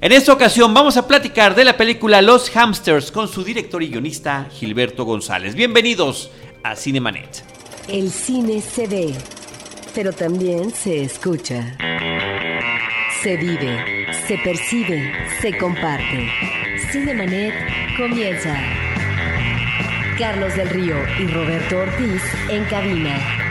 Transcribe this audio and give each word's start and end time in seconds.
En 0.00 0.12
esta 0.12 0.32
ocasión 0.32 0.72
vamos 0.72 0.96
a 0.96 1.08
platicar 1.08 1.56
de 1.56 1.64
la 1.64 1.76
película 1.76 2.22
Los 2.22 2.56
Hamsters 2.56 3.10
con 3.10 3.26
su 3.26 3.42
director 3.42 3.82
y 3.82 3.88
guionista 3.88 4.46
Gilberto 4.48 5.04
González. 5.04 5.56
Bienvenidos 5.56 6.30
a 6.62 6.76
Cinemanet. 6.76 7.42
El 7.88 8.08
cine 8.12 8.60
se 8.60 8.86
ve, 8.86 9.12
pero 9.96 10.12
también 10.12 10.70
se 10.70 11.02
escucha. 11.02 11.76
Se 13.24 13.36
vive, 13.38 14.06
se 14.28 14.38
percibe, 14.38 15.12
se 15.40 15.58
comparte. 15.58 16.30
Cinemanet 16.92 17.54
comienza. 17.96 18.56
Carlos 20.16 20.54
del 20.54 20.68
Río 20.68 20.94
y 21.18 21.26
Roberto 21.26 21.76
Ortiz 21.76 22.22
en 22.48 22.64
cabina 22.66 23.47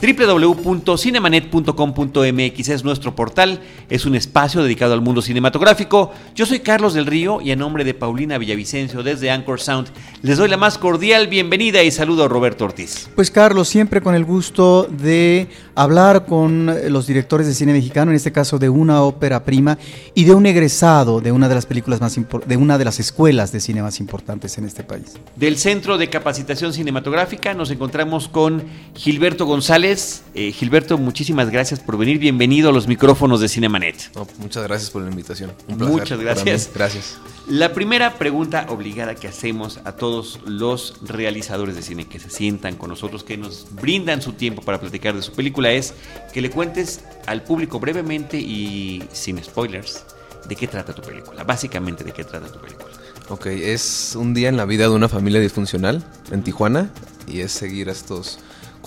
www.cinemanet.com.mx 0.00 2.68
es 2.68 2.84
nuestro 2.84 3.16
portal, 3.16 3.58
es 3.90 4.06
un 4.06 4.14
espacio 4.14 4.62
dedicado 4.62 4.94
al 4.94 5.00
mundo 5.00 5.22
cinematográfico. 5.22 6.12
Yo 6.36 6.46
soy 6.46 6.60
Carlos 6.60 6.94
del 6.94 7.06
Río 7.06 7.40
y 7.40 7.50
a 7.50 7.56
nombre 7.56 7.82
de 7.82 7.94
Paulina 7.94 8.38
Villavicencio 8.38 9.02
desde 9.02 9.32
Anchor 9.32 9.60
Sound 9.60 9.88
les 10.22 10.38
doy 10.38 10.48
la 10.48 10.56
más 10.56 10.78
cordial 10.78 11.26
bienvenida 11.26 11.82
y 11.82 11.90
saludo 11.90 12.24
a 12.24 12.28
Roberto 12.28 12.64
Ortiz. 12.64 13.08
Pues 13.14 13.30
Carlos, 13.30 13.68
siempre 13.68 14.00
con 14.00 14.14
el 14.14 14.24
gusto 14.24 14.84
de 14.84 15.48
hablar 15.74 16.26
con 16.26 16.92
los 16.92 17.06
directores 17.06 17.46
de 17.46 17.54
cine 17.54 17.72
mexicano, 17.72 18.10
en 18.10 18.16
este 18.16 18.32
caso 18.32 18.58
de 18.58 18.68
una 18.68 19.02
ópera 19.02 19.44
prima 19.44 19.78
y 20.14 20.24
de 20.24 20.34
un 20.34 20.46
egresado 20.46 21.20
de 21.20 21.32
una 21.32 21.48
de 21.48 21.54
las 21.54 21.66
películas 21.66 22.00
más 22.00 22.18
de 22.46 22.56
una 22.56 22.78
de 22.78 22.84
las 22.84 23.00
escuelas 23.00 23.52
de 23.52 23.60
cine 23.60 23.82
más 23.82 24.00
importantes 24.00 24.58
en 24.58 24.64
este 24.64 24.84
país. 24.84 25.14
Del 25.36 25.56
Centro 25.56 25.98
de 25.98 26.08
Capacitación 26.08 26.72
Cinematográfica 26.72 27.54
nos 27.54 27.70
encontramos 27.70 28.28
con 28.28 28.62
Gilberto 28.94 29.46
González 29.46 29.87
eh, 29.88 30.52
Gilberto, 30.52 30.98
muchísimas 30.98 31.48
gracias 31.48 31.80
por 31.80 31.96
venir. 31.96 32.18
Bienvenido 32.18 32.68
a 32.68 32.72
los 32.72 32.86
micrófonos 32.86 33.40
de 33.40 33.48
Cinemanet. 33.48 34.10
muchas 34.38 34.62
gracias 34.64 34.90
por 34.90 35.00
la 35.00 35.08
invitación. 35.08 35.54
muchas 35.66 36.20
gracias. 36.20 36.70
Gracias. 36.74 37.16
La 37.48 37.72
primera 37.72 38.18
pregunta 38.18 38.66
obligada 38.68 39.14
que 39.14 39.28
hacemos 39.28 39.80
a 39.84 39.92
todos 39.92 40.40
los 40.44 40.96
realizadores 41.00 41.74
de 41.74 41.80
cine 41.80 42.06
que 42.06 42.18
se 42.18 42.28
sientan 42.28 42.76
con 42.76 42.90
nosotros, 42.90 43.24
que 43.24 43.38
nos 43.38 43.66
brindan 43.70 44.20
su 44.20 44.34
tiempo 44.34 44.60
para 44.60 44.78
platicar 44.78 45.14
de 45.14 45.22
su 45.22 45.32
película, 45.32 45.72
es 45.72 45.94
que 46.34 46.42
le 46.42 46.50
cuentes 46.50 47.00
al 47.26 47.42
público 47.42 47.80
brevemente 47.80 48.36
y 48.38 49.02
sin 49.12 49.42
spoilers 49.42 50.04
de 50.46 50.54
qué 50.54 50.66
trata 50.66 50.94
tu 50.94 51.00
película. 51.00 51.44
Básicamente, 51.44 52.04
de 52.04 52.12
qué 52.12 52.24
trata 52.24 52.52
tu 52.52 52.60
película. 52.60 52.88
Ok, 53.30 53.46
es 53.46 54.14
un 54.16 54.34
día 54.34 54.50
en 54.50 54.58
la 54.58 54.66
vida 54.66 54.84
de 54.84 54.90
una 54.90 55.08
familia 55.08 55.40
disfuncional 55.40 56.04
en 56.30 56.42
Tijuana 56.42 56.90
y 57.26 57.40
es 57.40 57.52
seguir 57.52 57.88
a 57.88 57.92
estos 57.92 58.38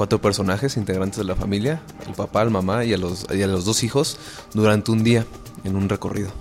cuatro 0.01 0.19
personajes 0.19 0.77
integrantes 0.77 1.19
de 1.19 1.25
la 1.25 1.35
familia, 1.35 1.79
el 2.07 2.15
papá, 2.15 2.41
el 2.41 2.49
mamá 2.49 2.83
y 2.83 2.91
a 2.91 2.97
los, 2.97 3.27
y 3.31 3.43
a 3.43 3.45
los 3.45 3.65
dos 3.65 3.83
hijos, 3.83 4.17
durante 4.51 4.89
un 4.89 5.03
día 5.03 5.27
en 5.63 5.75
un 5.75 5.89
recorrido. 5.89 6.31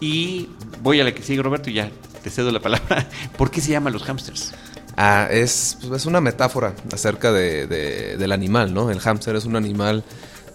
Y 0.00 0.48
voy 0.82 0.98
a 0.98 1.04
la 1.04 1.12
que 1.12 1.22
sigue 1.22 1.42
Roberto 1.42 1.68
y 1.68 1.74
ya 1.74 1.90
te 2.24 2.30
cedo 2.30 2.50
la 2.50 2.60
palabra. 2.60 3.10
¿Por 3.36 3.50
qué 3.50 3.60
se 3.60 3.72
llama 3.72 3.90
los 3.90 4.04
hamsters? 4.04 4.54
Ah, 4.96 5.28
es, 5.30 5.76
es 5.94 6.06
una 6.06 6.22
metáfora 6.22 6.74
acerca 6.94 7.30
de, 7.30 7.66
del 8.16 8.32
animal, 8.32 8.72
¿no? 8.72 8.90
El 8.90 9.00
hámster 9.00 9.36
es 9.36 9.44
un 9.44 9.56
animal 9.56 10.02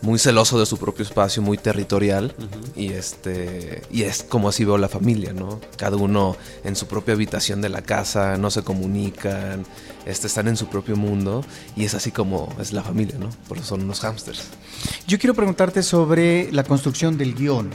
muy 0.02 0.17
celoso 0.17 0.59
de 0.59 0.66
su 0.66 0.79
propio 0.79 1.05
espacio, 1.05 1.44
muy 1.44 1.59
territorial 1.59 2.33
y 2.75 2.94
este 2.94 3.83
y 3.91 4.02
es 4.02 4.23
como 4.23 4.49
así 4.49 4.66
veo 4.66 4.79
la 4.79 4.89
familia, 4.89 5.33
¿no? 5.33 5.61
Cada 5.77 5.97
uno 5.97 6.35
en 6.63 6.75
su 6.75 6.88
propia 6.88 7.13
habitación 7.13 7.61
de 7.61 7.69
la 7.69 7.83
casa, 7.83 8.38
no 8.38 8.49
se 8.49 8.63
comunican, 8.63 9.67
este, 10.05 10.27
están 10.27 10.47
en 10.47 10.57
su 10.57 10.67
propio 10.67 10.95
mundo 10.95 11.44
y 11.75 11.85
es 11.85 11.94
así 11.94 12.11
como 12.11 12.53
es 12.59 12.73
la 12.73 12.83
familia, 12.83 13.17
¿no? 13.17 13.30
Por 13.47 13.57
eso 13.57 13.67
son 13.67 13.81
unos 13.81 14.02
hámsters. 14.02 14.44
Yo 15.07 15.19
quiero 15.19 15.33
preguntarte 15.33 15.83
sobre 15.83 16.52
la 16.52 16.63
construcción 16.63 17.17
del 17.17 17.35
guion, 17.35 17.69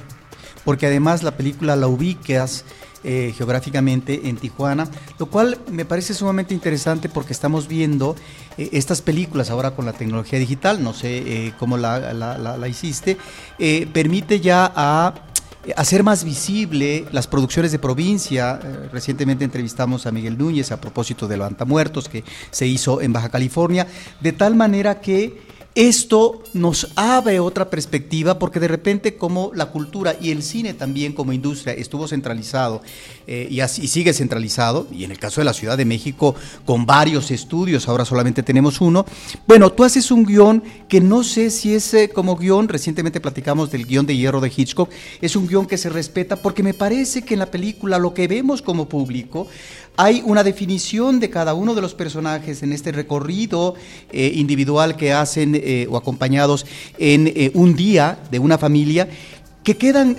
porque 0.65 0.87
además 0.87 1.23
la 1.23 1.37
película 1.37 1.77
la 1.77 1.89
ubicas 1.89 2.65
eh, 3.05 3.33
geográficamente 3.37 4.29
en 4.29 4.37
Tijuana, 4.37 4.89
lo 5.21 5.27
cual 5.27 5.59
me 5.71 5.85
parece 5.85 6.13
sumamente 6.13 6.55
interesante 6.55 7.09
porque 7.09 7.33
estamos 7.33 7.69
viendo 7.69 8.17
eh, 8.59 8.71
estas 8.73 9.01
películas 9.01 9.49
ahora 9.51 9.73
con 9.73 9.85
la 9.87 9.93
tecnología 9.93 10.41
digital, 10.41 10.83
no 10.83 10.93
sé 10.93 11.19
eh, 11.19 11.53
cómo 11.57 11.77
la, 11.77 12.67
hiciste, 12.69 13.17
permite 13.93 14.41
ya 14.41 14.73
a 14.75 15.15
hacer 15.77 16.03
más 16.03 16.25
visible 16.25 17.07
las 17.13 17.27
producciones 17.27 17.73
de 17.73 17.79
provincia. 17.79 18.61
recientemente 18.93 19.45
entrevistamos 19.45 20.07
a 20.07 20.13
Miguel 20.13 20.39
Núñez 20.39 20.71
a 20.73 20.81
propósito 20.81 21.27
de 21.27 21.37
Muertos 21.65 22.09
que 22.09 22.25
se 22.51 22.67
hizo 22.67 23.01
en 23.01 23.13
Baja 23.13 23.29
California, 23.29 23.87
de 24.21 24.33
tal 24.33 24.55
manera 24.55 25.01
que 25.01 25.56
esto 25.77 26.43
nos 26.55 26.91
abre 26.97 27.39
otra 27.39 27.69
perspectiva 27.69 28.39
porque 28.39 28.59
de 28.61 28.67
repente 28.67 29.17
como 29.17 29.53
la 29.55 29.67
cultura 29.67 30.17
y 30.19 30.31
el 30.31 30.43
cine 30.43 30.73
también 30.73 31.13
como 31.13 31.35
industria 31.35 31.75
estuvo 31.75 32.09
centralizado 32.09 32.81
eh, 33.27 33.47
y, 33.51 33.61
así, 33.61 33.87
sigue 33.87 34.15
centralizado, 34.15 34.87
y 34.91 35.05
en 35.05 35.11
el 35.11 35.19
caso 35.19 35.41
de 35.41 35.45
la 35.45 35.53
Ciudad 35.53 35.77
de 35.77 35.85
México 35.85 36.35
con 36.65 36.87
varios 36.87 37.31
estudios, 37.31 37.89
ahora 37.89 38.07
solamente 38.07 38.43
tenemos 38.43 38.81
uno, 38.81 39.05
bueno, 39.47 39.71
tú 39.71 39.85
haces 39.85 40.11
un 40.11 40.25
guion 40.25 40.63
que 40.89 41.01
no 41.01 41.23
sé 41.23 41.51
si 41.51 41.75
es 41.75 41.93
eh, 41.93 42.09
como 42.09 42.37
guion, 42.37 42.69
recientemente 42.69 43.21
platicamos 43.21 43.71
del 43.71 43.85
guion 43.85 44.07
de 44.07 44.17
Hierro 44.17 44.41
de 44.41 44.53
Hitchcock, 44.57 44.91
es 45.21 45.37
un 45.37 45.47
guion 45.47 45.67
que 45.67 45.77
se 45.77 45.91
respeta 45.91 46.37
porque 46.37 46.63
me 46.63 46.73
parece 46.73 47.23
que 47.23 47.35
en 47.35 47.41
la 47.41 47.51
película 47.51 47.99
lo 47.99 48.15
que 48.15 48.29
vemos 48.29 48.63
como 48.63 48.89
público 48.89 49.47
hay 49.97 50.23
una 50.25 50.45
definición 50.45 51.21
de 51.21 51.31
cada 51.31 51.55
uno 51.55 51.75
de 51.75 51.81
los 51.81 51.95
personajes 51.95 52.63
en 52.63 52.73
este 52.73 52.93
recorrido 52.93 53.75
eh, 54.11 54.33
individual 54.35 54.97
que 54.97 55.13
hacen 55.13 55.55
eh, 55.55 55.87
o 55.91 55.97
acompañados 55.97 56.67
en 56.99 57.27
eh, 57.29 57.51
un 57.55 57.75
día 57.75 58.19
de 58.31 58.39
una 58.39 58.59
familia 58.59 59.09
que 59.65 59.77
quedan 59.77 60.17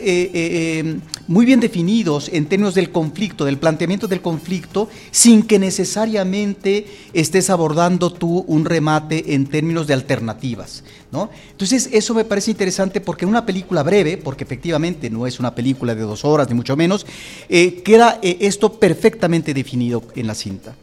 muy 1.28 1.46
bien 1.46 1.62
definidos 1.62 2.30
en 2.34 2.48
términos 2.48 2.76
del 2.76 2.92
conflicto, 2.92 3.46
del 3.46 3.58
planteamiento 3.58 4.06
del 4.10 4.20
conflicto, 4.22 4.90
sin 5.12 5.42
que 5.44 5.58
necesariamente 5.58 6.86
estés 7.14 7.50
abordando 7.50 8.12
tú 8.12 8.44
un 8.46 8.66
remate 8.66 9.36
en 9.36 9.48
términos 9.48 9.88
de 9.88 9.94
alternativas. 9.94 10.84
¿No? 11.12 11.30
Entonces, 11.52 11.90
eso 11.92 12.14
me 12.14 12.26
parece 12.26 12.52
interesante 12.52 13.02
porque 13.02 13.26
en 13.26 13.30
una 13.30 13.46
película 13.46 13.84
breve, 13.84 14.18
porque 14.18 14.44
efectivamente 14.44 15.10
no 15.10 15.28
es 15.28 15.40
una 15.40 15.56
película 15.56 15.96
de 15.96 16.02
dos 16.02 16.26
horas, 16.26 16.50
ni 16.50 16.56
mucho 16.56 16.76
menos, 16.76 17.06
eh, 17.50 17.82
queda 17.84 18.20
esto 18.22 18.74
perfectamente 18.74 19.54
definido 19.54 20.04
en 20.16 20.28
la 20.28 20.36
cinta. 20.36 20.76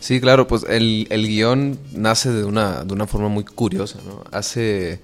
Sí, 0.00 0.20
claro, 0.20 0.46
pues 0.46 0.64
el, 0.68 1.06
el 1.10 1.28
guion 1.28 1.78
nace 1.92 2.30
de 2.30 2.44
una, 2.44 2.84
de 2.84 2.94
una 2.94 3.06
forma 3.06 3.28
muy 3.28 3.44
curiosa. 3.44 3.98
¿no? 4.06 4.24
Hace 4.32 5.00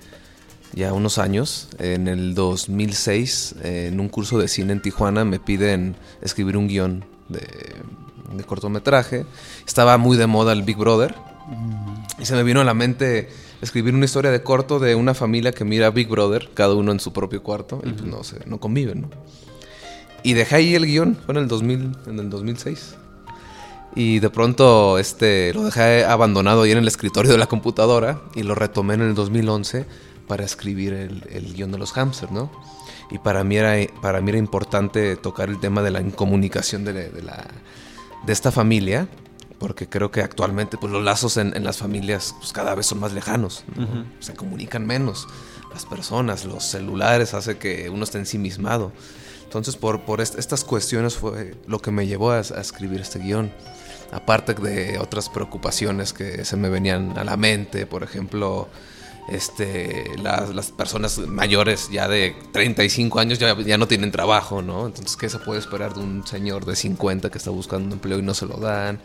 ya 0.73 0.93
unos 0.93 1.19
años, 1.19 1.69
en 1.79 2.09
el 2.09 2.35
2006, 2.35 3.57
en 3.63 4.01
un 4.01 4.09
curso 4.09 4.39
de 4.39 4.49
cine 4.49 4.73
en 4.73 4.83
Tijuana, 4.83 5.25
me 5.25 5.39
piden 5.39 5.97
escribir 6.23 6.57
un 6.57 6.69
guion 6.69 7.05
de, 7.29 8.45
cortometraje. 8.45 9.27
Estaba 9.67 9.97
muy 9.99 10.17
de 10.17 10.27
moda 10.27 10.53
el 10.53 10.63
Big 10.63 10.77
Brother. 10.77 11.15
Y 12.19 12.27
se 12.27 12.35
me 12.35 12.43
vino 12.43 12.61
a 12.61 12.65
la 12.65 12.75
mente 12.75 13.29
escribir 13.63 13.95
una 13.95 14.05
historia 14.05 14.31
de 14.31 14.43
corto 14.43 14.79
de 14.79 14.95
una 14.95 15.15
familia 15.15 15.53
que 15.53 15.65
mira 15.65 15.91
Big 15.91 16.09
Brother, 16.09 16.51
cada 16.55 16.75
uno 16.75 16.93
en 16.93 17.01
su 17.01 17.13
propio 17.13 17.43
cuarto, 17.43 17.81
y 17.85 17.91
pues 17.91 18.05
no, 18.05 18.23
sé, 18.25 18.41
no 18.47 18.59
conviven, 18.59 19.03
¿no? 19.03 19.11
Y 20.23 20.35
dejé 20.35 20.57
ahí 20.57 20.75
el 20.75 20.87
guion, 20.87 21.17
fue 21.25 21.35
en 21.35 21.43
el, 21.43 21.49
2000, 21.49 21.97
en 22.07 22.19
el 22.19 22.31
2006. 22.31 22.97
Y 23.95 24.19
de 24.19 24.29
pronto 24.29 24.99
este, 24.99 25.55
lo 25.55 25.65
dejé 25.65 26.05
abandonado 26.05 26.63
ahí 26.63 26.73
en 26.73 26.79
el 26.79 26.89
escritorio 26.89 27.33
de 27.33 27.39
la 27.39 27.47
computadora 27.47 28.21
y 28.35 28.43
lo 28.43 28.55
retomé 28.55 28.95
en 28.95 29.03
el 29.03 29.15
2011 29.15 29.87
para 30.27 30.45
escribir 30.45 30.93
el, 30.93 31.23
el 31.31 31.55
guion 31.55 31.71
de 31.71 31.79
los 31.79 31.93
hamsters, 31.93 32.33
¿no? 32.33 32.51
Y 33.11 33.19
para 33.19 33.45
mí, 33.45 33.57
era, 33.57 33.77
para 34.03 34.21
mí 34.21 34.31
era 34.31 34.39
importante 34.39 35.17
tocar 35.17 35.49
el 35.49 35.61
tema 35.61 35.83
de 35.83 35.91
la 35.91 36.01
incomunicación 36.01 36.85
de, 36.85 36.93
de, 36.93 37.23
la, 37.23 37.47
de 38.27 38.33
esta 38.33 38.51
familia, 38.51 39.09
porque 39.59 39.89
creo 39.89 40.11
que 40.11 40.21
actualmente 40.23 40.77
pues, 40.77 40.93
los 40.93 41.03
lazos 41.03 41.37
en, 41.37 41.53
las 41.65 41.79
familias 41.79 42.35
pues, 42.39 42.53
cada 42.53 42.75
vez 42.75 42.87
son 42.87 43.01
más 43.01 43.13
lejanos, 43.13 43.65
se 44.21 44.35
comunican 44.35 44.87
menos 44.87 45.27
las 45.73 45.85
personas, 45.85 46.45
los 46.45 46.65
celulares 46.65 47.35
hace 47.35 47.59
que 47.59 47.91
uno 47.91 48.05
esté 48.05 48.19
ensimismado. 48.19 48.93
Entonces 49.45 49.77
por, 49.77 50.03
por 50.03 50.21
estas 50.21 50.65
cuestiones 50.65 51.17
fue 51.17 51.55
lo 51.67 51.79
que 51.79 51.91
me 51.91 52.07
llevó 52.07 52.33
a, 52.33 52.39
a 52.39 52.41
escribir 52.41 53.01
este 53.01 53.19
guion 53.19 53.53
aparte 54.13 54.55
de 54.55 54.99
otras 54.99 55.29
preocupaciones 55.29 56.13
que 56.13 56.45
se 56.45 56.57
me 56.57 56.69
venían 56.69 57.17
a 57.19 57.25
la 57.25 57.37
mente, 57.37 57.87
por 57.87 58.03
ejemplo, 58.03 58.69
este, 59.29 60.17
las, 60.23 60.55
las, 60.55 60.71
personas 60.71 61.19
mayores 61.19 61.89
ya 61.91 62.07
de 62.07 62.37
35 62.53 63.19
años 63.19 63.39
ya, 63.39 63.59
ya 63.61 63.77
no 63.77 63.89
tienen 63.89 64.13
trabajo, 64.13 64.63
¿no? 64.63 64.87
Entonces, 64.87 65.17
¿qué 65.17 65.29
se 65.29 65.39
puede 65.39 65.59
esperar 65.59 65.95
de 65.95 66.01
un 66.01 66.27
señor 66.27 66.65
de 66.65 66.77
50 66.77 67.31
que 67.31 67.39
está 67.39 67.51
buscando 67.51 67.87
un 67.87 67.93
empleo 67.95 68.19
y 68.19 68.23
no 68.23 68.35
se 68.35 68.47
lo 68.47 68.57
dan? 68.59 69.01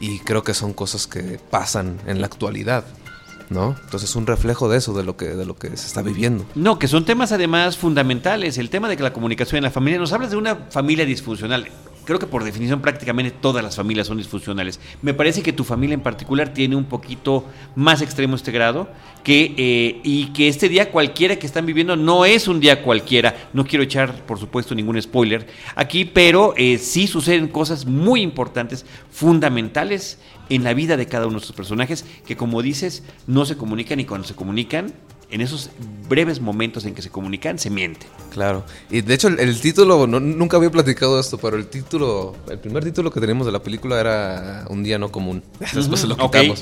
Y 0.00 0.18
creo 0.20 0.42
que 0.42 0.54
son 0.54 0.72
cosas 0.72 1.06
que 1.06 1.40
pasan 1.50 1.98
en 2.06 2.20
la 2.20 2.26
actualidad. 2.26 2.84
¿no? 3.48 3.76
Entonces 3.84 4.10
es 4.10 4.16
un 4.16 4.26
reflejo 4.26 4.68
de 4.68 4.78
eso, 4.78 4.92
de 4.92 5.04
lo 5.04 5.16
que, 5.16 5.26
de 5.26 5.46
lo 5.46 5.56
que 5.56 5.68
se 5.68 5.86
está 5.86 6.02
viviendo. 6.02 6.44
No, 6.54 6.78
que 6.78 6.88
son 6.88 7.04
temas 7.04 7.32
además 7.32 7.76
fundamentales. 7.76 8.58
El 8.58 8.70
tema 8.70 8.88
de 8.88 8.96
que 8.96 9.02
la 9.02 9.12
comunicación 9.12 9.58
en 9.58 9.64
la 9.64 9.70
familia, 9.70 9.98
nos 9.98 10.12
hablas 10.12 10.30
de 10.30 10.36
una 10.36 10.56
familia 10.70 11.04
disfuncional 11.04 11.68
creo 12.06 12.18
que 12.18 12.26
por 12.26 12.44
definición 12.44 12.80
prácticamente 12.80 13.36
todas 13.38 13.62
las 13.62 13.76
familias 13.76 14.06
son 14.06 14.16
disfuncionales. 14.16 14.80
Me 15.02 15.12
parece 15.12 15.42
que 15.42 15.52
tu 15.52 15.64
familia 15.64 15.94
en 15.94 16.00
particular 16.00 16.54
tiene 16.54 16.76
un 16.76 16.84
poquito 16.84 17.44
más 17.74 18.00
extremo 18.00 18.36
este 18.36 18.52
grado 18.52 18.88
que, 19.22 19.54
eh, 19.56 20.00
y 20.04 20.26
que 20.26 20.48
este 20.48 20.68
día 20.68 20.90
cualquiera 20.90 21.36
que 21.36 21.46
están 21.46 21.66
viviendo 21.66 21.96
no 21.96 22.24
es 22.24 22.48
un 22.48 22.60
día 22.60 22.82
cualquiera. 22.82 23.50
No 23.52 23.66
quiero 23.66 23.82
echar, 23.82 24.24
por 24.24 24.38
supuesto, 24.38 24.74
ningún 24.74 25.02
spoiler 25.02 25.46
aquí, 25.74 26.04
pero 26.04 26.54
eh, 26.56 26.78
sí 26.78 27.06
suceden 27.08 27.48
cosas 27.48 27.84
muy 27.84 28.22
importantes, 28.22 28.86
fundamentales 29.10 30.18
en 30.48 30.62
la 30.62 30.74
vida 30.74 30.96
de 30.96 31.06
cada 31.06 31.26
uno 31.26 31.34
de 31.34 31.40
estos 31.40 31.56
personajes 31.56 32.04
que, 32.24 32.36
como 32.36 32.62
dices, 32.62 33.02
no 33.26 33.44
se 33.44 33.56
comunican 33.56 33.98
y 33.98 34.04
cuando 34.04 34.28
se 34.28 34.34
comunican 34.34 34.92
en 35.30 35.40
esos 35.40 35.70
breves 36.08 36.40
momentos 36.40 36.84
en 36.84 36.94
que 36.94 37.02
se 37.02 37.10
comunican, 37.10 37.58
se 37.58 37.68
miente. 37.68 38.06
Claro. 38.30 38.64
Y 38.90 39.00
de 39.00 39.14
hecho, 39.14 39.28
el, 39.28 39.60
título, 39.60 40.06
nunca 40.06 40.56
había 40.56 40.70
platicado 40.70 41.18
esto, 41.18 41.38
pero 41.38 41.56
el 41.56 41.66
título, 41.66 42.36
el 42.48 42.58
primer 42.58 42.84
título 42.84 43.10
que 43.10 43.20
teníamos 43.20 43.46
de 43.46 43.52
la 43.52 43.62
película 43.62 43.98
era 43.98 44.64
Un 44.68 44.84
día 44.84 44.98
no 44.98 45.10
común. 45.10 45.42
Después 45.74 46.00
se 46.00 46.06
lo 46.06 46.16
quitamos. 46.16 46.60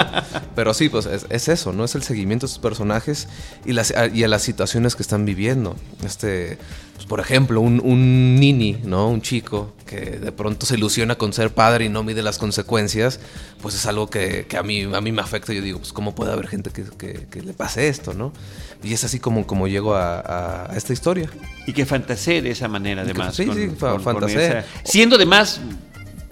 Pero 0.54 0.74
sí, 0.74 0.88
pues 0.90 1.06
es, 1.06 1.48
eso, 1.48 1.72
¿no? 1.72 1.84
Es 1.84 1.94
el 1.94 2.02
seguimiento 2.02 2.46
de 2.46 2.52
sus 2.52 2.58
personajes 2.58 3.28
y, 3.64 3.72
las, 3.72 3.94
y 4.12 4.24
a 4.24 4.28
las 4.28 4.42
situaciones 4.42 4.94
que 4.96 5.02
están 5.02 5.24
viviendo. 5.24 5.76
Este, 6.04 6.58
pues, 6.94 7.06
por 7.06 7.20
ejemplo, 7.20 7.60
un, 7.60 7.80
un 7.84 8.36
nini, 8.36 8.78
¿no? 8.84 9.08
Un 9.08 9.22
chico 9.22 9.72
que 9.86 10.18
de 10.18 10.32
pronto 10.32 10.64
se 10.64 10.76
ilusiona 10.76 11.16
con 11.16 11.32
ser 11.32 11.52
padre 11.52 11.84
y 11.84 11.88
no 11.88 12.02
mide 12.02 12.22
las 12.22 12.38
consecuencias, 12.38 13.20
pues 13.60 13.74
es 13.74 13.84
algo 13.84 14.08
que, 14.08 14.46
a, 14.58 14.62
mí, 14.62 14.82
a 14.82 15.00
mí 15.00 15.12
me 15.12 15.20
afecta. 15.20 15.52
Yo 15.52 15.60
digo, 15.60 15.78
pues 15.78 15.92
cómo 15.92 16.14
puede 16.14 16.32
haber 16.32 16.48
gente 16.48 16.70
que, 16.70 17.42
le 17.42 17.52
pase 17.52 17.88
esto, 17.88 18.14
¿no? 18.14 18.32
Y 18.82 18.94
es 18.94 19.04
así 19.04 19.20
como, 19.20 19.46
como 19.46 19.68
llego 19.68 19.94
a, 19.94 20.70
esta 20.74 20.92
historia. 20.92 21.28
Y 21.66 21.72
que 21.72 21.84
fantasee 21.84 22.40
de 22.40 22.50
esa 22.50 22.68
manera, 22.68 23.02
además. 23.02 23.36
Sí, 23.36 23.48
sí, 23.52 23.70
fantasee. 23.78 24.64
Siendo 24.84 25.16
además, 25.16 25.60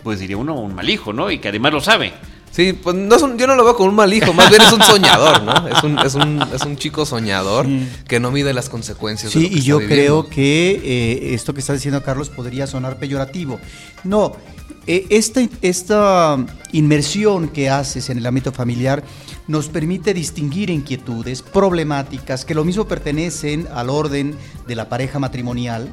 pues 0.03 0.21
diría 0.21 0.37
uno, 0.37 0.59
un 0.59 0.75
mal 0.75 0.89
hijo, 0.89 1.13
¿no? 1.13 1.31
Y 1.31 1.39
que 1.39 1.49
además 1.49 1.73
lo 1.73 1.81
sabe. 1.81 2.13
Sí, 2.51 2.73
pues 2.73 2.97
no 2.97 3.15
es 3.15 3.23
yo 3.39 3.47
no 3.47 3.55
lo 3.55 3.65
veo 3.65 3.77
como 3.77 3.91
un 3.91 3.95
mal 3.95 4.13
hijo, 4.13 4.33
más 4.33 4.51
bien 4.51 4.61
es 4.61 4.73
un 4.73 4.83
soñador, 4.83 5.43
¿no? 5.43 5.69
Es 5.69 5.83
un, 5.85 5.99
es 6.01 6.15
un, 6.15 6.43
es 6.53 6.63
un 6.63 6.77
chico 6.77 7.07
soñador 7.07 7.67
que 8.09 8.19
no 8.19 8.33
mide 8.33 8.53
las 8.53 8.69
consecuencias. 8.69 9.33
Sí, 9.33 9.49
y 9.53 9.61
yo 9.61 9.79
creo 9.79 10.29
que 10.29 10.81
eh, 10.83 11.35
esto 11.35 11.55
que 11.55 11.61
está 11.61 11.75
diciendo 11.75 12.03
Carlos 12.03 12.29
podría 12.29 12.67
sonar 12.67 12.99
peyorativo. 12.99 13.61
No, 14.03 14.33
eh, 14.87 15.07
esta, 15.11 15.41
esta 15.63 16.45
inmersión 16.73 17.49
que 17.49 17.71
haces 17.71 18.11
en 18.11 18.19
el 18.19 18.27
ámbito 18.27 18.51
familiar 18.51 19.05
nos 19.47 19.69
permite 19.69 20.15
distinguir 20.15 20.71
inquietudes, 20.71 21.43
problemáticas 21.43 22.45
que 22.45 22.55
lo 22.55 22.65
mismo 22.65 22.87
pertenecen 22.87 23.69
al 23.73 23.91
orden 23.91 24.35
de 24.67 24.75
la 24.75 24.89
pareja 24.89 25.19
matrimonial, 25.19 25.93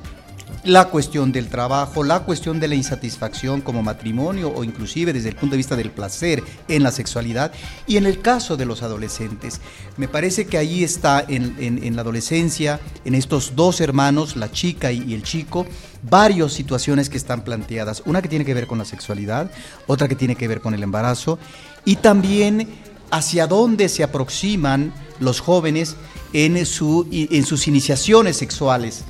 la 0.63 0.89
cuestión 0.89 1.31
del 1.31 1.47
trabajo, 1.47 2.03
la 2.03 2.21
cuestión 2.21 2.59
de 2.59 2.67
la 2.67 2.75
insatisfacción 2.75 3.61
como 3.61 3.83
matrimonio 3.83 4.51
o 4.53 4.63
inclusive 4.63 5.13
desde 5.13 5.29
el 5.29 5.35
punto 5.35 5.53
de 5.53 5.57
vista 5.57 5.75
del 5.75 5.91
placer 5.91 6.43
en 6.67 6.83
la 6.83 6.91
sexualidad 6.91 7.51
y 7.85 7.97
en 7.97 8.05
el 8.05 8.21
caso 8.21 8.57
de 8.57 8.65
los 8.65 8.83
adolescentes. 8.83 9.61
Me 9.95 10.07
parece 10.07 10.45
que 10.45 10.57
ahí 10.57 10.83
está 10.83 11.23
en, 11.27 11.95
la 11.95 12.01
adolescencia, 12.01 12.79
en 13.05 13.15
estos 13.15 13.55
dos 13.55 13.79
hermanos, 13.81 14.35
la 14.35 14.51
chica 14.51 14.91
y, 14.91 15.13
el 15.13 15.23
chico, 15.23 15.65
varias 16.03 16.53
situaciones 16.53 17.09
que 17.09 17.17
están 17.17 17.43
planteadas. 17.43 18.03
Una 18.05 18.21
que 18.21 18.29
tiene 18.29 18.45
que 18.45 18.53
ver 18.53 18.67
con 18.67 18.77
la 18.77 18.85
sexualidad, 18.85 19.49
otra 19.87 20.07
que 20.07 20.15
tiene 20.15 20.35
que 20.35 20.47
ver 20.47 20.61
con 20.61 20.73
el 20.73 20.83
embarazo 20.83 21.39
y 21.85 21.95
también 21.95 22.67
hacia 23.09 23.47
dónde 23.47 23.87
se 23.87 24.03
aproximan 24.03 24.93
los 25.19 25.39
jóvenes 25.39 25.95
en, 26.33 26.65
su, 26.65 27.07
en 27.09 27.45
sus 27.45 27.67
iniciaciones 27.67 28.35
sexuales 28.35 29.05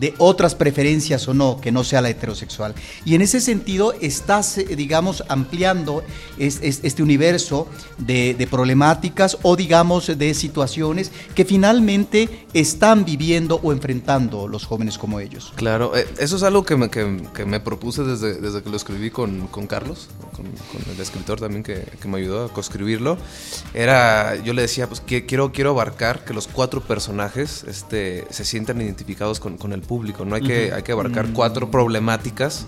de 0.00 0.14
otras 0.16 0.54
preferencias 0.54 1.28
o 1.28 1.34
no, 1.34 1.60
que 1.60 1.70
no 1.70 1.84
sea 1.84 2.00
la 2.00 2.08
heterosexual. 2.08 2.74
Y 3.04 3.14
en 3.14 3.22
ese 3.22 3.40
sentido 3.40 3.92
estás, 4.00 4.56
eh, 4.56 4.64
digamos, 4.64 5.22
ampliando 5.28 6.02
este 6.38 7.02
universo 7.02 7.68
de, 7.98 8.48
problemáticas 8.50 9.36
o, 9.42 9.54
digamos, 9.54 10.06
de 10.18 10.34
situaciones 10.34 11.12
que 11.34 11.44
finalmente 11.44 12.46
están 12.54 13.04
viviendo 13.04 13.60
o 13.62 13.72
enfrentando 13.72 14.48
los 14.48 14.64
jóvenes 14.64 14.96
como 14.96 15.20
ellos. 15.20 15.52
Claro, 15.56 15.94
eh, 15.94 16.06
eso 16.18 16.36
es 16.36 16.42
algo 16.42 16.64
que 16.64 16.76
me, 16.76 16.88
que, 16.90 17.04
me 17.44 17.60
propuse 17.60 18.02
desde, 18.02 18.40
desde, 18.40 18.62
que 18.62 18.70
lo 18.70 18.76
escribí 18.76 19.10
con, 19.10 19.48
con 19.48 19.66
Carlos, 19.66 20.08
con, 20.34 20.46
el 20.46 21.00
escritor 21.00 21.38
también 21.38 21.62
que, 21.62 21.84
que, 22.00 22.08
me 22.08 22.18
ayudó 22.18 22.46
a 22.46 22.48
coescribirlo. 22.48 23.18
Era, 23.74 24.36
yo 24.36 24.54
le 24.54 24.62
decía, 24.62 24.88
pues 24.88 25.00
que 25.00 25.26
quiero, 25.26 25.52
quiero 25.52 25.70
abarcar 25.70 26.24
que 26.24 26.32
los 26.32 26.48
cuatro 26.48 26.80
personajes 26.80 27.64
este, 27.64 28.26
se 28.30 28.44
sientan 28.44 28.80
identificados 28.80 29.38
con, 29.38 29.58
con 29.58 29.72
el 29.72 29.82
público. 29.90 30.24
No 30.24 30.36
hay 30.36 30.42
que, 30.42 30.72
hay 30.72 30.84
que 30.84 30.92
abarcar 30.92 31.32
cuatro 31.32 31.68
problemáticas 31.68 32.64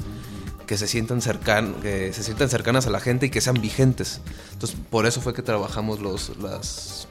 que 0.67 0.77
se 0.77 0.89
sientan 0.89 1.23
cercan, 1.23 1.75
que 1.75 2.13
se 2.13 2.25
sientan 2.25 2.49
cercanas 2.49 2.89
a 2.89 2.91
la 2.91 2.99
gente 2.99 3.27
y 3.27 3.31
que 3.31 3.41
sean 3.41 3.61
vigentes. 3.61 4.21
Entonces, 4.53 4.77
por 4.91 5.07
eso 5.07 5.21
fue 5.21 5.33
que 5.33 5.43
trabajamos 5.43 6.01
los, 6.01 6.37
las 6.39 7.07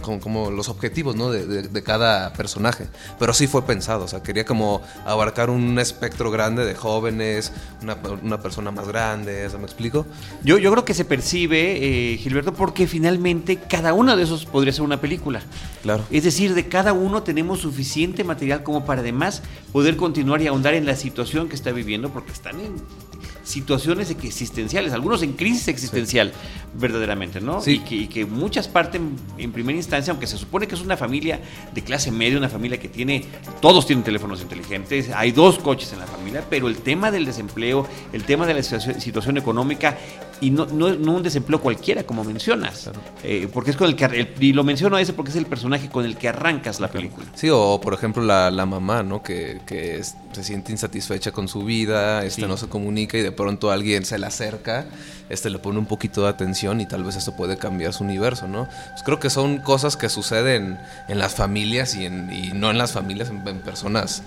como, 0.00 0.50
los 0.50 0.68
objetivos 0.68 1.16
¿no? 1.16 1.30
de, 1.30 1.82
cada 1.82 2.32
personaje. 2.32 2.86
Pero 3.18 3.32
sí 3.32 3.46
fue 3.46 3.62
pensado, 3.62 4.04
o 4.04 4.08
sea, 4.08 4.22
quería 4.22 4.44
como 4.44 4.82
abarcar 5.04 5.50
un 5.50 5.78
espectro 5.78 6.30
grande 6.30 6.64
de 6.64 6.74
jóvenes, 6.74 7.52
una, 7.82 8.40
persona 8.40 8.70
más 8.70 8.88
grande, 8.88 9.48
¿me 9.58 9.64
explico? 9.64 10.06
Yo, 10.42 10.58
yo 10.58 10.70
creo 10.72 10.84
que 10.84 10.94
se 10.94 11.04
percibe, 11.04 12.12
eh, 12.12 12.16
Gilberto, 12.18 12.54
porque 12.54 12.86
finalmente 12.86 13.56
cada 13.56 13.92
uno 13.92 14.16
de 14.16 14.22
esos 14.22 14.46
podría 14.46 14.72
ser 14.72 14.82
una 14.82 15.00
película. 15.00 15.42
Claro. 15.82 16.04
Es 16.10 16.24
decir, 16.24 16.54
de 16.54 16.68
cada 16.68 16.92
uno 16.92 17.22
tenemos 17.22 17.60
suficiente 17.60 18.24
material 18.24 18.62
como 18.62 18.84
para 18.84 19.00
además 19.00 19.42
poder 19.72 19.96
continuar 19.96 20.42
y 20.42 20.46
ahondar 20.46 20.74
en 20.74 20.86
la 20.86 20.96
situación 20.96 21.48
que 21.48 21.54
está 21.54 21.72
viviendo, 21.72 22.10
porque 22.10 22.32
están 22.32 22.60
en 22.60 22.76
situaciones 23.50 24.10
existenciales, 24.10 24.92
algunos 24.92 25.22
en 25.22 25.32
crisis 25.32 25.68
existencial, 25.68 26.32
verdaderamente, 26.74 27.40
¿no? 27.40 27.60
Sí. 27.60 27.82
Y, 27.90 28.06
que, 28.06 28.24
muchas 28.24 28.68
parten 28.68 29.16
en 29.38 29.52
primera 29.52 29.76
instancia, 29.76 30.12
aunque 30.12 30.26
se 30.26 30.38
supone 30.38 30.66
que 30.66 30.74
es 30.74 30.80
una 30.80 30.96
familia 30.96 31.40
de 31.74 31.82
clase 31.82 32.10
media, 32.10 32.38
una 32.38 32.48
familia 32.48 32.78
que 32.78 32.88
tiene, 32.88 33.24
todos 33.60 33.86
tienen 33.86 34.04
teléfonos 34.04 34.40
inteligentes, 34.40 35.10
hay 35.14 35.32
dos 35.32 35.58
coches 35.58 35.92
en 35.92 35.98
la 35.98 36.06
familia, 36.06 36.44
pero 36.48 36.68
el 36.68 36.78
tema 36.78 37.10
del 37.10 37.24
desempleo, 37.24 37.86
el 38.12 38.24
tema 38.24 38.46
de 38.46 38.54
la 38.54 38.62
situación, 38.62 39.36
económica, 39.36 39.96
y 40.40 40.50
no, 40.50 40.66
no, 40.66 40.86
un 40.86 41.22
desempleo 41.22 41.60
cualquiera, 41.60 42.04
como 42.04 42.24
mencionas, 42.24 42.90
eh, 43.22 43.48
porque 43.52 43.70
es 43.70 43.76
con 43.76 43.88
el 43.88 43.96
que, 43.96 44.34
y 44.40 44.52
lo 44.52 44.64
menciono 44.64 44.96
a 44.96 45.00
ese 45.00 45.12
porque 45.12 45.30
es 45.30 45.36
el 45.36 45.46
personaje 45.46 45.88
con 45.88 46.04
el 46.04 46.16
que 46.16 46.28
arrancas 46.28 46.80
la 46.80 46.88
película. 46.88 47.26
Sí, 47.34 47.48
o 47.50 47.80
por 47.80 47.94
ejemplo 47.94 48.22
la, 48.22 48.50
mamá, 48.66 49.02
¿no? 49.02 49.22
Que, 49.22 49.60
que 49.66 50.02
se 50.32 50.44
siente 50.44 50.72
insatisfecha 50.72 51.32
con 51.32 51.48
su 51.48 51.64
vida, 51.64 52.24
este 52.24 52.46
no 52.46 52.56
se 52.56 52.68
comunica 52.68 53.18
y 53.18 53.22
de 53.22 53.32
pronto 53.32 53.70
alguien 53.70 54.04
se 54.04 54.18
le 54.18 54.26
acerca, 54.26 54.86
este 55.28 55.50
le 55.50 55.58
pone 55.58 55.78
un 55.78 55.86
poquito 55.86 56.22
de 56.22 56.28
atención 56.28 56.80
y 56.80 56.86
tal 56.86 57.04
vez 57.04 57.16
eso 57.16 57.36
puede 57.36 57.58
cambiar 57.58 57.92
su 57.92 58.04
universo, 58.04 58.48
¿no? 58.48 58.68
Pues 58.90 59.02
creo 59.04 59.18
que 59.20 59.30
son 59.30 59.58
cosas 59.58 59.96
que 59.96 60.08
suceden 60.08 60.78
en 61.08 61.18
las 61.18 61.34
familias 61.34 61.94
y, 61.96 62.06
en, 62.06 62.32
y 62.32 62.52
no 62.52 62.70
en 62.70 62.78
las 62.78 62.92
familias, 62.92 63.28
en, 63.28 63.40
personas 63.60 64.22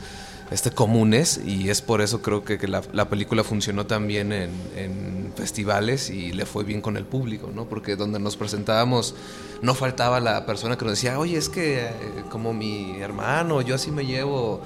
este, 0.51 0.71
comunes 0.71 1.39
y 1.45 1.69
es 1.69 1.81
por 1.81 2.01
eso 2.01 2.21
creo 2.21 2.43
que, 2.43 2.59
la, 2.67 3.09
película 3.09 3.43
funcionó 3.43 3.85
también 3.85 4.31
en, 4.31 4.51
en, 4.75 5.33
festivales 5.35 6.09
y 6.09 6.31
le 6.31 6.45
fue 6.45 6.63
bien 6.63 6.79
con 6.79 6.95
el 6.95 7.05
público, 7.05 7.51
¿no? 7.53 7.65
Porque 7.65 7.95
donde 7.95 8.19
nos 8.19 8.37
presentábamos 8.37 9.15
no 9.63 9.73
faltaba 9.73 10.19
la 10.19 10.45
persona 10.45 10.77
que 10.77 10.85
nos 10.85 10.95
decía, 10.95 11.17
oye, 11.17 11.37
es 11.37 11.49
que 11.49 11.85
eh, 11.85 11.91
como 12.29 12.53
mi 12.53 12.99
hermano, 13.01 13.61
yo 13.61 13.75
así 13.75 13.89
me 13.89 14.05
llevo 14.05 14.61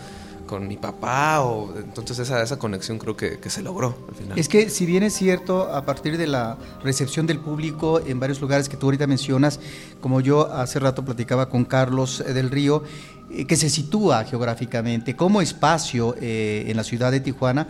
con 0.47 0.67
mi 0.67 0.77
papá 0.77 1.41
o 1.41 1.77
entonces 1.77 2.17
esa, 2.19 2.41
esa 2.41 2.57
conexión 2.57 2.97
creo 2.97 3.15
que, 3.15 3.39
que, 3.39 3.49
se 3.49 3.61
logró 3.61 3.95
al 4.09 4.15
final. 4.15 4.39
Es 4.39 4.49
que 4.49 4.69
si 4.69 4.85
bien 4.85 5.03
es 5.03 5.13
cierto, 5.13 5.71
a 5.73 5.85
partir 5.85 6.17
de 6.17 6.25
la 6.25 6.57
recepción 6.83 7.27
del 7.27 7.39
público 7.39 7.99
en 7.99 8.19
varios 8.19 8.41
lugares 8.41 8.69
que 8.69 8.77
tú 8.77 8.87
ahorita 8.87 9.05
mencionas, 9.05 9.59
como 10.01 10.21
yo 10.21 10.51
hace 10.51 10.79
rato 10.79 11.05
platicaba 11.05 11.49
con 11.49 11.65
Carlos 11.65 12.23
del 12.25 12.49
Río, 12.49 12.83
eh, 13.29 13.45
que 13.45 13.57
se 13.57 13.69
sitúa 13.69 14.23
geográficamente 14.23 15.15
como 15.15 15.41
espacio 15.41 16.15
eh, 16.21 16.65
en 16.67 16.77
la 16.77 16.83
ciudad 16.83 17.11
de 17.11 17.19
Tijuana, 17.19 17.67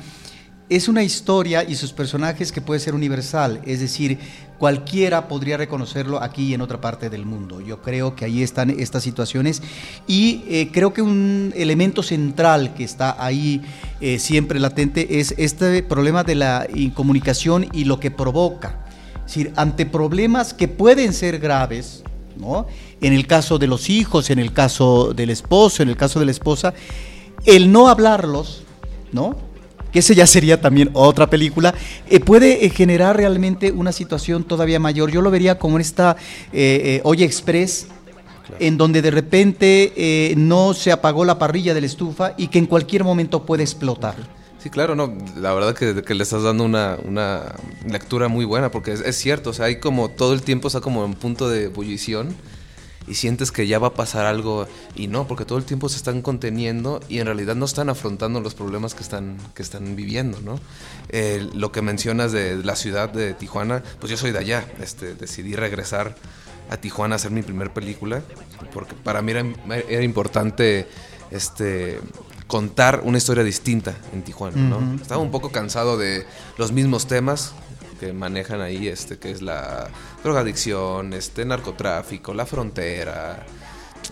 es 0.70 0.90
una 0.90 1.04
historia 1.04 1.64
y 1.64 1.76
sus 1.76 1.94
personajes 1.94 2.52
que 2.52 2.60
puede 2.62 2.80
ser 2.80 2.94
universal, 2.94 3.62
es 3.66 3.80
decir, 3.80 4.20
cualquiera 4.58 5.28
podría 5.28 5.56
reconocerlo 5.56 6.22
aquí 6.22 6.48
y 6.48 6.54
en 6.54 6.62
otra 6.62 6.82
parte 6.82 7.10
del 7.10 7.26
mundo. 7.26 7.62
Yo 7.62 7.82
creo 7.82 8.16
que 8.16 8.26
ahí 8.26 8.44
están 8.44 8.70
estas 8.70 9.04
situaciones 9.04 9.62
y 10.08 10.44
eh, 10.50 10.70
creo 10.74 10.94
que 10.94 11.02
un 11.02 11.54
elemento 11.56 12.04
central 12.04 12.74
que 12.74 12.84
está 12.84 13.24
ahí 13.24 13.62
eh, 14.02 14.20
siempre 14.20 14.60
latente 14.60 15.20
es 15.20 15.34
este 15.38 15.84
problema 15.84 16.24
de 16.24 16.36
la 16.36 16.68
incomunicación 16.74 17.68
y 17.72 17.86
lo 17.86 18.00
que 18.00 18.12
provoca. 18.12 18.86
Es 19.26 19.36
decir, 19.36 19.54
ante 19.56 19.86
problemas 19.86 20.54
que 20.54 20.68
pueden 20.68 21.14
ser 21.14 21.40
graves, 21.40 22.04
¿no? 22.38 22.68
En 23.00 23.14
el 23.14 23.26
caso 23.26 23.58
de 23.58 23.68
los 23.68 23.90
hijos, 23.90 24.30
en 24.30 24.40
el 24.40 24.54
caso 24.54 25.14
del 25.14 25.30
esposo, 25.30 25.84
en 25.84 25.90
el 25.90 25.98
caso 25.98 26.20
de 26.20 26.26
la 26.26 26.32
esposa, 26.32 26.74
el 27.46 27.72
no 27.72 27.88
hablarlos, 27.88 28.64
¿no? 29.12 29.47
Que 29.92 30.00
ese 30.00 30.16
ya 30.16 30.28
sería 30.28 30.62
también 30.62 30.90
otra 30.94 31.30
película, 31.30 31.74
eh, 32.10 32.20
puede 32.20 32.66
eh, 32.66 32.70
generar 32.70 33.18
realmente 33.18 33.72
una 33.72 33.92
situación 33.92 34.44
todavía 34.44 34.80
mayor. 34.80 35.12
Yo 35.12 35.22
lo 35.22 35.32
vería 35.32 35.58
como 35.58 35.80
esta 35.80 36.18
eh, 36.54 37.02
Oye 37.04 37.26
Express, 37.26 37.88
en 38.60 38.78
donde 38.78 39.02
de 39.02 39.12
repente 39.12 40.34
no 40.38 40.74
se 40.74 40.94
apagó 40.94 41.26
la 41.26 41.38
parrilla 41.38 41.74
de 41.74 41.82
la 41.82 41.88
estufa 41.88 42.34
y 42.38 42.48
que 42.48 42.60
en 42.60 42.66
cualquier 42.66 43.04
momento 43.04 43.46
puede 43.46 43.64
explotar. 43.64 44.16
Sí, 44.58 44.70
claro, 44.70 44.96
no, 44.96 45.14
la 45.36 45.54
verdad 45.54 45.76
que, 45.76 46.02
que 46.02 46.16
le 46.16 46.24
estás 46.24 46.44
dando 46.44 46.64
una, 46.64 46.98
una 47.04 47.56
lectura 47.86 48.28
muy 48.28 48.46
buena, 48.46 48.72
porque 48.72 48.94
es, 48.94 49.02
es, 49.02 49.18
cierto, 49.18 49.50
o 49.52 49.54
sea, 49.54 49.66
hay 49.66 49.80
como 49.80 50.10
todo 50.10 50.34
el 50.34 50.42
tiempo 50.42 50.68
está 50.68 50.80
como 50.80 51.06
en 51.06 51.14
punto 51.14 51.50
de 51.50 51.66
ebullición 51.66 52.36
y 53.08 53.16
sientes 53.16 53.52
que 53.52 53.68
ya 53.68 53.80
va 53.80 53.88
a 53.88 53.94
pasar 53.94 54.26
algo 54.26 54.68
y 54.96 55.08
no, 55.08 55.28
porque 55.28 55.46
todo 55.46 55.58
el 55.58 55.64
tiempo 55.64 55.90
se 55.90 55.96
están 55.98 56.22
conteniendo 56.22 57.00
y 57.08 57.20
en 57.20 57.26
realidad 57.26 57.56
no 57.56 57.66
están 57.66 57.90
afrontando 57.90 58.42
los 58.42 58.54
problemas 58.54 58.94
que 58.94 59.04
están, 59.04 59.38
que 59.56 59.64
están 59.64 59.96
viviendo, 59.96 60.40
¿no? 60.42 60.60
Eh, 61.10 61.48
lo 61.54 61.72
que 61.72 61.82
mencionas 61.82 62.32
de 62.32 62.58
la 62.64 62.76
ciudad 62.76 63.10
de 63.10 63.34
Tijuana, 63.34 63.82
pues 64.00 64.12
yo 64.12 64.18
soy 64.18 64.32
de 64.32 64.40
allá, 64.40 64.68
este, 64.82 65.16
decidí 65.16 65.56
regresar 65.56 66.16
a 66.70 66.78
Tijuana 66.78 67.16
a 67.16 67.18
hacer 67.18 67.32
mi 67.32 67.42
primer 67.42 67.72
película, 67.72 68.22
porque 68.74 68.94
para 68.94 69.22
mí 69.22 69.32
era, 69.32 69.46
era 69.88 70.04
importante 70.04 70.88
este, 71.32 72.00
contar 72.48 73.02
una 73.06 73.18
historia 73.18 73.44
distinta 73.44 73.96
en 74.14 74.24
Tijuana, 74.24 74.58
¿no? 74.58 74.78
Uh 74.78 74.82
-huh. 74.82 75.02
Estaba 75.02 75.22
un 75.22 75.32
poco 75.32 75.52
cansado 75.52 75.98
de 75.98 76.26
los 76.58 76.74
mismos 76.74 77.08
temas 77.08 77.54
que 78.00 78.14
manejan 78.14 78.62
ahí, 78.62 78.88
este, 78.88 79.18
que 79.18 79.32
es 79.32 79.42
la 79.42 79.90
drogadicción, 80.24 81.14
este, 81.14 81.46
narcotráfico, 81.46 82.34
la 82.34 82.46
frontera. 82.46 83.46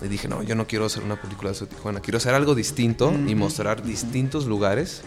Y 0.04 0.08
dije, 0.08 0.28
no, 0.28 0.44
yo 0.44 0.56
no 0.56 0.68
quiero 0.68 0.86
hacer 0.86 1.04
una 1.04 1.22
película 1.22 1.52
de 1.52 1.66
Tijuana, 1.68 2.02
quiero 2.02 2.18
hacer 2.18 2.34
algo 2.34 2.56
distinto 2.56 3.14
y 3.28 3.36
mostrar 3.36 3.84
distintos 3.84 4.46
lugares. 4.46 5.04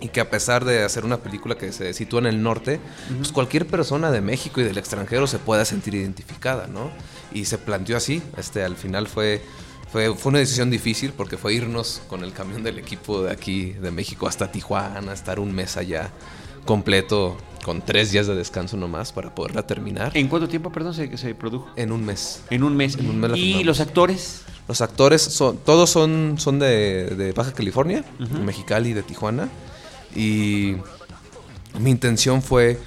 Y 0.00 0.08
que 0.08 0.20
a 0.20 0.28
pesar 0.28 0.64
de 0.64 0.82
hacer 0.82 1.04
una 1.04 1.18
película 1.18 1.56
que 1.56 1.72
se 1.72 1.94
sitúa 1.94 2.20
en 2.20 2.26
el 2.26 2.42
norte, 2.42 2.80
uh 2.80 3.12
-huh. 3.12 3.16
pues 3.18 3.30
cualquier 3.30 3.66
persona 3.66 4.10
de 4.10 4.20
México 4.20 4.60
y 4.60 4.64
del 4.64 4.76
extranjero 4.76 5.28
se 5.28 5.38
pueda 5.38 5.64
sentir 5.64 5.94
identificada, 5.94 6.66
¿no? 6.66 6.90
Y 7.32 7.44
se 7.44 7.56
planteó 7.56 7.96
así, 7.96 8.20
este, 8.36 8.64
al 8.64 8.76
final 8.76 9.06
fue 9.06 9.42
fue, 9.92 10.14
fue, 10.14 10.30
una 10.30 10.38
decisión 10.38 10.70
difícil 10.70 11.12
porque 11.12 11.36
fue 11.36 11.52
irnos 11.52 12.00
con 12.08 12.24
el 12.24 12.32
camión 12.32 12.62
del 12.62 12.78
equipo 12.78 13.24
de 13.24 13.30
aquí, 13.30 13.74
de 13.74 13.90
México, 13.90 14.26
hasta 14.26 14.50
Tijuana, 14.50 15.12
estar 15.12 15.38
un 15.38 15.54
mes 15.54 15.76
allá 15.76 16.10
completo, 16.64 17.36
con 17.64 17.80
tres 17.80 18.10
días 18.10 18.26
de 18.26 18.34
descanso 18.34 18.76
nomás 18.76 19.12
para 19.12 19.34
poderla 19.34 19.66
terminar. 19.66 20.16
¿En 20.16 20.28
cuánto 20.28 20.48
tiempo, 20.48 20.70
perdón, 20.70 20.94
se, 20.94 21.16
se 21.16 21.34
produjo? 21.34 21.70
En 21.76 21.92
un 21.92 22.04
mes. 22.04 22.42
En 22.50 22.64
un 22.64 22.76
mes. 22.76 22.96
En 22.96 23.08
un 23.08 23.20
mes 23.20 23.32
¿Y 23.36 23.64
los 23.64 23.80
actores? 23.80 24.42
Los 24.68 24.80
actores, 24.80 25.22
son, 25.22 25.58
todos 25.58 25.90
son, 25.90 26.36
son 26.38 26.58
de, 26.58 27.06
de 27.16 27.32
Baja 27.32 27.52
California, 27.52 28.04
uh 28.18 28.22
-huh. 28.22 28.28
de 28.28 28.40
Mexicali 28.40 28.90
y 28.90 28.92
de 28.92 29.02
Tijuana. 29.02 29.48
Y 30.14 30.76
mi 31.78 31.90
intención 31.90 32.42
fue 32.42 32.78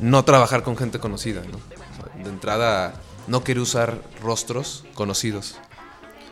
no 0.00 0.24
trabajar 0.24 0.62
con 0.62 0.76
gente 0.76 0.98
conocida, 0.98 1.42
¿no? 1.50 1.56
O 1.56 1.96
sea, 1.96 2.24
de 2.24 2.30
entrada, 2.30 2.94
no 3.26 3.44
quería 3.44 3.62
usar 3.62 4.00
rostros 4.22 4.84
conocidos 4.94 5.56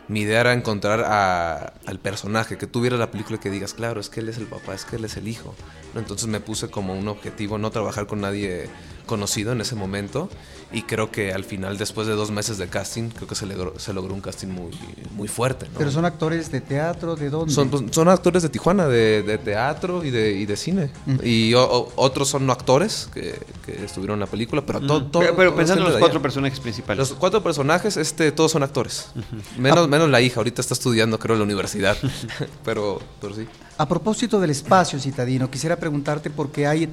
mi 0.09 0.21
idea 0.21 0.41
era 0.41 0.53
encontrar 0.53 1.05
a, 1.05 1.75
al 1.85 1.99
personaje, 1.99 2.57
que 2.57 2.67
tuviera 2.67 2.97
la 2.97 3.11
película 3.11 3.37
y 3.37 3.41
que 3.41 3.51
digas, 3.51 3.75
claro, 3.75 4.01
es 4.01 4.09
que 4.09 4.21
él 4.21 4.29
es 4.29 4.39
el 4.39 4.47
papá, 4.47 4.75
es 4.75 4.85
que 4.85 4.97
él 4.97 5.05
es 5.05 5.17
el 5.17 5.27
hijo. 5.27 5.55
Entonces 5.95 6.29
me 6.29 6.41
puse 6.41 6.69
como 6.69 6.95
un 6.95 7.09
objetivo 7.09 7.59
no 7.59 7.71
trabajar 7.71 8.07
con 8.07 8.21
nadie 8.21 8.69
conocido 9.07 9.53
en 9.53 9.61
ese 9.61 9.75
momento 9.75 10.29
y 10.73 10.83
creo 10.83 11.13
que 11.13 11.33
al 11.33 11.45
final, 11.45 11.79
después 11.79 12.09
de 12.09 12.15
dos 12.15 12.33
meses 12.33 12.59
de 12.59 12.67
casting, 12.67 13.11
creo 13.11 13.29
que 13.29 13.37
se 13.37 13.47
logró, 13.47 13.79
se 13.79 13.93
logró 13.93 14.13
un 14.15 14.21
casting 14.21 14.49
muy, 14.49 14.73
muy 15.13 15.29
fuerte. 15.29 15.67
¿no? 15.69 15.79
¿Pero 15.79 15.93
son 15.93 16.05
actores 16.05 16.51
de 16.51 16.61
teatro? 16.61 17.15
¿De 17.15 17.31
dónde? 17.31 17.55
Son, 17.55 17.71
pues, 17.71 17.85
son 17.93 18.09
actores 18.09 18.43
de 18.43 18.49
Tijuana, 18.49 18.89
de, 18.89 19.23
de 19.23 19.39
teatro 19.39 20.05
y 20.05 20.11
de, 20.11 20.33
y 20.33 20.45
de 20.45 20.57
cine. 20.57 20.91
Y 21.23 21.55
o, 21.55 21.63
o, 21.63 21.93
otros 21.95 22.29
son 22.29 22.47
no 22.47 22.53
actores 22.53 23.09
que, 23.15 23.39
que, 23.65 23.85
estuvieron 23.85 24.15
en 24.15 24.21
la 24.21 24.27
película, 24.27 24.67
pero 24.67 24.81
todo... 24.81 25.09
Pero, 25.21 25.37
pero 25.37 25.55
pensando 25.55 25.87
en 25.87 25.93
los 25.93 26.01
cuatro 26.01 26.21
personajes 26.21 26.59
principales. 26.59 27.11
Los 27.11 27.19
cuatro 27.19 27.43
personajes, 27.43 27.97
este, 27.97 28.33
todos 28.33 28.51
son 28.51 28.65
actores. 28.65 29.11
Uh 29.15 29.21
-huh. 29.21 29.59
menos, 29.59 29.85
ah. 29.85 29.89
menos 29.89 30.11
la 30.11 30.21
hija, 30.21 30.41
ahorita 30.41 30.61
está 30.61 30.75
estudiando, 30.75 31.19
creo, 31.19 31.37
en 31.37 31.41
la 31.41 31.45
universidad. 31.45 31.97
pero, 32.65 33.01
pero 33.21 33.35
sí. 33.35 33.47
A 33.79 33.87
propósito 33.87 34.41
del 34.41 34.51
espacio 34.51 34.99
citadino, 34.99 35.49
quisiera 35.49 35.77
preguntarte 35.77 36.31
porque 36.31 36.67
hay 36.67 36.89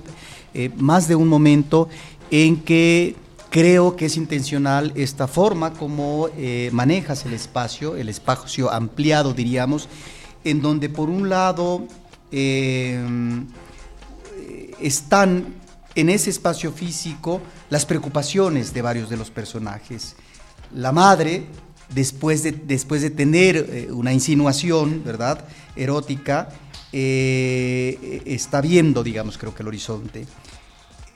eh, 0.53 0.69
más 0.77 1.07
de 1.07 1.15
un 1.15 1.27
momento 1.27 1.89
en 2.29 2.61
que 2.61 3.15
creo 3.53 3.95
que 3.95 4.07
es 4.07 4.17
intencional 4.17 4.91
esta 4.95 5.27
forma 5.27 5.73
como 5.73 6.27
eh, 6.35 6.71
manejas 6.73 7.23
el 7.27 7.33
espacio, 7.33 7.95
el 7.95 8.09
espacio 8.09 8.71
ampliado, 8.71 9.31
diríamos, 9.31 9.87
en 10.43 10.59
donde 10.59 10.89
por 10.89 11.07
un 11.07 11.29
lado 11.29 11.87
eh, 12.31 12.99
están 14.81 15.53
en 15.93 16.09
ese 16.09 16.31
espacio 16.31 16.71
físico 16.71 17.41
las 17.69 17.85
preocupaciones 17.85 18.73
de 18.73 18.81
varios 18.81 19.07
de 19.11 19.17
los 19.17 19.29
personajes. 19.29 20.15
La 20.73 20.91
madre, 20.91 21.45
después 21.93 22.41
de, 22.41 22.53
después 22.53 23.03
de 23.03 23.11
tener 23.11 23.57
eh, 23.57 23.91
una 23.91 24.13
insinuación, 24.13 25.03
¿verdad?, 25.05 25.45
erótica, 25.75 26.49
está 26.91 28.61
viendo, 28.61 29.03
digamos, 29.03 29.37
creo 29.39 29.53
que 29.53 29.63
el 29.63 29.67
horizonte. 29.67 30.25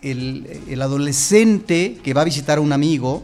El, 0.01 0.62
el, 0.68 0.82
adolescente 0.82 1.98
que 2.04 2.13
va 2.13 2.22
a 2.22 2.25
visitar 2.25 2.60
a 2.60 2.62
un 2.62 2.72
amigo 2.72 3.24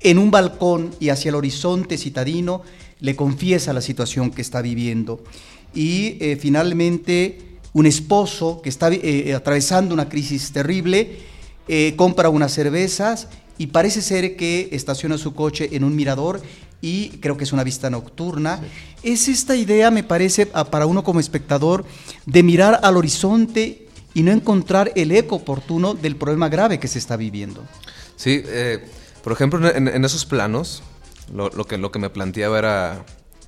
en 0.00 0.18
un 0.18 0.30
balcón 0.30 0.90
y 1.00 1.08
hacia 1.08 1.30
el 1.30 1.34
horizonte 1.34 1.96
citadino 1.98 2.62
le 3.00 3.16
confiesa 3.16 3.72
la 3.72 3.80
situación 3.80 4.30
que 4.30 4.42
está 4.42 4.62
viviendo. 4.62 5.22
Y 5.74 6.16
eh, 6.20 6.36
finalmente 6.40 7.38
un 7.72 7.86
esposo 7.86 8.60
que 8.62 8.68
está 8.68 8.90
eh, 8.92 9.32
atravesando 9.34 9.94
una 9.94 10.08
crisis 10.08 10.50
terrible 10.52 11.18
eh, 11.68 11.94
compra 11.96 12.28
unas 12.28 12.52
cervezas 12.52 13.28
y 13.56 13.68
parece 13.68 14.02
ser 14.02 14.36
que 14.36 14.68
estaciona 14.72 15.18
su 15.18 15.34
coche 15.34 15.68
en 15.72 15.84
un 15.84 15.94
mirador 15.94 16.40
y 16.80 17.10
creo 17.20 17.36
que 17.36 17.44
es 17.44 17.52
una 17.52 17.62
vista 17.62 17.90
nocturna. 17.90 18.58
Sí. 19.02 19.12
Es 19.12 19.28
esta 19.28 19.54
idea, 19.54 19.90
me 19.90 20.02
parece, 20.02 20.46
para 20.46 20.86
uno 20.86 21.04
como 21.04 21.20
espectador, 21.20 21.84
de 22.26 22.42
mirar 22.42 22.80
al 22.82 22.96
horizonte 22.96 23.86
y 24.14 24.22
no 24.22 24.32
encontrar 24.32 24.92
el 24.96 25.12
eco 25.12 25.36
oportuno 25.36 25.94
del 25.94 26.16
problema 26.16 26.48
grave 26.48 26.78
que 26.78 26.88
se 26.88 26.98
está 26.98 27.16
viviendo. 27.16 27.64
Sí, 28.16 28.42
eh, 28.46 28.84
por 29.22 29.32
ejemplo, 29.32 29.68
en, 29.68 30.04
esos 30.04 30.26
planos, 30.26 30.82
lo, 31.32 31.50
lo, 31.50 31.66
que, 31.66 31.78
lo 31.78 31.92
que 31.92 31.98
me 31.98 32.10
planteaba 32.10 32.58
era, 32.58 33.04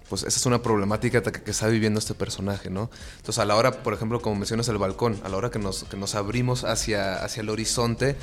pues 0.08 0.22
esa 0.22 0.38
es 0.38 0.46
una 0.46 0.62
problemática 0.62 1.22
que, 1.22 1.32
que, 1.32 1.50
está 1.50 1.68
viviendo 1.68 1.98
este 1.98 2.14
personaje, 2.14 2.70
¿no? 2.70 2.90
Entonces, 3.16 3.38
a 3.38 3.44
la 3.44 3.56
hora, 3.56 3.82
por 3.82 3.94
ejemplo, 3.94 4.20
como 4.20 4.36
mencionas 4.36 4.68
el 4.68 4.78
balcón, 4.78 5.20
a 5.24 5.28
la 5.28 5.36
hora 5.36 5.50
que 5.50 5.58
nos, 5.58 5.84
que 5.84 5.96
nos 5.96 6.14
abrimos 6.14 6.64
hacia, 6.64 7.24
hacia 7.24 7.40
el 7.40 7.48
horizonte, 7.48 8.16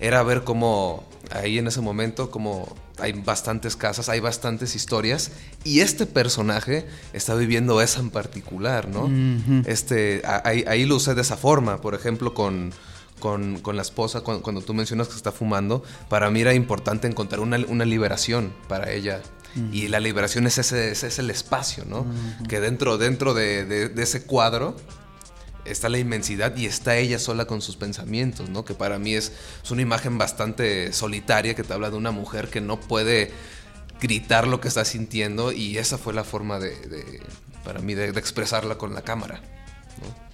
era 0.00 0.22
ver 0.22 0.44
cómo 0.44 1.04
ahí 1.30 1.58
en 1.58 1.66
ese 1.66 1.80
momento, 1.80 2.30
como 2.30 2.74
hay 2.98 3.12
bastantes 3.12 3.76
casas, 3.76 4.08
hay 4.08 4.20
bastantes 4.20 4.74
historias, 4.74 5.32
y 5.64 5.80
este 5.80 6.06
personaje 6.06 6.86
está 7.12 7.34
viviendo 7.34 7.80
esa 7.80 8.00
en 8.00 8.10
particular, 8.10 8.88
¿no? 8.88 9.04
Uh 9.04 9.08
-huh. 9.08 9.66
este, 9.66 10.22
ahí, 10.44 10.64
ahí, 10.66 10.84
lo 10.84 10.96
usé 10.96 11.14
de 11.14 11.22
esa 11.22 11.36
forma, 11.36 11.80
por 11.80 11.94
ejemplo, 11.94 12.32
con, 12.32 12.72
con, 13.20 13.58
con 13.60 13.76
la 13.76 13.82
esposa, 13.82 14.20
cuando, 14.20 14.42
cuando, 14.42 14.60
tú 14.62 14.74
mencionas 14.74 15.08
que 15.08 15.16
está 15.16 15.32
fumando, 15.32 15.82
para 16.08 16.30
mí 16.30 16.40
era 16.40 16.54
importante 16.54 17.06
encontrar 17.06 17.40
una, 17.40 17.58
una 17.68 17.84
liberación 17.84 18.52
para 18.68 18.92
ella. 18.92 19.20
Uh 19.56 19.60
-huh. 19.60 19.74
Y 19.74 19.88
la 19.88 20.00
liberación 20.00 20.46
es 20.46 20.58
ese, 20.58 20.90
ese 20.90 21.06
es 21.08 21.18
el 21.18 21.30
espacio, 21.30 21.84
¿no? 21.86 22.00
Uh 22.00 22.06
-huh. 22.06 22.46
Que 22.46 22.60
dentro, 22.60 22.98
dentro 22.98 23.34
de, 23.34 23.64
de, 23.64 23.88
de 23.88 24.02
ese 24.02 24.24
cuadro 24.24 24.76
está 25.68 25.88
la 25.88 25.98
inmensidad 25.98 26.56
y 26.56 26.66
está 26.66 26.96
ella 26.96 27.18
sola 27.18 27.46
con 27.46 27.62
sus 27.62 27.76
pensamientos, 27.76 28.48
¿no? 28.48 28.64
Que 28.64 28.74
para 28.74 28.98
mí 28.98 29.14
es, 29.14 29.32
es, 29.62 29.70
una 29.70 29.82
imagen 29.82 30.18
bastante 30.18 30.92
solitaria 30.92 31.54
que 31.54 31.62
te 31.62 31.72
habla 31.72 31.90
de 31.90 31.96
una 31.96 32.10
mujer 32.10 32.48
que 32.48 32.60
no 32.60 32.80
puede 32.80 33.30
gritar 34.00 34.46
lo 34.46 34.60
que 34.60 34.68
está 34.68 34.84
sintiendo 34.84 35.52
y 35.52 35.78
esa 35.78 35.98
fue 35.98 36.12
la 36.12 36.24
forma 36.24 36.58
de, 36.58 37.20
para 37.64 37.80
mí, 37.80 37.94
de, 37.94 38.12
de, 38.12 38.20
expresarla 38.20 38.76
con 38.76 38.94
la 38.94 39.02
cámara, 39.02 39.40
¿no? 40.00 40.25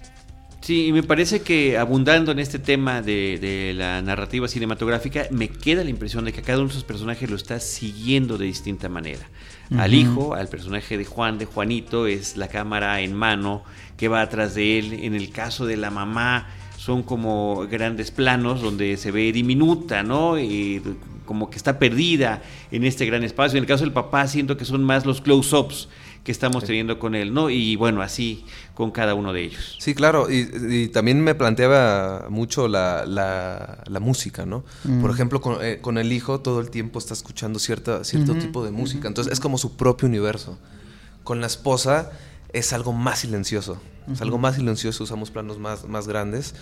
Sí, 0.62 0.86
y 0.86 0.92
me 0.92 1.02
parece 1.02 1.42
que 1.42 1.76
abundando 1.76 2.30
en 2.30 2.38
este 2.38 2.60
tema 2.60 3.02
de, 3.02 3.36
de, 3.40 3.74
la 3.74 4.00
narrativa 4.00 4.46
cinematográfica, 4.46 5.26
me 5.32 5.48
queda 5.48 5.82
la 5.82 5.90
impresión 5.90 6.24
de 6.24 6.32
que 6.32 6.40
cada 6.40 6.58
uno 6.58 6.68
de 6.68 6.74
esos 6.74 6.84
personajes 6.84 7.28
lo 7.28 7.34
está 7.34 7.58
siguiendo 7.58 8.38
de 8.38 8.46
distinta 8.46 8.88
manera. 8.88 9.28
Uh 9.70 9.74
-huh. 9.74 9.80
Al 9.80 9.92
hijo, 9.92 10.34
al 10.34 10.46
personaje 10.46 10.96
de 10.96 11.04
Juan, 11.04 11.38
de 11.38 11.46
Juanito, 11.46 12.06
es 12.06 12.36
la 12.36 12.46
cámara 12.46 13.00
en 13.00 13.12
mano 13.12 13.64
que 13.96 14.06
va 14.06 14.20
atrás 14.20 14.54
de 14.54 14.78
él. 14.78 14.92
En 14.92 15.16
el 15.16 15.30
caso 15.30 15.66
de 15.66 15.76
la 15.76 15.90
mamá, 15.90 16.46
son 16.76 17.02
como 17.02 17.66
grandes 17.68 18.12
planos 18.12 18.62
donde 18.62 18.96
se 18.98 19.10
ve 19.10 19.32
diminuta, 19.32 20.04
¿no? 20.04 20.38
Y 20.38 20.80
como 21.24 21.50
que 21.50 21.56
está 21.56 21.80
perdida 21.80 22.40
en 22.70 22.84
este 22.84 23.04
gran 23.04 23.24
espacio. 23.24 23.56
En 23.58 23.64
el 23.64 23.68
caso 23.68 23.82
del 23.82 23.92
papá, 23.92 24.28
siento 24.28 24.56
que 24.56 24.64
son 24.64 24.84
más 24.84 25.06
los 25.06 25.20
close-ups 25.20 25.88
que 26.24 26.30
estamos 26.30 26.64
teniendo 26.64 26.98
con 26.98 27.14
él, 27.14 27.34
¿no? 27.34 27.50
Y 27.50 27.74
bueno, 27.76 28.00
así 28.00 28.44
con 28.74 28.92
cada 28.92 29.14
uno 29.14 29.32
de 29.32 29.42
ellos. 29.42 29.76
Sí, 29.80 29.94
claro, 29.94 30.30
y, 30.30 30.48
y 30.68 30.88
también 30.88 31.20
me 31.20 31.34
planteaba 31.34 32.26
mucho 32.30 32.68
la, 32.68 33.04
la, 33.06 33.82
la 33.86 34.00
música, 34.00 34.46
¿no? 34.46 34.64
Mm. 34.84 35.00
Por 35.00 35.10
ejemplo, 35.10 35.40
con, 35.40 35.58
eh, 35.64 35.80
con, 35.80 35.98
el 35.98 36.12
hijo 36.12 36.40
todo 36.40 36.60
el 36.60 36.70
tiempo 36.70 36.98
está 36.98 37.14
escuchando 37.14 37.58
cierta, 37.58 38.04
cierto 38.04 38.32
uh 38.32 38.36
-huh, 38.36 38.40
tipo 38.40 38.64
de 38.64 38.70
música, 38.70 39.00
uh 39.00 39.04
-huh. 39.04 39.08
entonces 39.08 39.32
es 39.32 39.40
como 39.40 39.58
su 39.58 39.76
propio 39.76 40.06
universo. 40.06 40.58
Con 41.24 41.40
la 41.40 41.46
esposa 41.46 42.10
es 42.52 42.72
algo 42.72 42.92
más 42.92 43.20
silencioso. 43.20 43.80
Es 44.12 44.20
algo 44.20 44.36
más 44.36 44.56
silencioso, 44.56 45.04
usamos 45.04 45.30
planos 45.30 45.58
más, 45.60 45.86
más 45.86 46.08
grandes. 46.08 46.54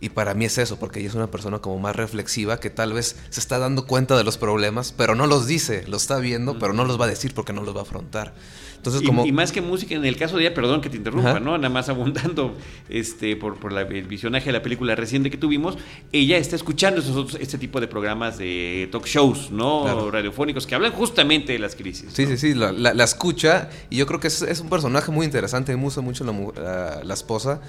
Y 0.00 0.10
para 0.10 0.34
mí 0.34 0.46
es 0.46 0.56
eso, 0.58 0.78
porque 0.78 1.00
ella 1.00 1.08
es 1.10 1.14
una 1.14 1.30
persona 1.30 1.58
como 1.58 1.78
más 1.78 1.94
reflexiva 1.94 2.58
que 2.58 2.70
tal 2.70 2.92
vez 2.94 3.16
se 3.28 3.40
está 3.40 3.58
dando 3.58 3.86
cuenta 3.86 4.16
de 4.16 4.24
los 4.24 4.38
problemas, 4.38 4.92
pero 4.92 5.14
no 5.14 5.26
los 5.26 5.46
dice, 5.46 5.84
los 5.88 6.02
está 6.02 6.18
viendo, 6.18 6.58
pero 6.58 6.72
no 6.72 6.84
los 6.84 6.98
va 6.98 7.04
a 7.04 7.08
decir 7.08 7.34
porque 7.34 7.52
no 7.52 7.62
los 7.62 7.74
va 7.74 7.80
a 7.80 7.82
afrontar. 7.82 8.34
Entonces, 8.76 9.02
y, 9.02 9.06
como... 9.06 9.26
y 9.26 9.32
más 9.32 9.52
que 9.52 9.60
música, 9.60 9.94
en 9.94 10.04
el 10.04 10.16
caso 10.16 10.36
de 10.36 10.44
ella, 10.44 10.54
perdón 10.54 10.80
que 10.80 10.90
te 10.90 10.96
interrumpa, 10.96 11.40
¿no? 11.40 11.56
Nada 11.58 11.68
más 11.68 11.88
abundando 11.88 12.54
este, 12.88 13.36
por, 13.36 13.56
por 13.58 13.72
el 13.72 14.06
visionaje 14.06 14.46
de 14.46 14.52
la 14.52 14.62
película 14.62 14.94
reciente 14.94 15.30
que 15.30 15.36
tuvimos, 15.36 15.76
ella 16.12 16.36
está 16.36 16.56
escuchando 16.56 17.00
esos 17.00 17.34
este 17.36 17.58
tipo 17.58 17.80
de 17.80 17.88
programas 17.88 18.38
de 18.38 18.88
talk 18.92 19.06
shows, 19.06 19.50
¿no? 19.50 20.10
Radiofónicos 20.10 20.66
que 20.66 20.74
hablan 20.74 20.92
justamente 20.92 21.52
de 21.52 21.58
las 21.58 21.74
crisis. 21.74 22.10
Sí, 22.12 22.26
sí, 22.26 22.36
sí, 22.36 22.54
la, 22.54 22.72
la, 22.72 23.04
escucha 23.04 23.70
y 23.90 23.96
yo 23.96 24.06
creo 24.06 24.20
que 24.20 24.28
es, 24.28 24.42
es 24.42 24.60
un 24.60 24.68
personaje 24.68 25.10
muy 25.10 25.24
interesante, 25.24 25.76
me 25.76 25.82
gusta 25.82 26.00
mucho 26.00 26.24
la, 26.24 27.02
la 27.04 27.14
esposa 27.14 27.60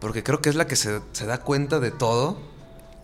porque 0.00 0.22
creo 0.22 0.40
que 0.40 0.48
es 0.48 0.56
la 0.56 0.66
que 0.66 0.76
se, 0.76 1.00
da 1.26 1.38
cuenta 1.38 1.80
de 1.80 1.90
todo 1.90 2.38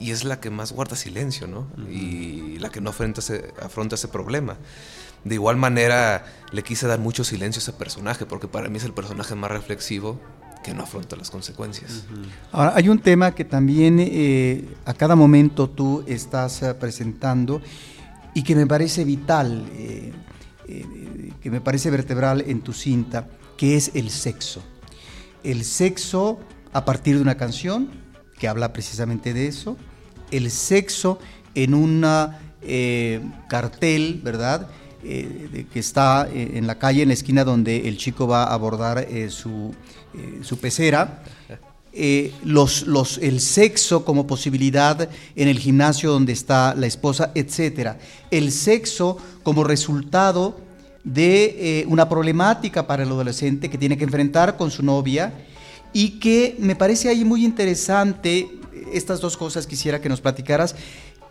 y 0.03 0.11
es 0.11 0.25
la 0.25 0.41
que 0.41 0.51
más 0.51 0.73
guarda 0.73 0.97
silencio, 0.97 1.47
¿no? 1.47 1.69
Y 1.89 2.59
la 2.59 2.71
que 2.71 2.81
no 2.81 2.91
afronta 2.91 3.21
ese, 3.21 3.55
afronta 3.63 3.95
ese 3.95 4.09
problema. 4.09 4.57
De 5.25 5.37
igual 5.37 5.57
manera, 5.57 6.25
le 6.51 6.65
quise 6.65 6.89
dar 6.89 6.99
mucho 6.99 7.23
silencio 7.23 7.61
a 7.61 7.63
ese 7.63 7.73
personaje, 7.73 8.27
porque 8.27 8.49
para 8.49 8.69
mí 8.69 8.79
es 8.79 8.85
el 8.85 8.93
personaje 8.93 9.37
más 9.37 9.53
reflexivo 9.53 10.19
que 10.65 10.75
no 10.75 10.83
afronta 10.83 11.15
las 11.15 11.31
consecuencias. 11.31 12.05
Ahora, 12.51 12.73
hay 12.75 12.89
un 12.89 12.99
tema 12.99 13.33
que 13.33 13.45
también 13.45 13.99
eh, 14.01 14.69
a 14.85 14.95
cada 14.95 15.15
momento 15.15 15.71
tú 15.71 16.05
estás 16.09 16.63
eh, 16.63 16.75
presentando 16.75 17.63
y 18.35 18.43
que 18.43 18.57
me 18.57 18.67
parece 18.67 19.05
vital, 19.05 19.69
eh, 19.73 20.13
que 21.41 21.51
me 21.51 21.61
parece 21.61 21.91
vertebral 21.91 22.43
en 22.47 22.61
tu 22.61 22.73
cinta, 22.73 23.29
que 23.57 23.77
es 23.77 23.93
el 23.95 24.11
sexo. 24.11 24.63
El 25.45 25.65
sexo 25.65 26.41
a 26.73 26.85
partir 26.85 27.17
de 27.17 27.23
una 27.23 27.37
canción 27.37 27.91
que 28.39 28.49
habla 28.49 28.73
precisamente 28.73 29.35
de 29.35 29.47
eso, 29.47 29.77
el 30.33 30.51
sexo 30.51 31.19
en 31.55 31.75
un 31.75 32.05
eh, 32.63 33.21
cartel, 33.49 34.21
¿verdad? 34.23 34.69
Eh, 35.05 35.67
que 35.73 35.81
está 35.81 36.29
eh, 36.33 36.53
en 36.55 36.67
la 36.67 36.79
calle, 36.79 37.03
en 37.03 37.09
la 37.09 37.15
esquina 37.15 37.45
donde 37.45 37.89
el 37.89 37.97
chico 37.97 38.27
va 38.27 38.45
a 38.45 38.55
abordar 38.55 39.07
su, 39.29 39.75
su, 40.43 40.59
pecera. 40.59 41.23
los, 42.45 42.87
los, 42.87 43.19
el 43.19 43.41
sexo 43.41 44.05
como 44.05 44.27
posibilidad 44.27 45.09
en 45.37 45.49
el 45.49 45.59
gimnasio 45.59 46.11
donde 46.11 46.33
está 46.33 46.75
la 46.75 46.87
esposa, 46.87 47.33
etc. 47.35 47.97
El 48.31 48.53
sexo 48.53 49.19
como 49.43 49.65
resultado 49.65 50.61
de 51.05 51.85
una 51.89 52.09
problemática 52.09 52.87
para 52.87 53.03
el 53.03 53.09
adolescente 53.09 53.69
que 53.69 53.77
tiene 53.77 53.99
que 53.99 54.05
enfrentar 54.05 54.57
con 54.57 54.71
su 54.71 54.85
novia 54.85 55.33
y 55.93 56.21
que 56.21 56.57
me 56.59 56.77
parece 56.77 57.09
ahí 57.09 57.25
muy 57.25 57.45
interesante, 57.45 58.49
estas 58.93 59.21
dos 59.21 59.37
cosas 59.37 59.67
quisiera 59.67 60.01
que 60.01 60.09
nos 60.09 60.21
platicaras, 60.21 60.75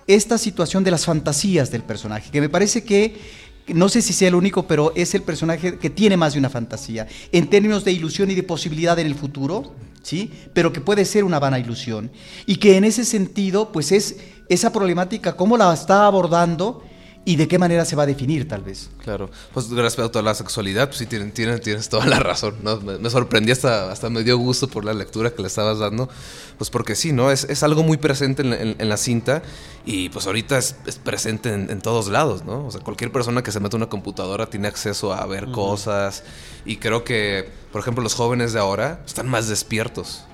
esta 0.08 0.38
situación 0.38 0.84
de 0.84 0.92
las 0.92 1.06
fantasías 1.06 1.72
del 1.72 1.84
personaje, 1.84 2.32
que 2.32 2.42
me 2.42 2.50
parece 2.50 2.84
que, 2.84 3.20
no 3.68 3.90
sé 3.90 4.02
si 4.02 4.14
sea 4.14 4.28
el 4.28 4.36
único, 4.36 4.68
pero 4.68 4.94
es 4.96 5.14
el 5.16 5.22
personaje 5.22 5.78
que 5.78 5.90
tiene 5.90 6.18
más 6.18 6.34
de 6.34 6.40
una 6.40 6.50
fantasía, 6.50 7.08
en 7.32 7.50
términos 7.50 7.86
de 7.86 7.92
ilusión 7.92 8.32
y 8.32 8.36
de 8.36 8.44
posibilidad 8.44 8.98
en 9.00 9.08
el 9.08 9.16
futuro, 9.16 9.74
¿sí? 10.02 10.32
Pero 10.54 10.74
que 10.74 10.82
puede 10.82 11.06
ser 11.06 11.24
una 11.24 11.40
vana 11.40 11.60
ilusión. 11.60 12.12
Y 12.46 12.58
que 12.58 12.78
en 12.78 12.84
ese 12.84 13.06
sentido, 13.06 13.72
pues 13.72 13.92
es 13.92 14.18
esa 14.50 14.74
problemática, 14.74 15.36
cómo 15.36 15.58
la 15.58 15.74
está 15.74 16.08
abordando 16.08 16.84
y 17.24 17.36
de 17.36 17.48
qué 17.48 17.60
manera 17.60 17.86
se 17.86 17.96
va 17.96 18.04
a 18.04 18.06
definir 18.06 18.48
tal 18.48 18.64
vez. 18.64 18.90
Claro, 19.04 19.30
pues 19.54 19.70
respecto 19.70 20.18
a 20.18 20.22
la 20.24 20.34
sexualidad, 20.34 20.88
pues 20.88 20.98
sí 20.98 21.06
tienes, 21.06 21.34
tienes, 21.34 21.90
toda 21.90 22.06
la 22.06 22.20
razón, 22.20 22.56
¿no? 22.64 22.78
Me, 22.78 23.10
sorprendí 23.10 23.52
hasta, 23.52 23.92
hasta 23.92 24.10
me 24.10 24.24
dio 24.24 24.38
gusto 24.38 24.68
por 24.68 24.86
la 24.86 24.94
lectura 24.94 25.30
que 25.30 25.42
le 25.42 25.48
estabas 25.48 25.80
dando, 25.80 26.10
pues 26.58 26.72
porque 26.72 26.96
sí, 26.96 27.14
¿no? 27.14 27.32
Es, 27.32 27.44
es 27.44 27.62
algo 27.62 27.84
muy 27.84 27.98
presente 27.98 28.42
en, 28.42 28.90
la 28.90 28.98
cinta 28.98 29.44
y 29.86 30.10
pues 30.10 30.26
ahorita 30.26 30.58
es, 30.58 30.76
presente 31.04 31.54
en, 31.54 31.82
todos 31.82 32.08
lados, 32.08 32.44
¿no? 32.44 32.66
O 32.66 32.72
sea, 32.72 32.82
cualquier 32.82 33.12
persona 33.12 33.44
que 33.44 33.52
se 33.52 33.60
mete 33.60 33.76
a 33.76 33.78
una 33.78 33.90
computadora 33.90 34.48
tiene 34.48 34.68
acceso 34.68 35.14
a 35.14 35.26
ver 35.28 35.52
cosas 35.52 36.24
y 36.66 36.78
creo 36.78 37.04
que, 37.04 37.48
por 37.72 37.82
ejemplo, 37.82 38.04
los 38.04 38.16
jóvenes 38.16 38.54
de 38.54 38.60
ahora 38.60 39.04
están 39.06 39.30
más 39.30 39.48
despiertos 39.48 40.26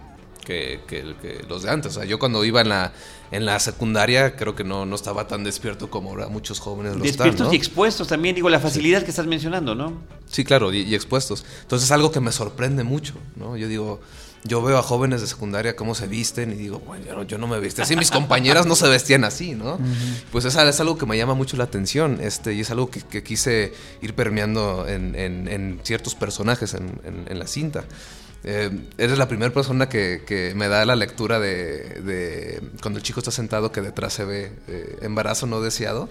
que, 0.48 0.80
que, 0.88 1.46
los 1.48 1.64
de 1.64 1.70
antes. 1.70 1.92
O 1.92 2.00
sea, 2.00 2.06
yo 2.06 2.20
cuando 2.20 2.44
iba 2.46 2.62
en 2.62 2.70
la, 2.70 2.94
en 3.32 3.46
la 3.46 3.60
secundaria 3.60 4.36
creo 4.36 4.56
que 4.56 4.64
no, 4.64 4.86
no 4.86 4.96
estaba 4.96 5.28
tan 5.28 5.44
despierto 5.44 5.90
como 5.90 6.10
ahora 6.10 6.28
muchos 6.28 6.60
jóvenes 6.60 6.96
lo 6.96 7.04
Despiertos 7.04 7.52
y 7.52 7.56
expuestos 7.56 8.08
también, 8.08 8.36
digo, 8.36 8.50
la 8.50 8.60
facilidad 8.60 9.04
que 9.04 9.10
estás 9.10 9.28
mencionando, 9.28 9.76
¿no? 9.76 9.94
Sí, 10.28 10.44
claro, 10.44 10.74
y, 10.74 10.94
expuestos. 10.96 11.46
Entonces 11.62 11.88
es 11.88 11.92
algo 11.92 12.12
que 12.12 12.20
me 12.20 12.32
sorprende 12.32 12.84
mucho, 12.84 13.14
¿no? 13.36 13.58
Yo 13.58 13.68
digo, 13.68 14.00
yo 14.44 14.62
veo 14.62 14.78
a 14.78 14.84
jóvenes 14.84 15.22
de 15.22 15.28
secundaria 15.28 15.76
cómo 15.76 15.96
se 15.96 16.08
visten 16.08 16.54
y 16.54 16.56
digo, 16.56 16.80
bueno, 16.80 17.24
yo 17.24 17.38
no, 17.38 17.48
me 17.48 17.60
viste 17.60 17.82
así, 17.82 17.96
mis 17.96 18.12
compañeras 18.12 18.66
no 18.66 18.76
se 18.76 18.88
vestían 18.88 19.24
así, 19.24 19.56
¿no? 19.56 19.80
Pues 20.32 20.46
es, 20.46 20.56
es, 20.56 20.80
algo 20.80 20.98
que 20.98 21.06
me 21.06 21.18
llama 21.18 21.34
mucho 21.34 21.58
la 21.58 21.66
atención 21.66 22.20
este, 22.22 22.54
y 22.54 22.62
es 22.62 22.72
algo 22.72 22.90
que, 22.90 23.24
quise 23.24 23.74
ir 24.02 24.14
permeando 24.14 24.88
en, 24.88 25.16
en, 25.16 25.80
ciertos 25.84 26.16
personajes 26.16 26.74
en, 26.74 27.00
en 27.28 27.40
la 27.40 27.48
cinta. 27.48 27.86
Eh, 28.50 28.72
eres 28.98 29.18
la 29.18 29.28
primera 29.28 29.54
persona 29.54 29.90
que, 29.90 30.54
me 30.56 30.70
da 30.70 30.86
la 30.86 30.96
lectura 30.96 31.38
de, 31.38 32.62
cuando 32.82 32.98
el 32.98 33.04
chico 33.04 33.20
está 33.20 33.30
sentado 33.30 33.74
que 33.74 33.82
detrás 33.82 34.14
se 34.14 34.24
ve 34.24 34.54
eh, 34.70 35.00
embarazo 35.02 35.48
no 35.48 35.60
deseado, 35.60 36.08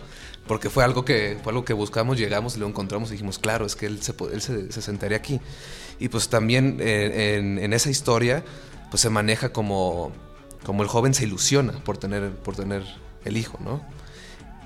porque 0.47 0.69
fue 0.69 0.85
algo 0.85 1.03
que 1.03 1.39
fue 1.43 1.53
algo 1.53 1.65
que 1.65 1.73
buscamos, 1.73 2.19
llegamos 2.19 2.59
lo 2.59 2.67
encontramos 2.67 3.09
y 3.09 3.13
dijimos, 3.13 3.39
claro, 3.39 3.65
es 3.65 3.75
que 3.75 3.87
él 3.87 4.03
se, 4.03 4.15
él 4.31 4.43
se, 4.43 4.83
sentaría 4.83 5.17
aquí. 5.17 5.41
Y 5.99 6.11
pues 6.11 6.29
también 6.29 6.77
eh, 6.81 7.37
en, 7.39 7.73
esa 7.73 7.89
historia 7.89 8.45
pues 8.91 9.01
se 9.01 9.09
maneja 9.09 9.49
como, 9.55 10.13
como 10.63 10.83
el 10.83 10.91
joven 10.91 11.15
se 11.15 11.25
ilusiona 11.25 11.73
por 11.85 11.97
tener, 11.97 12.33
por 12.33 12.55
tener 12.55 12.83
el 13.25 13.39
hijo, 13.39 13.59
¿no? 13.65 13.83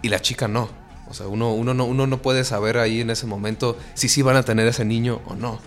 Y 0.03 0.09
la 0.09 0.21
chica 0.21 0.49
no. 0.49 0.69
O 1.09 1.15
sea, 1.15 1.29
uno, 1.29 1.55
uno, 1.55 1.73
no, 1.73 1.85
uno 1.85 2.09
no 2.09 2.21
puede 2.21 2.43
saber 2.43 2.79
ahí 2.79 3.01
en 3.01 3.11
ese 3.11 3.29
momento 3.29 3.79
si 3.95 4.09
sí 4.09 4.23
van 4.23 4.35
a 4.35 4.43
tener 4.43 4.67
ese 4.67 4.85
niño 4.85 5.21
o 5.27 5.37
no. 5.37 5.61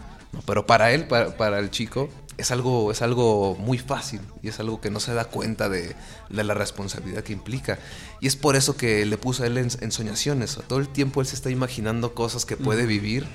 Pero 0.45 0.65
para 0.65 0.91
él, 0.91 1.07
para, 1.07 1.59
el 1.59 1.69
chico, 1.69 2.09
es 2.37 2.51
algo, 2.51 2.91
es 2.91 3.01
algo 3.01 3.55
muy 3.55 3.77
fácil 3.77 4.21
y 4.41 4.49
es 4.49 4.59
algo 4.59 4.81
que 4.81 4.89
no 4.89 4.99
se 4.99 5.13
da 5.13 5.25
cuenta 5.25 5.69
de, 5.69 5.95
la 6.29 6.53
responsabilidad 6.53 7.23
que 7.23 7.33
implica. 7.33 7.79
Y 8.19 8.27
es 8.27 8.35
por 8.35 8.55
eso 8.55 8.75
que 8.75 9.05
le 9.05 9.17
puso 9.17 9.43
a 9.43 9.47
él 9.47 9.57
en, 9.57 9.91
soñaciones. 9.91 10.59
todo 10.67 10.79
el 10.79 10.89
tiempo 10.89 11.21
él 11.21 11.27
se 11.27 11.35
está 11.35 11.49
imaginando 11.49 12.13
cosas 12.13 12.45
que 12.45 12.57
puede 12.57 12.85
vivir 12.85 13.25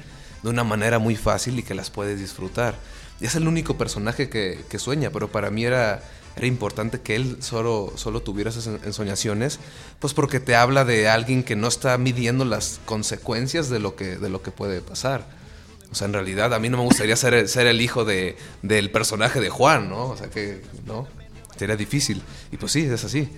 de 0.42 0.50
una 0.50 0.64
manera 0.64 0.98
muy 0.98 1.16
fácil 1.16 1.58
y 1.58 1.62
que 1.62 1.74
las 1.74 1.90
puede 1.90 2.16
disfrutar. 2.16 2.74
Y 3.20 3.26
es 3.26 3.34
el 3.34 3.48
único 3.48 3.76
personaje 3.76 4.28
que, 4.28 4.78
sueña, 4.78 5.10
pero 5.10 5.28
para 5.30 5.50
mí 5.50 5.64
era, 5.64 6.02
era 6.36 6.46
importante 6.46 7.00
que 7.00 7.16
él 7.16 7.38
solo, 7.40 7.92
solo 7.96 8.22
tuviera 8.22 8.50
esas 8.50 8.66
ensoñaciones, 8.66 9.58
pues 9.98 10.14
porque 10.14 10.40
te 10.40 10.54
habla 10.54 10.84
de 10.84 11.08
alguien 11.08 11.42
que 11.42 11.56
no 11.56 11.68
está 11.68 11.96
midiendo 11.98 12.44
las 12.44 12.80
consecuencias 12.84 13.70
de 13.70 13.80
lo 13.80 13.96
que, 13.96 14.18
de 14.18 14.28
lo 14.28 14.42
que 14.42 14.50
puede 14.50 14.80
pasar. 14.80 15.37
O 15.90 15.94
sea, 15.94 16.06
en 16.06 16.12
realidad 16.12 16.52
a 16.52 16.58
mí 16.58 16.68
no 16.68 16.76
me 16.76 16.84
gustaría 16.84 17.16
ser, 17.16 17.34
el, 17.34 17.48
ser 17.48 17.66
el 17.66 17.80
hijo 17.80 18.04
de, 18.04 18.36
del 18.62 18.90
personaje 18.90 19.40
de 19.40 19.48
Juan, 19.48 19.88
¿no? 19.88 20.08
O 20.08 20.16
sea 20.16 20.28
que, 20.28 20.62
¿no? 20.86 21.06
Sería 21.56 21.76
difícil. 21.76 22.22
Y 22.52 22.56
pues 22.56 22.72
sí, 22.72 22.80
es 22.80 23.04
así. 23.04 23.28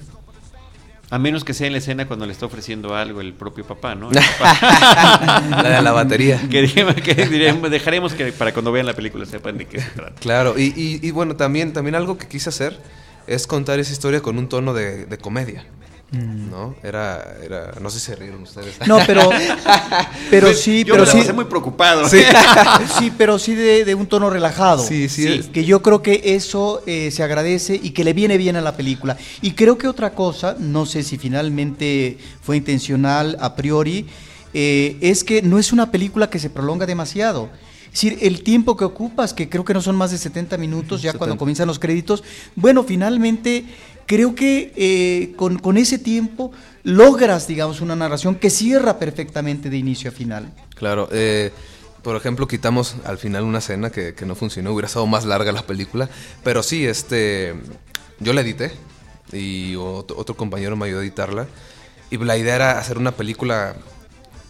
A 1.11 1.19
menos 1.19 1.43
que 1.43 1.55
sea 1.55 1.67
en 1.67 1.73
la 1.73 1.79
escena 1.79 2.07
cuando 2.07 2.25
le 2.25 2.33
está 2.33 2.47
ofreciendo 2.47 2.95
algo 2.95 3.21
el 3.21 3.35
propio 3.35 3.67
papá, 3.67 3.97
¿no? 3.97 4.11
la 4.13 5.63
de 5.63 5.83
la 5.83 5.91
batería. 5.91 6.41
que, 6.51 6.63
dejaremos 7.71 8.15
que 8.15 8.33
para 8.33 8.53
cuando 8.53 8.71
vean 8.71 8.87
la 8.87 8.95
película 8.95 9.27
sepan 9.27 9.59
de 9.59 9.67
qué 9.67 9.81
se 9.81 9.91
trata. 9.91 10.15
Claro, 10.21 10.57
y, 10.57 10.73
y, 10.77 11.11
bueno, 11.11 11.35
también, 11.35 11.73
también 11.73 11.97
algo 11.97 12.17
que 12.17 12.29
quise 12.29 12.49
hacer 12.49 12.79
es 13.27 13.49
contar 13.49 13.81
esa 13.81 13.93
historia 13.93 14.21
con 14.23 14.39
un 14.39 14.49
tono 14.49 14.73
de, 14.73 15.07
de 15.07 15.19
comedia. 15.19 15.67
Mm. 16.12 16.51
¿No? 16.51 16.75
Era, 16.83 17.37
era, 17.40 17.73
no 17.81 17.88
sé 17.88 18.01
si 18.01 18.07
se 18.07 18.16
rieron 18.16 18.42
ustedes. 18.42 18.77
No, 18.87 18.99
pero, 19.07 19.31
pero 20.31 20.53
sí, 20.53 20.83
yo 20.83 20.94
pero 20.94 21.07
me 21.07 21.25
sí. 21.25 21.33
muy 21.33 21.44
preocupado. 21.44 22.09
Sí, 22.09 22.23
sí 22.99 23.12
pero 23.16 23.38
sí 23.38 23.55
de, 23.55 23.94
un 23.94 24.07
tono 24.07 24.29
relajado. 24.29 24.85
Sí, 24.85 25.09
sí. 25.09 25.42
Que 25.53 25.64
yo 25.64 25.83
creo 25.83 26.03
que 26.03 26.20
eso 26.35 26.83
eh, 26.87 27.11
se 27.12 27.23
agradece 27.23 27.79
y 27.81 27.90
que 27.90 28.03
le 28.03 28.12
viene 28.12 28.38
bien 28.38 28.57
a 28.57 28.61
la 28.61 28.77
película. 28.77 29.16
Y 29.40 29.53
creo 29.53 29.79
que 29.79 29.87
otra 29.87 30.14
cosa, 30.14 30.57
no 30.59 30.85
sé 30.85 31.05
si 31.05 31.16
finalmente 31.16 32.18
fue 32.42 32.57
intencional 32.57 33.37
a 33.40 33.55
priori, 33.55 34.07
eh, 34.53 34.96
es 35.01 35.23
que 35.23 35.42
no 35.42 35.61
es 35.61 35.73
una 35.73 35.92
película 35.92 36.29
que 36.29 36.40
se 36.40 36.51
prolonga 36.51 36.87
demasiado. 36.87 37.51
Es 37.92 38.03
decir, 38.03 38.18
el 38.23 38.44
tiempo 38.44 38.77
que 38.77 38.85
ocupas, 38.85 39.35
que 39.35 39.49
creo 39.49 39.64
que 39.64 39.75
no 39.75 39.83
son 39.83 39.96
más 39.96 40.12
de 40.12 40.18
70 40.18 40.57
minutos, 40.59 41.03
ya 41.03 41.12
cuando 41.12 41.37
comienzan 41.37 41.66
los 41.66 41.81
créditos, 41.81 42.23
bueno, 42.55 42.85
finalmente 42.85 43.64
creo 44.07 44.35
que 44.35 44.73
eh, 44.77 45.35
con, 45.37 45.77
ese 45.77 45.99
tiempo 45.99 46.53
logras, 46.83 47.47
digamos, 47.47 47.81
una 47.81 47.97
narración 47.97 48.35
que 48.35 48.51
cierra 48.51 48.99
perfectamente 48.99 49.71
de 49.71 49.77
inicio 49.77 50.11
a 50.11 50.13
final. 50.13 50.53
Claro, 50.75 51.09
eh, 51.13 51.53
por 52.03 52.17
ejemplo, 52.17 52.49
quitamos 52.49 52.97
al 53.05 53.19
final 53.19 53.45
una 53.45 53.59
escena 53.59 53.91
que, 53.91 54.15
no 54.27 54.35
funcionó, 54.35 54.73
hubiera 54.73 54.87
estado 54.87 55.07
más 55.07 55.25
larga 55.25 55.53
la 55.53 55.67
película, 55.67 56.09
pero 56.43 56.63
sí, 56.63 56.87
este, 56.87 57.55
yo 58.19 58.33
la 58.33 58.41
edité 58.41 58.73
y 59.33 59.77
otro, 59.77 60.17
otro 60.19 60.37
compañero 60.37 60.77
me 60.77 60.87
ayudó 60.87 61.01
a 61.01 61.03
editarla 61.03 61.47
y 62.11 62.19
la 62.19 62.37
idea 62.37 62.57
era 62.57 62.79
hacer 62.79 62.99
una 62.99 63.13
película 63.13 63.77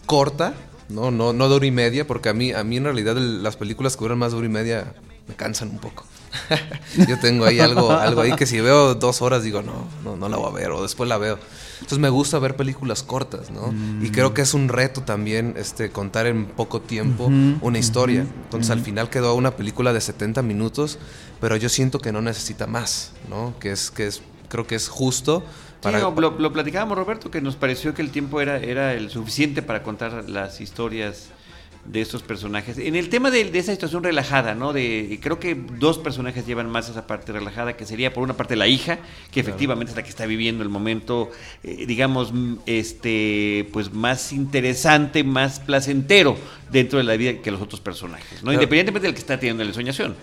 corta, 0.05 0.53
¿no? 0.89 1.11
No, 1.11 1.33
no 1.33 1.49
de 1.49 1.55
hora 1.55 1.65
y 1.65 1.71
media, 1.71 2.07
porque 2.07 2.29
a 2.29 2.33
mí, 2.33 2.51
a 2.51 2.63
mí 2.63 2.77
en 2.77 2.85
realidad 2.85 3.15
las 3.15 3.55
películas 3.55 3.95
que 3.95 4.01
duran 4.01 4.17
más 4.17 4.31
de 4.31 4.39
hora 4.39 4.47
y 4.47 4.49
media 4.49 4.93
me 5.27 5.35
cansan 5.35 5.69
un 5.69 5.79
poco. 5.79 6.05
Yo 7.07 7.19
tengo 7.19 7.45
ahí 7.45 7.59
algo, 7.59 7.91
algo 7.91 8.21
ahí 8.21 8.35
que 8.35 8.45
si 8.45 8.59
veo 8.59 8.95
dos 8.95 9.21
horas 9.21 9.43
digo, 9.43 9.61
no, 9.61 9.87
no, 10.03 10.15
no 10.15 10.29
la 10.29 10.37
voy 10.37 10.49
a 10.49 10.53
ver, 10.53 10.71
o 10.71 10.81
después 10.81 11.09
la 11.09 11.17
veo. 11.17 11.37
Entonces 11.75 11.99
me 11.99 12.09
gusta 12.09 12.37
ver 12.37 12.55
películas 12.55 13.01
cortas, 13.01 13.49
¿no? 13.49 13.73
Y 14.01 14.11
creo 14.11 14.29
mm. 14.29 14.33
que 14.33 14.41
es 14.43 14.53
un 14.53 14.69
reto 14.69 15.01
también 15.01 15.55
este, 15.57 15.89
contar 15.89 16.27
en 16.27 16.45
poco 16.45 16.79
tiempo 16.81 17.25
una 17.61 17.79
historia. 17.79 18.21
Entonces 18.21 18.69
al 18.69 18.81
final 18.81 19.09
quedó 19.09 19.33
una 19.33 19.51
película 19.51 19.91
de 19.91 19.99
70 19.99 20.43
minutos, 20.43 20.99
pero 21.39 21.55
yo 21.57 21.69
siento 21.69 21.99
que 21.99 22.11
no 22.11 22.21
necesita 22.21 22.67
más, 22.67 23.13
¿no? 23.29 23.55
Que 23.59 23.71
es, 23.71 23.89
que 23.89 24.07
es, 24.07 24.21
creo 24.47 24.67
que 24.67 24.75
es 24.75 24.89
justo. 24.89 25.43
Para... 25.81 25.99
Sí, 25.99 26.05
lo, 26.15 26.31
lo, 26.37 26.53
platicábamos 26.53 26.95
Roberto, 26.95 27.31
que 27.31 27.41
nos 27.41 27.55
pareció 27.55 27.95
que 27.95 28.03
el 28.03 28.11
tiempo 28.11 28.39
era, 28.39 28.57
era 28.57 28.93
el 28.93 29.09
suficiente 29.09 29.63
para 29.63 29.81
contar 29.81 30.29
las 30.29 30.61
historias 30.61 31.29
de 31.85 32.01
estos 32.01 32.21
personajes. 32.21 32.77
En 32.77 32.95
el 32.95 33.09
tema 33.09 33.31
de, 33.31 33.41
esa 33.57 33.71
situación 33.71 34.03
relajada, 34.03 34.55
¿no? 34.55 34.73
De, 34.73 35.19
creo 35.21 35.39
que 35.39 35.55
dos 35.55 35.97
personajes 35.97 36.45
llevan 36.45 36.69
más 36.69 36.89
esa 36.89 37.07
parte 37.07 37.31
relajada, 37.31 37.75
que 37.75 37.85
sería 37.85 38.13
por 38.13 38.23
una 38.23 38.35
parte 38.35 38.55
la 38.55 38.67
hija, 38.67 38.99
que 39.31 39.39
efectivamente 39.39 39.91
es 39.91 39.97
la 39.97 40.03
que 40.03 40.09
está 40.09 40.25
viviendo 40.25 40.63
el 40.63 40.69
momento, 40.69 41.31
eh, 41.63 41.85
digamos, 41.87 42.33
este, 42.65 43.67
pues 43.73 43.93
más 43.93 44.31
interesante, 44.31 45.23
más 45.23 45.59
placentero 45.59 46.37
dentro 46.71 46.99
de 46.99 47.03
la 47.03 47.17
vida 47.17 47.41
que 47.41 47.51
los 47.51 47.61
otros 47.61 47.81
personajes, 47.81 48.43
¿no? 48.43 48.53
Independientemente 48.53 49.07
del 49.07 49.15
que 49.15 49.21
está 49.21 49.39
teniendo 49.39 49.63
la 49.63 49.73
soñación. 49.73 50.15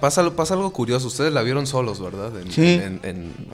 pasa, 0.00 0.34
pasa 0.34 0.54
algo 0.54 0.72
curioso, 0.72 1.06
ustedes 1.06 1.32
la 1.32 1.42
vieron 1.42 1.66
solos, 1.66 2.00
¿verdad? 2.00 2.32
sí. 2.50 2.80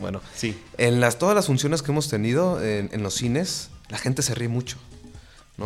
bueno, 0.01 0.21
sí. 0.35 0.57
En 0.79 1.01
las, 1.01 1.19
todas 1.19 1.35
las 1.35 1.47
funciones 1.47 1.83
que 1.83 1.93
hemos 1.93 2.09
tenido 2.09 2.63
en 2.63 3.03
los 3.03 3.15
cines, 3.15 3.71
la 3.91 3.99
gente 3.99 4.23
se 4.23 4.35
ríe 4.35 4.49
mucho. 4.49 4.79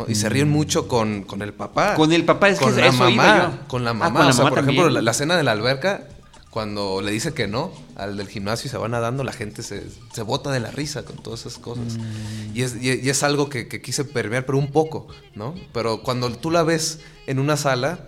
Y 0.07 0.15
se 0.15 0.29
ríen 0.29 0.49
mucho 0.49 0.87
con, 0.87 1.23
con, 1.23 1.41
el 1.41 1.53
papá. 1.53 1.95
Con 1.95 2.11
el 2.11 2.25
papá, 2.25 2.49
es 2.49 2.59
con 2.59 2.75
que 2.75 2.81
la 2.81 2.91
mamá, 2.91 3.61
Con 3.67 3.83
la 3.83 3.93
mamá. 3.93 4.27
o 4.27 4.33
sea, 4.33 4.49
por 4.49 4.59
ejemplo, 4.59 4.89
la, 4.89 5.11
escena 5.11 5.37
de 5.37 5.43
la 5.43 5.51
alberca, 5.51 6.07
cuando 6.49 7.01
le 7.01 7.11
dice 7.11 7.33
que 7.33 7.47
no 7.47 7.71
al 7.95 8.17
del 8.17 8.27
gimnasio 8.27 8.67
y 8.67 8.71
se 8.71 8.77
va 8.77 8.87
nadando, 8.87 9.23
la 9.23 9.31
gente 9.31 9.63
se, 9.63 9.83
se 10.13 10.21
bota 10.21 10.51
de 10.51 10.59
la 10.59 10.71
risa 10.71 11.03
con 11.03 11.17
todas 11.17 11.41
esas 11.41 11.57
cosas. 11.57 11.97
Mm. 11.97 12.55
Y, 12.55 12.61
es, 12.61 12.75
y, 12.81 13.09
es 13.09 13.23
algo 13.23 13.49
que, 13.49 13.67
que, 13.67 13.81
quise 13.81 14.03
permear, 14.03 14.45
pero 14.45 14.57
un 14.57 14.71
poco, 14.71 15.07
¿no? 15.33 15.55
Pero 15.73 16.01
cuando 16.03 16.29
tú 16.31 16.51
la 16.51 16.63
ves 16.63 16.99
en 17.27 17.39
una 17.39 17.57
sala, 17.57 17.99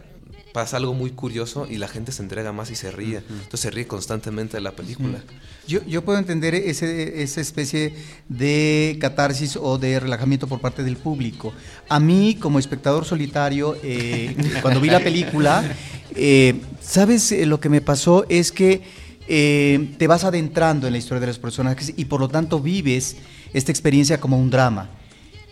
pasa 0.58 0.78
algo 0.78 0.96
muy 0.96 1.12
curioso 1.12 1.68
y 1.70 1.78
la 1.78 1.88
gente 1.88 2.12
se 2.12 2.24
entrega 2.24 2.52
más 2.52 2.72
y 2.72 2.76
se 2.76 2.90
ríe. 2.90 3.18
Entonces 3.18 3.60
se 3.60 3.70
ríe 3.70 3.86
constantemente 3.86 4.58
de 4.58 4.62
la 4.62 4.72
película. 4.72 5.20
Yo, 5.68 5.86
yo 5.86 6.04
puedo 6.04 6.18
entender 6.18 6.56
ese, 6.56 7.22
esa 7.22 7.42
especie 7.42 7.94
de 8.28 8.98
catarsis 9.00 9.56
o 9.56 9.78
de 9.78 10.00
relajamiento 10.00 10.48
por 10.48 10.60
parte 10.60 10.84
del 10.84 10.98
público. 10.98 11.54
A 11.90 12.00
mí, 12.00 12.40
como 12.42 12.58
espectador 12.58 13.06
solitario, 13.06 13.78
eh, 13.84 14.36
cuando 14.64 14.82
vi 14.82 14.90
la 14.90 15.00
película, 15.00 15.64
eh, 16.16 16.60
¿sabes 16.82 17.32
eh, 17.32 17.46
lo 17.46 17.60
que 17.60 17.70
me 17.70 17.82
pasó? 17.82 18.26
Es 18.28 18.52
que 18.52 18.82
te 19.28 20.08
vas 20.08 20.24
adentrando 20.24 20.88
en 20.88 20.94
la 20.94 20.98
historia 20.98 21.20
de 21.20 21.28
los 21.28 21.38
personajes 21.38 21.94
y 21.96 22.06
por 22.06 22.20
lo 22.20 22.30
tanto 22.30 22.62
vives 22.62 23.18
esta 23.54 23.72
experiencia 23.72 24.20
como 24.20 24.40
un 24.40 24.50
drama 24.50 24.90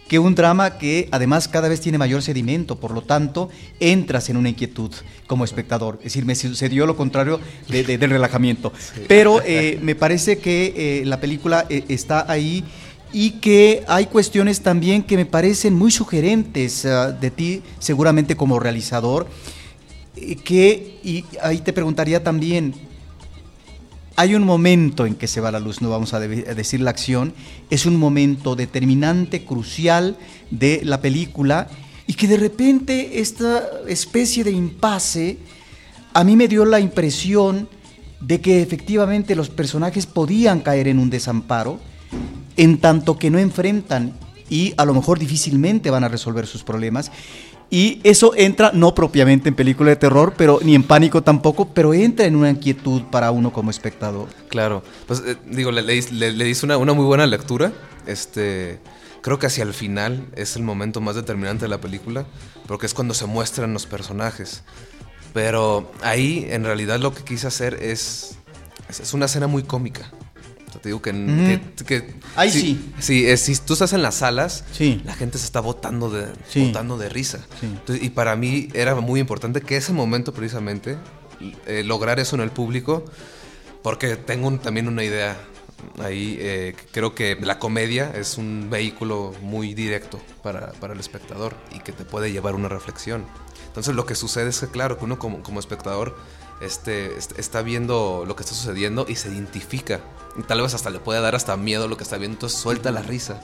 que 0.07 0.19
un 0.19 0.35
drama 0.35 0.77
que 0.77 1.07
además 1.11 1.47
cada 1.47 1.67
vez 1.67 1.81
tiene 1.81 1.97
mayor 1.97 2.21
sedimento, 2.21 2.79
por 2.79 2.91
lo 2.91 3.01
tanto 3.01 3.49
entras 3.79 4.29
en 4.29 4.37
una 4.37 4.49
inquietud 4.49 4.91
como 5.27 5.43
espectador. 5.43 5.97
Es 5.99 6.05
decir, 6.05 6.25
me 6.25 6.35
sucedió 6.35 6.85
lo 6.85 6.95
contrario 6.95 7.39
del 7.67 8.09
relajamiento. 8.09 8.71
Pero 9.07 9.41
eh, 9.43 9.79
me 9.81 9.95
parece 9.95 10.37
que 10.37 10.73
eh, 11.01 11.05
la 11.05 11.19
película 11.19 11.65
eh, 11.69 11.83
está 11.87 12.31
ahí 12.31 12.63
y 13.11 13.31
que 13.39 13.83
hay 13.87 14.07
cuestiones 14.07 14.61
también 14.61 15.01
que 15.01 15.15
me 15.15 15.25
parecen 15.25 15.73
muy 15.73 15.91
sugerentes 15.91 16.85
ah, 16.85 17.11
de 17.11 17.31
ti, 17.31 17.63
seguramente 17.79 18.35
como 18.35 18.59
realizador, 18.59 19.27
que, 20.43 20.99
y 21.03 21.25
ahí 21.41 21.59
te 21.59 21.73
preguntaría 21.73 22.23
también, 22.23 22.73
hay 24.15 24.35
un 24.35 24.43
momento 24.43 25.05
en 25.05 25.15
que 25.15 25.27
se 25.27 25.41
va 25.41 25.51
la 25.51 25.59
luz, 25.59 25.81
no 25.81 25.89
vamos 25.89 26.13
a, 26.13 26.19
decir 26.19 26.79
la 26.79 26.89
acción, 26.89 27.33
es 27.69 27.85
un 27.85 27.97
momento 27.97 28.55
determinante, 28.55 29.43
crucial 29.43 30.17
de 30.51 30.81
la 30.83 31.01
película 31.01 31.67
y 32.07 32.13
que 32.13 32.27
de 32.27 32.37
repente 32.37 33.19
esta 33.19 33.63
especie 33.87 34.43
de 34.43 34.51
impasse 34.51 35.37
a 36.13 36.23
mí 36.23 36.35
me 36.35 36.47
dio 36.47 36.63
la 36.63 36.79
impresión 36.79 37.67
de 38.21 38.39
que 38.39 38.61
efectivamente 38.61 39.35
los 39.35 39.49
personajes 39.49 40.05
podían 40.05 40.61
caer 40.61 40.87
en 40.87 40.99
un 40.99 41.09
desamparo 41.09 41.79
en 42.55 42.77
tanto 42.77 43.19
que 43.19 43.29
no 43.29 43.37
enfrentan 43.37 44.13
y 44.49 44.73
a 44.77 44.85
lo 44.85 44.93
mejor 44.93 45.19
difícilmente 45.19 45.89
van 45.89 46.05
a 46.05 46.07
resolver 46.07 46.47
sus 46.47 46.63
problemas 46.63 47.11
y 47.69 47.99
eso 48.03 48.33
entra, 48.35 48.71
no 48.73 48.93
propiamente 48.93 49.49
en 49.49 49.55
película 49.55 49.89
de 49.89 49.95
terror, 49.95 50.33
pero 50.37 50.59
ni 50.61 50.75
en 50.75 50.83
pánico 50.83 51.23
tampoco, 51.23 51.69
pero 51.73 51.93
entra 51.93 52.25
en 52.25 52.35
una 52.35 52.49
inquietud 52.49 53.03
para 53.03 53.31
uno 53.31 53.51
como 53.51 53.71
espectador. 53.71 54.29
Claro, 54.49 54.83
pues 55.07 55.23
eh, 55.25 55.37
digo, 55.47 55.71
le, 55.71 55.81
le, 55.81 56.49
hice 56.49 56.65
una, 56.65 56.77
una, 56.77 56.93
muy 56.93 57.05
buena 57.05 57.25
lectura. 57.25 57.73
Este, 58.05 58.79
creo 59.21 59.39
que 59.39 59.47
hacia 59.47 59.63
el 59.63 59.73
final 59.73 60.27
es 60.35 60.55
el 60.55 60.63
momento 60.63 61.01
más 61.01 61.15
determinante 61.15 61.65
de 61.65 61.69
la 61.69 61.81
película, 61.81 62.25
porque 62.67 62.85
es 62.85 62.93
cuando 62.93 63.13
se 63.13 63.25
muestran 63.25 63.73
los 63.73 63.87
personajes. 63.87 64.63
Pero 65.33 65.91
ahí 66.01 66.47
en 66.49 66.63
realidad 66.63 66.99
lo 66.99 67.13
que 67.13 67.23
quise 67.23 67.47
hacer 67.47 67.73
es, 67.81 68.37
es 68.87 69.13
una 69.13 69.25
escena 69.25 69.47
muy 69.47 69.63
cómica. 69.63 70.11
Te 70.81 70.89
digo 70.89 71.01
que. 71.01 71.11
Ahí 72.35 72.51
sí. 72.51 72.93
Sí, 72.99 73.37
si 73.37 73.55
tú 73.57 73.73
estás 73.73 73.93
en 73.93 74.01
las 74.01 74.15
salas, 74.15 74.63
la 75.03 75.13
gente 75.13 75.37
se 75.37 75.45
está 75.45 75.59
botando 75.59 76.09
de, 76.09 76.27
botando 76.65 76.97
de 76.97 77.09
risa. 77.09 77.39
y 77.87 78.09
para 78.09 78.35
mí 78.35 78.69
era 78.73 78.95
muy 78.95 79.19
importante 79.19 79.61
que 79.61 79.77
ese 79.77 79.93
momento, 79.93 80.33
precisamente, 80.33 80.97
eh, 81.65 81.83
lograr 81.83 82.19
eso 82.19 82.35
en 82.35 82.41
el 82.41 82.51
público, 82.51 83.05
porque 83.83 84.15
tengo 84.15 84.51
también 84.59 84.87
una 84.87 85.03
idea 85.03 85.37
ahí. 85.99 86.37
Eh, 86.39 86.75
creo 86.91 87.15
que 87.15 87.37
la 87.41 87.59
comedia 87.59 88.11
es 88.15 88.37
un 88.37 88.69
vehículo 88.69 89.33
muy 89.41 89.73
directo 89.73 90.19
para, 90.43 90.71
para, 90.73 90.93
el 90.93 90.99
espectador 90.99 91.55
y 91.73 91.79
que 91.79 91.91
te 91.91 92.05
puede 92.05 92.31
llevar 92.31 92.55
una 92.55 92.69
reflexión. 92.69 93.25
Entonces, 93.67 93.93
lo 93.95 94.05
que 94.05 94.15
sucede 94.15 94.49
es 94.49 94.59
que, 94.59 94.67
claro, 94.67 94.97
que 94.97 95.05
uno 95.05 95.19
como, 95.19 95.43
como 95.43 95.59
espectador 95.59 96.15
este, 96.61 97.17
está 97.17 97.61
viendo 97.61 98.23
lo 98.25 98.35
que 98.35 98.43
está 98.43 98.55
sucediendo 98.55 99.05
y 99.07 99.15
se 99.15 99.29
identifica. 99.29 100.01
Y 100.37 100.43
tal 100.43 100.61
vez 100.61 100.73
hasta 100.73 100.89
le 100.89 100.99
puede 100.99 101.21
dar 101.21 101.35
hasta 101.35 101.55
miedo 101.57 101.87
lo 101.87 101.97
que 101.97 102.03
está 102.03 102.17
viendo, 102.17 102.35
entonces 102.35 102.59
suelta 102.59 102.91
la 102.91 103.01
risa. 103.01 103.41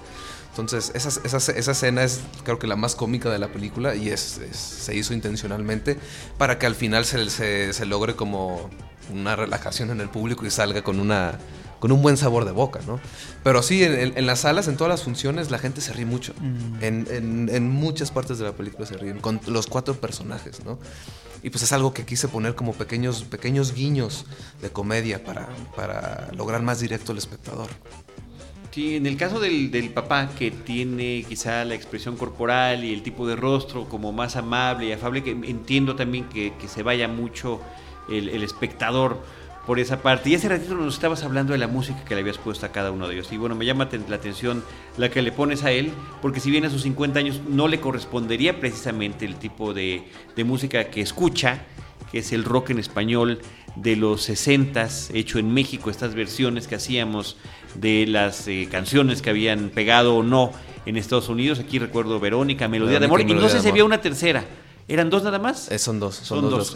Entonces, 0.50 0.92
esa, 0.94 1.10
esa, 1.24 1.38
esa 1.54 1.72
escena 1.72 2.04
es 2.04 2.20
creo 2.44 2.60
que 2.60 2.68
la 2.68 2.76
más 2.76 2.96
cómica 2.96 3.30
de 3.30 3.40
la 3.40 3.48
película 3.48 3.96
y 3.96 4.10
es, 4.10 4.42
se 4.52 4.96
hizo 4.96 5.14
intencionalmente 5.14 5.98
para 6.38 6.60
que 6.60 6.66
al 6.66 6.76
final 6.76 7.06
se, 7.06 7.30
se, 7.30 7.72
se, 7.72 7.86
logre 7.86 8.16
como 8.16 8.70
una 9.14 9.38
relajación 9.38 9.92
en 9.92 10.02
el 10.02 10.10
público 10.10 10.46
y 10.46 10.52
salga 10.52 10.82
con 10.84 11.00
una 11.00 11.40
con 11.82 11.92
un 11.92 12.02
buen 12.04 12.16
sabor 12.16 12.46
de 12.46 12.52
boca, 12.52 12.80
¿no? 12.86 13.00
Pero 13.44 13.64
sí, 13.64 13.84
en, 13.84 14.26
las 14.28 14.42
salas, 14.42 14.68
en 14.68 14.78
todas 14.78 14.92
las 14.92 15.04
funciones, 15.04 15.50
la 15.50 15.58
gente 15.58 15.82
se 15.82 15.92
ríe 15.92 16.06
mucho. 16.06 16.34
Mm. 16.40 16.84
En, 16.84 17.50
en, 17.52 17.70
muchas 17.70 18.12
partes 18.12 18.38
de 18.38 18.46
la 18.46 18.52
película 18.52 18.86
se 18.86 18.98
ríen, 18.98 19.20
con 19.20 19.42
los 19.48 19.66
cuatro 19.66 19.96
personajes, 19.96 20.64
¿no? 20.64 20.78
Y 21.44 21.50
pues 21.50 21.64
es 21.64 21.72
algo 21.72 21.94
que 21.94 22.06
quise 22.06 22.28
poner 22.28 22.56
como 22.56 22.74
pequeños, 22.74 23.24
pequeños 23.24 23.74
guiños 23.74 24.26
de 24.62 24.70
comedia 24.70 25.24
para, 25.24 25.50
para 25.76 26.30
lograr 26.36 26.62
más 26.62 26.80
directo 26.80 27.12
al 27.12 27.18
espectador. 27.18 27.68
Sí, 28.72 28.96
en 28.96 29.06
el 29.06 29.18
caso 29.18 29.40
del, 29.40 29.70
del, 29.70 29.90
papá 29.90 30.30
que 30.30 30.50
tiene 30.50 31.26
quizá 31.28 31.66
la 31.66 31.76
expresión 31.76 32.16
corporal 32.16 32.86
y 32.86 32.94
el 32.94 33.04
tipo 33.04 33.28
de 33.28 33.36
rostro 33.36 33.90
como 33.90 34.14
más 34.14 34.38
amable 34.38 34.86
y 34.86 34.92
afable, 34.94 35.24
que 35.24 35.32
entiendo 35.32 35.98
también 35.98 36.30
que, 36.30 36.54
que 36.58 36.70
se 36.70 36.82
vaya 36.82 37.10
mucho 37.10 37.60
el, 38.10 38.30
el 38.30 38.44
espectador 38.44 39.22
por 39.66 39.80
esa 39.80 40.02
parte. 40.02 40.30
Y 40.30 40.36
hace 40.36 40.50
ratito 40.50 40.76
nos 40.76 40.94
estabas 40.94 41.24
hablando 41.24 41.54
de 41.54 41.60
la 41.60 41.68
música 41.68 42.04
que 42.04 42.16
le 42.16 42.22
habías 42.22 42.38
puesto 42.38 42.66
a 42.66 42.70
cada 42.70 42.92
uno 42.92 43.08
de 43.08 43.16
ellos. 43.16 43.32
Y 43.32 43.38
bueno, 43.38 43.56
me 43.56 43.66
llama 43.66 43.88
la 44.10 44.16
atención 44.16 44.64
la 44.98 45.10
que 45.10 45.22
le 45.22 45.32
pones 45.32 45.64
a 45.64 45.72
él, 45.72 45.92
porque 46.22 46.40
si 46.40 46.52
bien 46.52 46.66
a 46.66 46.70
sus 46.70 46.82
50 46.84 47.20
años 47.20 47.42
no 47.48 47.68
le 47.68 47.80
correspondería 47.80 48.60
precisamente 48.60 49.26
el 49.26 49.36
tipo 49.36 49.74
de, 49.74 50.04
música 50.46 50.86
que 50.86 51.02
escucha, 51.02 51.66
que 52.12 52.20
es 52.20 52.32
el 52.32 52.44
rock 52.44 52.72
en 52.72 52.80
español 52.80 53.40
de 53.76 53.96
los 53.96 54.24
60 54.24 54.88
hecho 55.14 55.40
en 55.40 55.54
México, 55.54 55.90
estas 55.90 56.14
versiones 56.16 56.68
que 56.68 56.76
hacíamos 56.76 57.38
de 57.76 58.06
las 58.08 58.48
eh, 58.48 58.68
canciones 58.70 59.22
que 59.22 59.30
habían 59.30 59.70
pegado 59.70 60.16
o 60.18 60.24
no 60.24 60.52
en 60.86 60.98
Estados 60.98 61.30
Unidos. 61.30 61.60
Aquí 61.60 61.80
recuerdo 61.80 62.20
Verónica, 62.20 62.68
Melodía 62.68 63.00
de 63.00 63.06
Amor, 63.06 63.22
y 63.22 63.26
no 63.26 63.48
sé 63.48 63.62
si 63.62 63.70
había 63.70 63.86
una 63.86 64.02
tercera. 64.02 64.44
¿Eran 64.88 65.10
dos 65.10 65.24
nada 65.24 65.40
más? 65.40 65.72
Eh, 65.72 65.80
son 65.80 66.00
dos. 66.00 66.16
Son, 66.16 66.50
dos. 66.50 66.76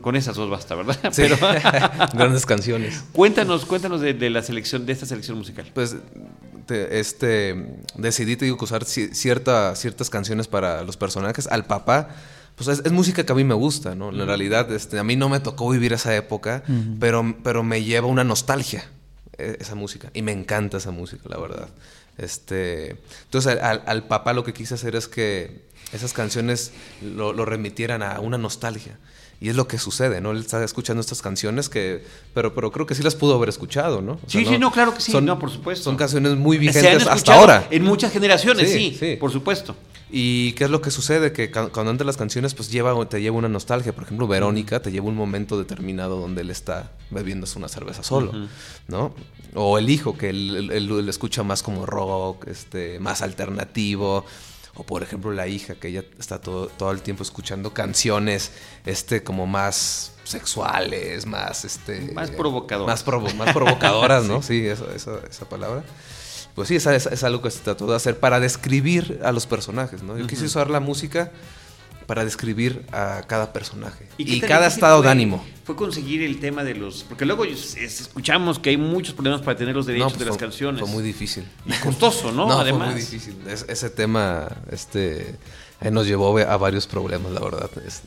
con, 0.00 0.16
esas 0.16 0.36
dos 0.36 0.48
basta, 0.48 0.74
¿verdad? 0.74 0.98
Grandes 2.14 2.46
canciones. 2.46 3.04
Cuéntanos, 3.12 3.64
cuéntanos 3.64 4.00
de, 4.00 4.30
la 4.30 4.42
selección, 4.42 4.86
de 4.86 4.92
esta 4.92 5.06
selección 5.06 5.38
musical. 5.38 5.70
Pues 5.74 5.96
este 6.68 7.78
decidí 7.94 8.36
te 8.36 8.50
usar 8.50 8.84
cierta, 8.84 9.74
ciertas 9.76 10.10
canciones 10.10 10.48
para 10.48 10.82
los 10.82 10.96
personajes. 10.96 11.46
Al 11.46 11.64
papá, 11.64 12.08
pues 12.56 12.68
es, 12.68 12.92
música 12.92 13.24
que 13.24 13.32
a 13.32 13.36
mí 13.36 13.44
me 13.44 13.54
gusta, 13.54 13.94
¿no? 13.94 14.10
En 14.10 14.26
realidad, 14.26 14.70
este, 14.72 14.98
a 14.98 15.04
mí 15.04 15.16
no 15.16 15.28
me 15.28 15.40
tocó 15.40 15.70
vivir 15.70 15.92
esa 15.92 16.14
época, 16.14 16.62
pero, 16.98 17.36
pero 17.42 17.62
me 17.62 17.84
lleva 17.84 18.06
una 18.06 18.24
nostalgia 18.24 18.84
esa 19.38 19.74
música. 19.74 20.10
Y 20.14 20.22
me 20.22 20.32
encanta 20.32 20.78
esa 20.78 20.90
música, 20.90 21.22
la 21.28 21.38
verdad. 21.38 21.68
Este, 22.18 22.96
entonces, 23.24 23.60
al, 23.60 23.82
al 23.86 24.04
papá 24.06 24.32
lo 24.32 24.44
que 24.44 24.52
quise 24.52 24.74
hacer 24.74 24.96
es 24.96 25.06
que 25.08 25.62
esas 25.92 26.12
canciones 26.12 26.72
lo, 27.02 27.32
lo 27.32 27.44
remitieran 27.44 28.02
a 28.02 28.20
una 28.20 28.38
nostalgia. 28.38 28.98
Y 29.38 29.50
es 29.50 29.56
lo 29.56 29.68
que 29.68 29.76
sucede, 29.78 30.22
¿no? 30.22 30.30
Él 30.30 30.38
está 30.38 30.64
escuchando 30.64 31.02
estas 31.02 31.20
canciones 31.20 31.68
que... 31.68 32.02
Pero, 32.32 32.54
pero 32.54 32.72
creo 32.72 32.86
que 32.86 32.94
sí 32.94 33.02
las 33.02 33.14
pudo 33.14 33.34
haber 33.34 33.50
escuchado, 33.50 34.00
¿no? 34.00 34.12
O 34.12 34.20
sí, 34.26 34.44
sea, 34.44 34.54
sí, 34.54 34.58
no, 34.58 34.72
claro 34.72 34.94
que 34.94 35.00
sí. 35.02 35.12
Son, 35.12 35.26
no, 35.26 35.38
por 35.38 35.50
supuesto. 35.50 35.84
Son 35.84 35.96
canciones 35.96 36.36
muy 36.36 36.56
vigentes 36.56 37.06
hasta 37.06 37.34
ahora. 37.34 37.68
En 37.70 37.84
muchas 37.84 38.12
generaciones, 38.12 38.72
Sí, 38.72 38.92
sí, 38.92 38.96
sí. 38.98 39.16
por 39.16 39.30
supuesto. 39.30 39.76
¿Y 40.08 40.52
qué 40.52 40.64
es 40.64 40.70
lo 40.70 40.80
que 40.80 40.90
sucede? 40.92 41.32
Que 41.32 41.50
cuando 41.50 41.90
entran 41.90 42.06
las 42.06 42.16
canciones, 42.16 42.54
pues 42.54 42.70
lleva, 42.70 43.08
te 43.08 43.20
lleva 43.20 43.36
una 43.36 43.48
nostalgia. 43.48 43.92
Por 43.92 44.04
ejemplo, 44.04 44.28
Verónica 44.28 44.80
te 44.80 44.92
lleva 44.92 45.06
un 45.08 45.16
momento 45.16 45.58
determinado 45.58 46.20
donde 46.20 46.42
él 46.42 46.50
está 46.50 46.92
bebiéndose 47.10 47.58
una 47.58 47.68
cerveza 47.68 48.02
solo. 48.04 48.32
¿no? 48.88 49.14
O 49.54 49.78
el 49.78 49.90
hijo, 49.90 50.16
que 50.16 50.30
él, 50.30 50.54
él- 50.56 50.70
él- 50.70 50.90
él 50.98 51.08
escucha 51.08 51.42
más 51.42 51.62
como 51.64 51.86
rock, 51.86 52.46
este, 52.46 53.00
más 53.00 53.20
alternativo. 53.22 54.24
O 54.78 54.84
por 54.84 55.02
ejemplo 55.02 55.32
la 55.32 55.48
hija, 55.48 55.74
que 55.76 55.88
ella 55.88 56.04
está 56.18 56.38
todo, 56.40 56.66
todo 56.68 56.90
el 56.92 57.00
tiempo 57.00 57.22
escuchando 57.22 57.72
canciones 57.72 58.52
este, 58.84 59.22
como 59.24 59.46
más 59.46 60.12
sexuales, 60.24 61.24
más... 61.26 61.64
Este, 61.64 62.12
Más 62.12 62.30
provocadoras. 62.30 62.86
Más, 62.86 63.06
provo- 63.06 63.34
más 63.34 63.52
provocadoras, 63.54 64.24
¿no? 64.28 64.42
sí, 64.42 64.66
esa, 64.66 64.84
esa, 64.94 65.18
esa 65.30 65.48
palabra. 65.48 65.82
Pues 66.56 66.68
sí, 66.68 66.74
es, 66.76 66.86
es 66.86 67.22
algo 67.22 67.40
que 67.42 67.50
se 67.52 67.60
trató 67.60 67.86
de 67.86 67.94
hacer 67.94 68.18
para 68.18 68.40
describir 68.40 69.20
a 69.22 69.30
los 69.30 69.46
personajes, 69.46 70.02
¿no? 70.02 70.18
Yo 70.18 70.26
quise 70.26 70.46
usar 70.46 70.68
la 70.70 70.80
música 70.80 71.30
para 72.06 72.24
describir 72.24 72.86
a 72.92 73.22
cada 73.26 73.52
personaje 73.52 74.06
y, 74.16 74.40
cada 74.40 74.68
estado 74.68 74.98
fue- 74.98 75.06
de 75.06 75.10
ánimo. 75.12 75.44
Fue 75.64 75.74
conseguir 75.76 76.22
el 76.22 76.38
tema 76.40 76.62
de 76.64 76.74
los. 76.74 77.02
Porque 77.04 77.24
luego 77.26 77.44
es- 77.44 77.76
es- 77.76 78.00
escuchamos 78.00 78.58
que 78.60 78.70
hay 78.70 78.76
muchos 78.76 79.12
problemas 79.14 79.42
para 79.42 79.56
tener 79.58 79.74
los 79.74 79.86
derechos 79.86 80.12
pues 80.12 80.20
de 80.20 80.24
las 80.26 80.36
canciones. 80.36 80.80
Fue 80.80 80.88
muy 80.88 81.02
difícil. 81.02 81.44
Y 81.66 81.72
costoso, 81.74 82.32
¿no? 82.32 82.46
No, 82.48 82.60
Además. 82.60 82.84
fue 82.86 82.92
muy 82.94 83.00
difícil. 83.02 83.36
Es- 83.48 83.66
ese 83.68 83.90
tema 83.90 84.48
este, 84.70 85.34
eh, 85.80 85.90
nos 85.90 86.06
llevó 86.06 86.38
a 86.38 86.56
varios 86.56 86.86
problemas, 86.86 87.32
la 87.32 87.40
verdad. 87.40 87.70
Es- 87.86 88.02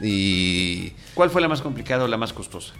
y 0.00 0.90
¿Cuál 1.14 1.30
fue 1.30 1.40
la 1.40 1.48
más 1.48 1.62
complicada 1.62 2.04
o 2.04 2.08
la 2.08 2.16
más 2.18 2.32
costosa? 2.32 2.74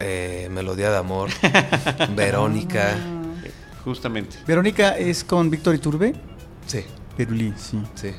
eh, 0.00 0.48
Melodía 0.50 0.90
de 0.90 0.96
Amor, 0.96 1.30
Verónica. 2.16 2.96
Justamente. 3.86 4.36
Verónica 4.46 4.98
es 4.98 5.24
con 5.24 5.48
Víctor 5.48 5.74
Iturbe. 5.76 6.14
Sí, 6.66 6.80
Perulí, 7.16 7.54
sí. 7.56 7.80
sí. 7.94 8.10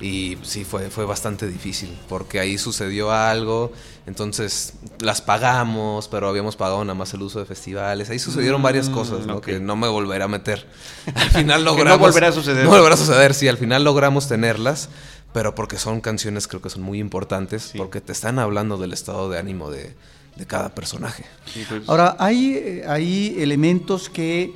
Y 0.00 0.36
sí, 0.42 0.64
fue, 0.64 0.90
fue 0.90 1.04
bastante 1.06 1.46
difícil, 1.46 1.96
porque 2.08 2.40
ahí 2.40 2.58
sucedió 2.58 3.12
algo, 3.12 3.72
entonces 4.06 4.74
las 5.00 5.22
pagamos, 5.22 6.08
pero 6.08 6.28
habíamos 6.28 6.56
pagado 6.56 6.84
nada 6.84 6.94
más 6.94 7.14
el 7.14 7.22
uso 7.22 7.38
de 7.38 7.44
festivales. 7.46 8.10
Ahí 8.10 8.18
sucedieron 8.18 8.60
varias 8.62 8.88
Mm, 8.88 8.92
cosas, 8.94 9.26
¿no? 9.26 9.40
Que 9.40 9.60
no 9.60 9.76
me 9.76 9.86
volverá 9.88 10.24
a 10.26 10.28
meter. 10.28 10.66
Al 11.14 11.30
final 11.30 11.60
Que 11.60 11.64
no 11.64 11.70
logramos... 11.70 12.00
volverá 12.00 12.28
a 12.28 12.32
suceder. 12.32 12.64
No 12.64 12.70
volverá 12.70 12.94
a 12.94 12.98
suceder, 12.98 13.32
sí, 13.32 13.46
al 13.48 13.58
final 13.58 13.84
logramos 13.84 14.26
tenerlas, 14.28 14.88
pero 15.32 15.54
porque 15.54 15.78
son 15.78 16.00
canciones 16.00 16.46
creo 16.48 16.60
que 16.60 16.68
son 16.70 16.82
muy 16.82 16.98
importantes, 16.98 17.62
Sí. 17.72 17.78
porque 17.78 18.00
te 18.02 18.12
están 18.12 18.38
hablando 18.40 18.76
del 18.76 18.92
estado 18.92 19.30
de 19.30 19.38
ánimo 19.38 19.70
de, 19.70 19.94
de 20.36 20.46
cada 20.46 20.74
personaje. 20.74 21.24
Sí, 21.46 21.64
pues, 21.68 21.88
Ahora, 21.88 22.16
hay, 22.18 22.54
eh, 22.56 22.84
hay 22.88 23.36
elementos 23.40 24.08
que 24.10 24.52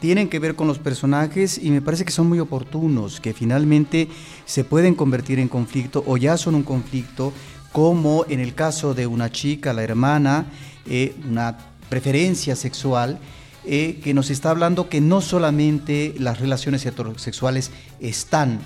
tienen 0.00 0.28
que 0.28 0.38
ver 0.38 0.54
con 0.54 0.66
los 0.66 0.78
personajes 0.78 1.58
y 1.62 1.70
me 1.70 1.82
parece 1.82 2.04
que 2.04 2.12
son 2.12 2.28
muy 2.28 2.40
oportunos, 2.40 3.20
que 3.20 3.32
finalmente 3.32 4.08
se 4.44 4.64
pueden 4.64 4.94
convertir 4.94 5.38
en 5.38 5.48
conflicto 5.48 6.04
o 6.06 6.16
ya 6.16 6.36
son 6.36 6.54
un 6.54 6.62
conflicto, 6.62 7.32
como 7.72 8.24
en 8.28 8.40
el 8.40 8.54
caso 8.54 8.94
de 8.94 9.06
una 9.06 9.30
chica, 9.30 9.72
la 9.72 9.82
hermana, 9.82 10.46
eh, 10.86 11.14
una 11.28 11.58
preferencia 11.88 12.56
sexual. 12.56 13.18
eh, 13.70 14.00
que 14.02 14.14
nos 14.14 14.30
está 14.30 14.50
hablando 14.50 14.88
que 14.88 15.02
no 15.02 15.20
solamente 15.20 16.14
las 16.18 16.40
relaciones 16.40 16.86
heterosexuales 16.86 17.70
están 18.00 18.60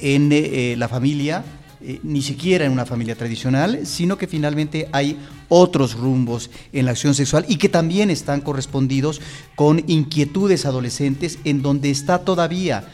en 0.00 0.30
eh, 0.32 0.74
la 0.76 0.88
familia, 0.88 1.44
eh, 1.80 2.00
ni 2.02 2.22
siquiera 2.22 2.64
en 2.64 2.72
una 2.72 2.86
familia 2.86 3.14
tradicional, 3.16 3.80
sino 3.84 4.18
que 4.18 4.26
finalmente 4.26 4.88
hay 4.92 5.16
otros 5.48 5.94
rumbos 5.94 6.50
en 6.72 6.84
la 6.84 6.90
acción 6.92 7.14
sexual 7.14 7.44
y 7.48 7.56
que 7.56 7.68
también 7.68 8.10
están 8.10 8.40
correspondidos 8.40 9.20
con 9.54 9.82
inquietudes 9.86 10.66
adolescentes 10.66 11.38
en 11.44 11.62
donde 11.62 11.90
está 11.90 12.18
todavía 12.24 12.84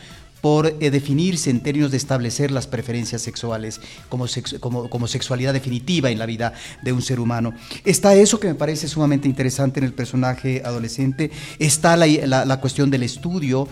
por 0.40 0.66
eh, 0.66 0.90
definirse 0.90 1.48
en 1.48 1.60
términos 1.60 1.90
de 1.90 1.96
establecer 1.96 2.50
las 2.50 2.66
preferencias 2.66 3.22
sexuales 3.22 3.80
como, 4.10 4.26
como, 4.60 4.90
como 4.90 5.06
sexualidad 5.08 5.54
definitiva 5.54 6.10
en 6.10 6.18
la 6.18 6.26
vida 6.26 6.52
de 6.82 6.92
un 6.92 7.00
ser 7.00 7.18
humano. 7.18 7.54
Está 7.86 8.14
eso 8.14 8.38
que 8.38 8.48
me 8.48 8.54
parece 8.54 8.86
sumamente 8.86 9.26
interesante 9.26 9.80
en 9.80 9.86
el 9.86 9.94
personaje 9.94 10.60
adolescente, 10.62 11.30
está 11.58 11.96
la- 11.96 12.44
la 12.44 12.60
cuestión 12.60 12.90
del 12.90 13.04
estudio 13.04 13.66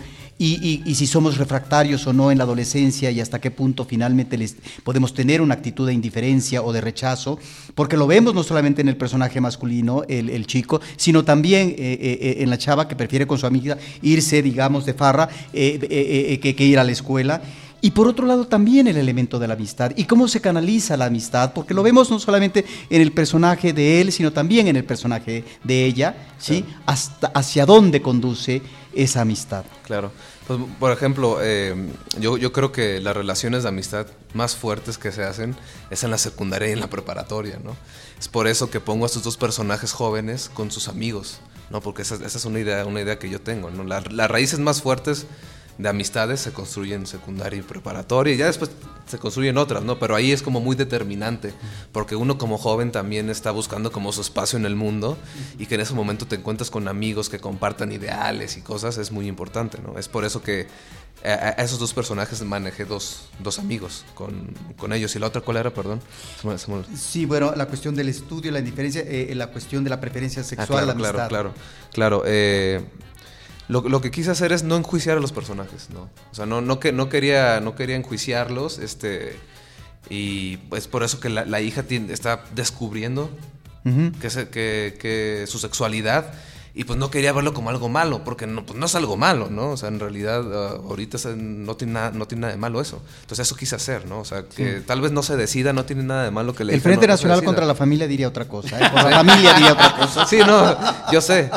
y, 0.45 0.59
y- 0.61 0.91
y 0.91 0.95
si 0.95 1.07
somos 1.07 1.37
refractarios 1.37 2.05
o 2.07 2.11
no 2.13 2.31
en 2.31 2.37
la 2.37 2.43
adolescencia 2.43 3.09
y 3.11 3.19
hasta 3.21 3.39
qué 3.39 3.49
punto 3.51 3.85
finalmente 3.85 4.37
les 4.37 4.55
podemos 4.83 5.13
tener 5.13 5.41
una 5.41 5.53
actitud 5.53 5.87
de 5.87 5.93
indiferencia 5.93 6.61
o 6.61 6.73
de 6.73 6.81
rechazo, 6.81 7.39
porque 7.75 7.95
lo 7.97 8.07
vemos 8.07 8.33
no 8.33 8.43
solamente 8.43 8.81
en 8.81 8.89
el 8.89 8.97
personaje 8.97 9.39
masculino, 9.39 10.03
el, 10.09 10.29
el 10.29 10.45
chico, 10.45 10.81
sino 10.97 11.23
también 11.23 11.69
eh, 11.69 11.75
eh, 11.77 12.17
eh, 12.21 12.35
en 12.43 12.49
la 12.49 12.57
chava 12.57 12.87
que 12.87 12.95
prefiere 12.95 13.25
con 13.27 13.37
su 13.37 13.45
amiga 13.45 13.77
irse, 14.01 14.41
digamos, 14.41 14.85
de 14.85 14.93
farra 14.93 15.29
eh, 15.53 15.79
eh, 15.81 16.33
eh, 16.33 16.39
que, 16.39 16.55
que 16.55 16.65
ir 16.65 16.77
a 16.79 16.83
la 16.83 16.91
escuela. 16.91 17.41
Y 17.81 17.91
por 17.91 18.07
otro 18.07 18.25
lado 18.25 18.47
también 18.47 18.87
el 18.87 18.95
elemento 18.95 19.39
de 19.39 19.47
la 19.47 19.55
amistad 19.55 19.91
y 19.97 20.05
cómo 20.05 20.29
se 20.29 20.39
canaliza 20.39 20.95
la 20.95 21.05
amistad, 21.05 21.51
porque 21.53 21.73
lo 21.73 21.83
vemos 21.83 22.09
no 22.09 22.17
solamente 22.17 22.63
en 22.89 23.01
el 23.01 23.11
personaje 23.11 23.73
de 23.73 23.99
él, 23.99 24.11
sino 24.13 24.31
también 24.31 24.67
en 24.67 24.77
el 24.77 24.85
personaje 24.85 25.43
de 25.65 25.85
ella, 25.85 26.15
¿sí? 26.37 26.63
Hasta 26.85 27.27
hacia 27.27 27.65
dónde 27.65 28.01
conduce 28.01 28.61
esa 28.95 29.21
amistad. 29.21 29.65
Claro. 29.85 30.11
Pues, 30.47 30.59
por 30.79 30.91
ejemplo, 30.91 31.37
eh, 31.41 31.73
yo, 32.19 32.37
yo 32.37 32.51
creo 32.51 32.71
que 32.73 32.99
las 32.99 33.15
relaciones 33.15 33.63
de 33.63 33.69
amistad 33.69 34.07
más 34.33 34.55
fuertes 34.57 34.97
que 34.97 35.11
se 35.13 35.23
hacen 35.23 35.55
es 35.89 36.03
en 36.03 36.11
la 36.11 36.17
secundaria 36.17 36.67
y 36.67 36.71
en 36.73 36.81
la 36.81 36.89
preparatoria, 36.89 37.59
¿no? 37.63 37.77
Es 38.19 38.27
por 38.27 38.47
eso 38.47 38.69
que 38.69 38.81
pongo 38.81 39.05
a 39.05 39.07
estos 39.07 39.23
dos 39.23 39.37
personajes 39.37 39.93
jóvenes 39.93 40.51
con 40.53 40.69
sus 40.69 40.89
amigos, 40.89 41.39
¿no? 41.69 41.79
Porque 41.79 42.01
esa, 42.01 42.15
esa 42.15 42.37
es 42.37 42.43
una 42.45 42.59
idea, 42.59 42.85
una 42.85 42.99
idea 43.01 43.19
que 43.19 43.29
yo 43.29 43.39
tengo, 43.39 43.71
¿no? 43.71 43.85
La- 43.85 44.01
las 44.01 44.29
raíces 44.29 44.59
más 44.59 44.81
fuertes 44.81 45.25
de 45.77 45.89
amistades 45.89 46.39
se 46.41 46.51
construyen 46.51 47.01
en 47.01 47.07
secundaria 47.07 47.59
y 47.59 47.61
preparatoria 47.63 48.33
y 48.33 48.37
ya 48.37 48.45
después 48.45 48.71
se 49.07 49.17
construyen 49.17 49.57
otras, 49.57 49.83
¿no? 49.83 49.99
Pero 49.99 50.15
ahí 50.15 50.31
es 50.31 50.41
como 50.41 50.61
muy 50.61 50.75
determinante, 50.75 51.53
porque 51.91 52.15
uno 52.15 52.37
como 52.37 52.57
joven 52.57 52.91
también 52.91 53.29
está 53.29 53.51
buscando 53.51 53.91
como 53.91 54.11
su 54.11 54.21
espacio 54.21 54.57
en 54.57 54.65
el 54.65 54.75
mundo 54.75 55.17
y 55.57 55.65
que 55.65 55.75
en 55.75 55.81
ese 55.81 55.93
momento 55.93 56.25
te 56.27 56.35
encuentras 56.35 56.69
con 56.71 56.87
amigos 56.87 57.27
que 57.29 57.39
compartan 57.39 57.91
ideales 57.91 58.55
y 58.57 58.61
cosas 58.61 58.97
es 58.97 59.11
muy 59.11 59.27
importante, 59.27 59.79
¿no? 59.85 59.97
Es 59.99 60.07
por 60.07 60.23
eso 60.25 60.41
que 60.41 60.67
a, 61.25 61.29
a 61.29 61.63
esos 61.63 61.79
dos 61.79 61.93
personajes 61.93 62.41
manejé 62.43 62.85
dos, 62.85 63.29
dos 63.39 63.59
amigos 63.59 64.05
con, 64.13 64.53
con 64.77 64.93
ellos. 64.93 65.15
¿Y 65.15 65.19
la 65.19 65.27
otra 65.27 65.41
cuál 65.41 65.57
era, 65.57 65.73
perdón? 65.73 65.99
Sí, 66.95 67.25
bueno, 67.25 67.53
la 67.55 67.65
cuestión 67.67 67.95
del 67.95 68.09
estudio, 68.09 68.51
la 68.51 68.59
indiferencia, 68.59 69.01
eh, 69.01 69.33
la 69.35 69.47
cuestión 69.47 69.83
de 69.83 69.89
la 69.89 69.99
preferencia 69.99 70.41
Ah, 70.41 70.45
sexual, 70.45 70.67
claro, 70.67 70.85
la 70.85 70.91
amistad. 70.93 71.13
claro, 71.13 71.27
claro, 71.29 71.53
claro. 71.91 72.23
eh, 72.25 72.81
lo, 73.67 73.81
lo 73.87 74.01
que 74.01 74.11
quise 74.11 74.31
hacer 74.31 74.51
es 74.51 74.63
no 74.63 74.75
enjuiciar 74.75 75.17
a 75.17 75.21
los 75.21 75.31
personajes, 75.31 75.89
¿no? 75.91 76.09
O 76.31 76.35
sea, 76.35 76.45
no, 76.45 76.61
no, 76.61 76.79
que, 76.79 76.91
no, 76.91 77.09
quería, 77.09 77.59
no 77.61 77.75
quería 77.75 77.95
enjuiciarlos, 77.95 78.79
este... 78.79 79.37
Y 80.09 80.59
es 80.75 80.87
por 80.89 81.01
eso 81.03 81.19
que 81.21 81.29
la, 81.29 81.45
la 81.45 81.61
hija 81.61 81.85
está 82.09 82.43
descubriendo 82.53 83.29
que, 84.21 84.29
se- 84.29 84.49
que, 84.49 84.97
que 84.99 85.45
su 85.47 85.59
sexualidad 85.59 86.33
y 86.75 86.85
pues 86.85 86.97
no 86.97 87.11
quería 87.11 87.31
verlo 87.33 87.53
como 87.53 87.69
algo 87.69 87.87
malo, 87.87 88.23
porque 88.23 88.47
no, 88.47 88.65
pues 88.65 88.79
no 88.79 88.87
es 88.87 88.95
algo 88.95 89.15
malo, 89.15 89.49
¿no? 89.51 89.69
O 89.71 89.77
sea, 89.77 89.89
en 89.89 89.99
realidad 89.99 90.41
ah, 90.53 90.77
ahorita 90.89 91.17
se- 91.19 91.35
no, 91.35 91.75
tiene 91.75 91.93
nada, 91.93 92.11
no 92.11 92.25
tiene 92.27 92.41
nada 92.41 92.53
de 92.53 92.59
malo 92.59 92.81
eso. 92.81 93.01
Entonces 93.21 93.45
eso 93.47 93.55
quise 93.55 93.75
hacer, 93.75 94.07
¿no? 94.07 94.19
O 94.19 94.25
sea, 94.25 94.43
que 94.47 94.81
tal 94.85 94.99
vez 95.01 95.11
no 95.11 95.21
se 95.21 95.35
decida, 95.37 95.71
no 95.71 95.85
tiene 95.85 96.01
nada 96.03 96.23
de 96.23 96.31
malo 96.31 96.55
que 96.55 96.63
le 96.63 96.73
El 96.73 96.81
Frente 96.81 97.05
Nacional 97.07 97.43
contra 97.43 97.65
la 97.65 97.75
Familia 97.75 98.07
diría 98.07 98.27
otra 98.27 98.47
cosa. 98.47 98.79
¿eh? 98.79 98.89
Por 98.93 99.03
la 99.03 99.17
familia 99.17 99.53
diría 99.53 99.73
otra 99.73 99.95
cosa. 99.97 100.25
Sí, 100.25 100.37
no, 100.45 100.75
yo 101.11 101.21
sé. 101.21 101.51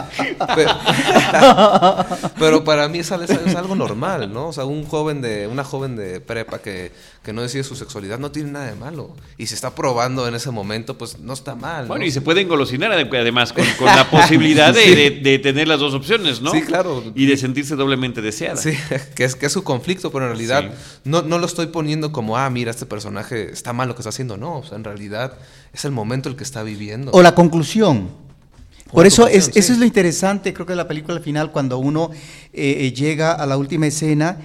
Pero, 0.55 0.71
pero 2.39 2.65
para 2.65 2.89
mí 2.89 2.99
es, 2.99 3.11
al- 3.13 3.23
es 3.25 3.55
algo 3.55 3.75
normal, 3.75 4.33
¿no? 4.33 4.49
O 4.49 4.53
sea, 4.53 4.65
un 4.65 4.85
joven 4.87 5.23
de, 5.23 5.47
una 5.47 5.65
joven 5.65 5.97
de 5.97 6.21
prepa 6.21 6.59
que, 6.59 6.93
que 7.23 7.33
no 7.33 7.43
decide 7.43 7.65
su 7.65 7.75
sexualidad 7.77 8.19
no 8.19 8.31
tiene 8.31 8.51
nada 8.53 8.67
de 8.67 8.75
malo. 8.75 9.11
Y 9.39 9.47
se 9.47 9.55
está 9.55 9.75
probando 9.75 10.29
en 10.29 10.35
ese 10.35 10.51
momento, 10.51 10.97
pues 10.99 11.19
no 11.21 11.33
está 11.33 11.55
mal. 11.55 11.87
Bueno, 11.87 12.01
¿no? 12.03 12.07
y 12.07 12.11
se 12.11 12.21
puede 12.21 12.43
engolosinar 12.43 12.91
ade- 12.93 13.09
además 13.19 13.53
con, 13.53 13.65
con 13.79 13.87
la 13.87 14.09
posibilidad 14.11 14.75
de, 14.75 14.83
Sí. 14.83 14.95
De- 15.11 15.21
de 15.21 15.39
tener 15.39 15.69
las 15.69 15.81
dos 15.81 15.95
opciones, 15.95 16.41
¿no? 16.41 16.51
Sí, 16.53 16.63
claro. 16.63 17.03
Y 17.15 17.27
de 17.27 17.37
sentirse 17.37 17.77
doblemente 17.77 18.21
deseada. 18.23 18.57
Sí, 18.57 18.71
que 19.15 19.25
es, 19.25 19.35
que 19.37 19.47
es 19.47 19.53
su 19.53 19.63
conflicto, 19.65 20.11
pero 20.13 20.25
en 20.27 20.31
realidad 20.33 20.63
Sí. 20.73 21.01
no, 21.05 21.23
no 21.23 21.39
lo 21.39 21.47
estoy 21.47 21.67
poniendo 21.67 22.13
como, 22.13 22.37
ah, 22.37 22.49
mira, 22.51 22.71
este 22.71 22.87
personaje 22.87 23.51
está 23.53 23.73
mal 23.73 23.89
lo 23.89 23.95
que 23.95 24.01
está 24.03 24.11
haciendo. 24.11 24.37
No, 24.37 24.59
o 24.59 24.65
sea, 24.65 24.77
en 24.77 24.85
realidad 24.85 25.35
es 25.73 25.85
el 25.85 25.93
momento 25.93 26.29
el 26.29 26.37
que 26.37 26.45
está 26.45 26.63
viviendo. 26.63 27.11
O 27.13 27.23
la 27.23 27.35
conclusión. 27.35 28.09
Por 28.93 29.05
eso 29.07 29.27
es, 29.27 29.51
eso 29.57 29.73
es 29.73 29.79
lo 29.81 29.85
interesante, 29.85 30.55
creo 30.55 30.65
que 30.65 30.73
de 30.73 30.77
la 30.77 30.87
película 30.87 31.17
al 31.17 31.23
final, 31.23 31.51
cuando 31.51 31.77
uno 31.79 32.11
eh, 32.53 32.77
eh, 32.87 32.93
llega 32.93 33.33
a 33.33 33.45
la 33.45 33.57
última 33.57 33.89
escena, 33.89 34.39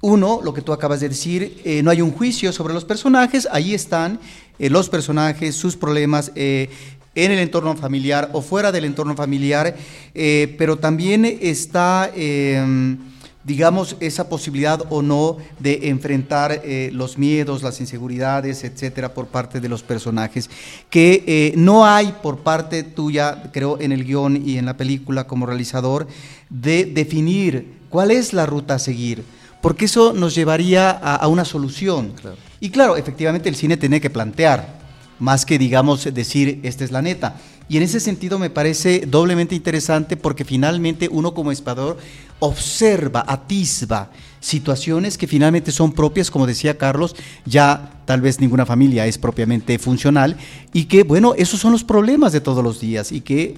uno, 0.00 0.40
lo 0.42 0.52
que 0.52 0.60
tú 0.60 0.72
acabas 0.72 1.00
de 1.00 1.08
decir, 1.08 1.60
eh, 1.64 1.82
no 1.84 1.90
hay 1.92 2.02
un 2.02 2.10
juicio 2.10 2.52
sobre 2.52 2.74
los 2.74 2.84
personajes, 2.84 3.46
ahí 3.50 3.74
están 3.74 4.18
eh, 4.58 4.70
los 4.70 4.88
personajes, 4.88 5.54
sus 5.54 5.76
problemas, 5.76 6.32
eh, 6.34 6.68
en 7.16 7.32
el 7.32 7.40
entorno 7.40 7.74
familiar 7.76 8.30
o 8.32 8.42
fuera 8.42 8.70
del 8.70 8.84
entorno 8.84 9.16
familiar, 9.16 9.74
eh, 10.14 10.54
pero 10.58 10.76
también 10.76 11.24
está, 11.24 12.10
em, 12.14 12.98
digamos, 13.42 13.96
esa 14.00 14.28
posibilidad 14.28 14.84
o 14.90 15.02
no 15.02 15.38
de 15.58 15.88
enfrentar 15.88 16.60
eh, 16.62 16.90
los 16.92 17.18
miedos, 17.18 17.62
las 17.62 17.80
inseguridades, 17.80 18.62
etcétera, 18.62 19.14
por 19.14 19.26
parte 19.26 19.60
de 19.60 19.68
los 19.68 19.82
personajes, 19.82 20.50
que 20.90 21.24
eh, 21.26 21.54
no 21.56 21.86
hay 21.86 22.14
por 22.22 22.38
parte 22.38 22.82
tuya, 22.82 23.50
creo, 23.52 23.80
en 23.80 23.92
el 23.92 24.04
guion 24.04 24.42
y 24.46 24.58
en 24.58 24.66
la 24.66 24.76
película 24.76 25.26
como 25.26 25.46
realizador, 25.46 26.06
de 26.50 26.84
definir 26.84 27.78
cuál 27.88 28.10
es 28.10 28.32
la 28.32 28.46
ruta 28.46 28.74
a 28.74 28.78
seguir 28.78 29.24
porque 29.66 29.86
eso 29.86 30.12
nos 30.12 30.32
llevaría 30.36 30.90
a, 30.90 31.26
una 31.26 31.44
solución. 31.44 32.12
Y 32.60 32.70
claro, 32.70 32.96
efectivamente 32.96 33.48
el 33.48 33.56
cine 33.56 33.76
tiene 33.76 34.00
que 34.00 34.10
plantear, 34.10 34.85
más 35.18 35.46
que 35.46 35.58
digamos 35.58 36.04
decir, 36.12 36.60
esta 36.62 36.84
es 36.84 36.90
la 36.90 37.02
neta. 37.02 37.36
Y 37.68 37.76
en 37.76 37.82
ese 37.82 37.98
sentido 37.98 38.38
me 38.38 38.50
parece 38.50 39.06
doblemente 39.06 39.54
interesante 39.54 40.16
porque 40.16 40.44
finalmente 40.44 41.08
uno 41.10 41.34
como 41.34 41.50
espectador 41.50 41.98
observa, 42.38 43.24
atisba 43.26 44.10
situaciones 44.40 45.18
que 45.18 45.26
finalmente 45.26 45.72
son 45.72 45.92
propias, 45.92 46.30
como 46.30 46.46
decía 46.46 46.78
Carlos, 46.78 47.16
ya 47.44 48.00
tal 48.04 48.20
vez 48.20 48.40
ninguna 48.40 48.64
familia 48.66 49.06
es 49.06 49.18
propiamente 49.18 49.78
funcional 49.80 50.36
y 50.72 50.84
que, 50.84 51.02
bueno, 51.02 51.34
esos 51.36 51.58
son 51.58 51.72
los 51.72 51.82
problemas 51.82 52.32
de 52.32 52.40
todos 52.40 52.62
los 52.62 52.80
días 52.80 53.10
y 53.10 53.22
que 53.22 53.56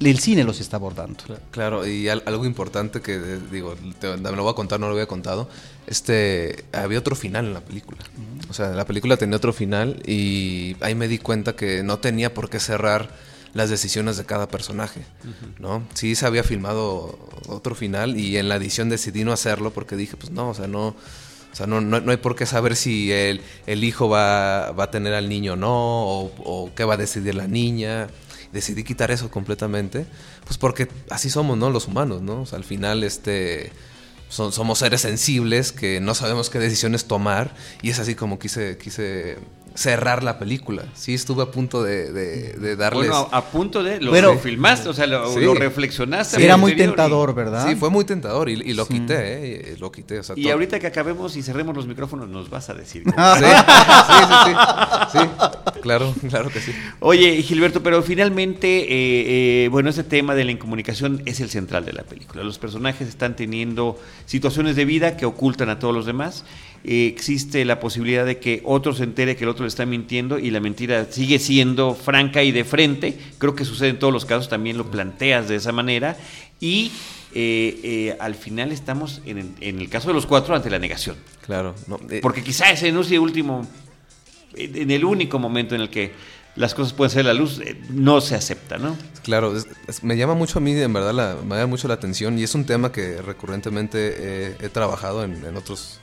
el 0.00 0.18
cine 0.18 0.44
los 0.44 0.60
está 0.60 0.76
abordando. 0.78 1.22
Claro, 1.50 1.86
y 1.86 2.08
algo 2.08 2.46
importante 2.46 3.02
que 3.02 3.16
eh, 3.16 3.38
digo, 3.52 3.74
me 4.02 4.30
lo 4.30 4.42
voy 4.42 4.52
a 4.52 4.54
contar, 4.54 4.80
no 4.80 4.86
lo 4.86 4.92
había 4.92 5.06
contado, 5.06 5.48
este, 5.86 6.64
había 6.72 6.98
otro 6.98 7.14
final 7.14 7.46
en 7.46 7.54
la 7.54 7.60
película. 7.60 7.98
O 8.50 8.52
sea, 8.52 8.70
la 8.70 8.84
película 8.84 9.16
tenía 9.16 9.36
otro 9.36 9.52
final 9.52 10.02
y 10.06 10.76
ahí 10.80 10.94
me 10.94 11.08
di 11.08 11.18
cuenta 11.18 11.54
que 11.54 11.82
no 11.82 12.00
tenía 12.00 12.34
por 12.34 12.50
qué 12.50 12.58
cerrar 12.58 13.10
las 13.54 13.70
decisiones 13.70 14.16
de 14.16 14.24
cada 14.24 14.48
personaje, 14.48 15.02
¿no? 15.58 15.84
Sí 15.94 16.14
se 16.14 16.26
había 16.26 16.42
filmado 16.42 17.18
otro 17.46 17.74
final 17.74 18.16
y 18.16 18.36
en 18.36 18.48
la 18.48 18.56
edición 18.56 18.88
decidí 18.88 19.24
no 19.24 19.32
hacerlo 19.32 19.72
porque 19.72 19.96
dije, 19.96 20.16
pues 20.16 20.30
no, 20.32 20.50
o 20.50 20.54
sea, 20.54 20.66
no... 20.66 20.96
O 21.52 21.56
sea, 21.56 21.66
no, 21.66 21.80
no, 21.80 22.12
hay 22.12 22.16
por 22.18 22.36
qué 22.36 22.46
saber 22.46 22.76
si 22.76 23.10
el, 23.10 23.40
el 23.66 23.82
hijo 23.82 24.08
va, 24.08 24.70
va, 24.70 24.84
a 24.84 24.90
tener 24.92 25.14
al 25.14 25.28
niño 25.28 25.54
o 25.54 25.56
no, 25.56 25.68
o, 25.72 26.32
o 26.44 26.70
qué 26.76 26.84
va 26.84 26.94
a 26.94 26.96
decidir 26.96 27.34
la 27.34 27.48
niña 27.48 28.06
decidí 28.52 28.84
quitar 28.84 29.10
eso 29.10 29.30
completamente, 29.30 30.06
pues 30.44 30.58
porque 30.58 30.88
así 31.10 31.30
somos, 31.30 31.56
¿no? 31.56 31.70
Los 31.70 31.86
humanos, 31.86 32.22
¿no? 32.22 32.42
O 32.42 32.46
sea, 32.46 32.58
al 32.58 32.64
final, 32.64 33.04
este, 33.04 33.72
somos 34.30 34.78
seres 34.78 35.00
sensibles 35.00 35.72
que 35.72 36.00
no 36.00 36.14
sabemos 36.14 36.50
qué 36.50 36.58
decisiones 36.58 37.04
tomar 37.06 37.54
y 37.82 37.90
es 37.90 37.98
así 37.98 38.14
como 38.14 38.38
quise, 38.38 38.78
quise 38.78 39.38
cerrar 39.74 40.22
la 40.22 40.38
película. 40.38 40.84
Sí, 40.94 41.14
estuve 41.14 41.42
a 41.42 41.46
punto 41.46 41.82
de, 41.82 42.12
de, 42.12 42.76
darles... 42.76 43.08
Bueno, 43.08 43.28
a, 43.30 43.44
punto 43.44 43.82
de... 43.82 44.00
Lo, 44.00 44.38
filmaste, 44.38 44.88
o 44.88 44.92
sea, 44.92 45.06
lo, 45.06 45.54
reflexionaste. 45.54 46.42
era 46.44 46.56
muy 46.56 46.76
tentador, 46.76 47.34
¿verdad? 47.34 47.66
Sí, 47.66 47.76
fue 47.76 47.90
muy 47.90 48.04
tentador 48.04 48.48
y, 48.48 48.74
lo 48.74 48.86
quité, 48.86 49.72
¿eh? 49.72 49.76
Lo 49.78 49.90
quité. 49.90 50.20
y 50.36 50.50
ahorita 50.50 50.78
que 50.78 50.86
acabemos 50.86 51.36
y 51.36 51.42
cerremos 51.42 51.74
los 51.76 51.86
micrófonos, 51.86 52.28
nos 52.28 52.50
vas 52.50 52.70
a 52.70 52.74
decir. 52.74 53.04
sí, 53.04 53.10
sí, 53.12 54.24
sí, 55.12 55.18
sí, 55.18 55.80
claro, 55.82 56.14
claro 56.28 56.50
que 56.50 56.60
sí. 56.60 56.72
Oye, 57.00 57.42
Gilberto, 57.42 57.82
pero 57.82 58.02
finalmente, 58.02 58.82
eh, 58.82 59.64
eh, 59.64 59.68
bueno, 59.68 59.90
ese 59.90 60.04
tema 60.04 60.34
de 60.34 60.44
la 60.44 60.52
incomunicación 60.52 61.22
es 61.26 61.40
el 61.40 61.48
central 61.48 61.84
de 61.84 61.92
la 61.92 62.02
película. 62.02 62.42
Los 62.42 62.58
personajes 62.58 63.08
están 63.08 63.36
teniendo 63.36 63.98
situaciones 64.26 64.76
de 64.76 64.84
vida 64.84 65.16
que 65.16 65.26
ocultan 65.26 65.70
a 65.70 65.78
todos 65.78 65.94
los 65.94 66.06
demás 66.06 66.44
existe 66.84 67.64
la 67.64 67.78
posibilidad 67.78 68.24
de 68.24 68.38
que 68.38 68.62
otro 68.64 68.94
se 68.94 69.04
entere 69.04 69.36
que 69.36 69.44
el 69.44 69.50
otro 69.50 69.64
le 69.64 69.68
está 69.68 69.84
mintiendo 69.84 70.38
y 70.38 70.50
la 70.50 70.60
mentira 70.60 71.06
sigue 71.10 71.38
siendo 71.38 71.94
franca 71.94 72.42
y 72.42 72.52
de 72.52 72.64
frente. 72.64 73.18
Creo 73.38 73.54
que 73.54 73.64
sucede 73.64 73.90
en 73.90 73.98
todos 73.98 74.12
los 74.12 74.24
casos, 74.24 74.48
también 74.48 74.78
lo 74.78 74.90
planteas 74.90 75.48
de 75.48 75.56
esa 75.56 75.72
manera. 75.72 76.16
Y 76.58 76.92
eh, 77.32 77.80
eh, 77.82 78.16
al 78.18 78.34
final 78.34 78.72
estamos, 78.72 79.22
en, 79.24 79.54
el 79.60 79.88
caso 79.88 80.08
de 80.08 80.14
los 80.14 80.26
cuatro, 80.26 80.54
ante 80.54 80.70
la 80.70 80.78
negación. 80.78 81.16
Claro. 81.44 81.74
Eh, 82.10 82.20
Porque 82.22 82.42
quizá 82.42 82.70
ese 82.70 82.90
no 82.92 83.04
sea 83.04 83.20
último, 83.20 83.66
en 84.54 84.90
el 84.90 85.04
único 85.04 85.38
momento 85.38 85.74
en 85.74 85.82
el 85.82 85.90
que 85.90 86.12
las 86.56 86.74
cosas 86.74 86.92
pueden 86.92 87.10
ser 87.10 87.24
la 87.26 87.34
luz, 87.34 87.60
no 87.90 88.20
se 88.20 88.34
acepta, 88.34 88.78
¿no? 88.78 88.96
Claro, 89.22 89.54
me 90.02 90.16
llama 90.16 90.34
mucho 90.34 90.58
a 90.58 90.62
mí, 90.62 90.72
en 90.72 90.92
verdad, 90.92 91.40
me 91.42 91.54
llama 91.54 91.66
mucho 91.66 91.86
la 91.86 91.94
atención 91.94 92.38
y 92.38 92.42
es 92.42 92.54
un 92.54 92.64
tema 92.64 92.90
que 92.90 93.22
recurrentemente 93.22 94.56
he 94.58 94.68
trabajado 94.68 95.22
en, 95.22 95.44
en 95.44 95.56
otros 95.56 96.00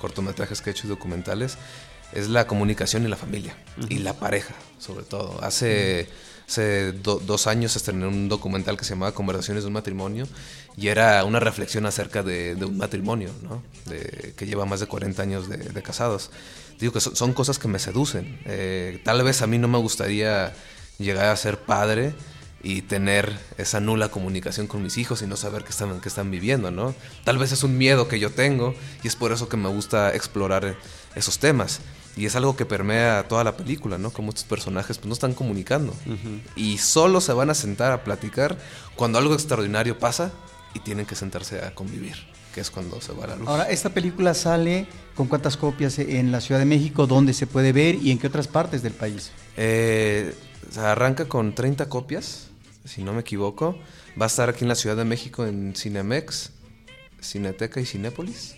cortometrajes 0.00 0.62
que 0.62 0.70
he 0.70 0.72
hecho 0.72 0.86
y 0.86 0.90
documentales, 0.90 1.58
es 2.12 2.28
la 2.28 2.46
comunicación 2.46 3.04
y 3.04 3.08
la 3.08 3.16
familia. 3.16 3.56
Y 3.88 3.98
la 3.98 4.14
pareja, 4.14 4.54
sobre 4.78 5.04
todo. 5.04 5.42
Hace, 5.44 6.08
hace 6.48 6.92
dos 6.92 7.46
años 7.46 7.76
estrené 7.76 8.06
un 8.06 8.28
documental 8.28 8.76
que 8.76 8.84
se 8.84 8.94
llamaba 8.94 9.12
Conversaciones 9.12 9.62
de 9.62 9.68
un 9.68 9.74
matrimonio 9.74 10.26
y 10.76 10.88
era 10.88 11.22
una 11.24 11.38
reflexión 11.38 11.86
acerca 11.86 12.22
de, 12.22 12.56
un 12.64 12.76
matrimonio, 12.78 13.30
¿no? 13.42 13.62
De, 13.86 14.34
que 14.36 14.46
lleva 14.46 14.64
más 14.64 14.80
de 14.80 14.86
40 14.86 15.22
años 15.22 15.48
de, 15.48 15.82
casados. 15.82 16.30
Digo 16.80 16.92
que 16.92 17.00
son, 17.00 17.32
cosas 17.34 17.58
que 17.58 17.68
me 17.68 17.78
seducen. 17.78 18.40
Eh, 18.46 19.00
tal 19.04 19.22
vez 19.22 19.42
a 19.42 19.46
mí 19.46 19.58
no 19.58 19.68
me 19.68 19.78
gustaría 19.78 20.52
llegar 20.98 21.26
a 21.26 21.36
ser 21.36 21.58
padre 21.58 22.14
y 22.62 22.82
tener 22.82 23.38
esa 23.56 23.80
nula 23.80 24.10
comunicación 24.10 24.66
con 24.66 24.82
mis 24.82 24.98
hijos 24.98 25.22
y 25.22 25.26
no 25.26 25.36
saber 25.36 25.64
qué 25.64 25.70
están, 25.70 26.00
qué 26.00 26.08
están 26.08 26.30
viviendo, 26.30 26.70
¿no? 26.70 26.94
Tal 27.24 27.38
vez 27.38 27.52
es 27.52 27.62
un 27.64 27.78
miedo 27.78 28.08
que 28.08 28.20
yo 28.20 28.30
tengo 28.30 28.74
y 29.02 29.08
es 29.08 29.16
por 29.16 29.32
eso 29.32 29.48
que 29.48 29.56
me 29.56 29.68
gusta 29.68 30.14
explorar 30.14 30.76
esos 31.14 31.38
temas. 31.38 31.80
Y 32.16 32.26
es 32.26 32.36
algo 32.36 32.56
que 32.56 32.66
permea 32.66 33.26
toda 33.28 33.44
la 33.44 33.56
película, 33.56 33.96
¿no? 33.96 34.10
Como 34.10 34.30
estos 34.30 34.44
personajes 34.44 34.98
pues, 34.98 35.06
no 35.06 35.14
están 35.14 35.32
comunicando. 35.32 35.94
Y 36.56 36.78
solo 36.78 37.20
se 37.20 37.32
van 37.32 37.50
a 37.50 37.54
sentar 37.54 37.92
a 37.92 38.04
platicar 38.04 38.58
cuando 38.96 39.18
algo 39.18 39.32
extraordinario 39.32 39.98
pasa 39.98 40.32
y 40.74 40.80
tienen 40.80 41.06
que 41.06 41.14
sentarse 41.14 41.64
a 41.64 41.74
convivir, 41.74 42.16
que 42.54 42.60
es 42.60 42.70
cuando 42.70 43.00
se 43.00 43.12
va 43.12 43.28
la 43.28 43.36
luz. 43.36 43.48
Ahora, 43.48 43.70
¿esta 43.70 43.90
película 43.90 44.34
sale 44.34 44.86
con 45.14 45.28
cuántas 45.28 45.56
copias 45.56 45.98
en 45.98 46.30
la 46.30 46.40
Ciudad 46.40 46.58
de 46.58 46.66
México? 46.66 47.06
¿Dónde 47.06 47.32
se 47.32 47.46
puede 47.46 47.72
ver 47.72 47.94
y 47.94 48.10
en 48.10 48.18
qué 48.18 48.26
otras 48.26 48.48
partes 48.48 48.82
del 48.82 48.92
país? 48.92 49.30
Eh, 49.56 50.34
arranca 50.76 51.26
con 51.26 51.54
30 51.54 51.88
copias 51.88 52.49
si 52.84 53.02
no 53.02 53.12
me 53.12 53.20
equivoco. 53.20 53.78
Va 54.20 54.26
a 54.26 54.28
estar 54.28 54.48
aquí 54.48 54.64
en 54.64 54.68
la 54.68 54.74
Ciudad 54.74 54.96
de 54.96 55.04
México 55.04 55.46
en 55.46 55.74
Cinemex, 55.74 56.50
Cineteca 57.20 57.80
y 57.80 57.86
Cinépolis. 57.86 58.56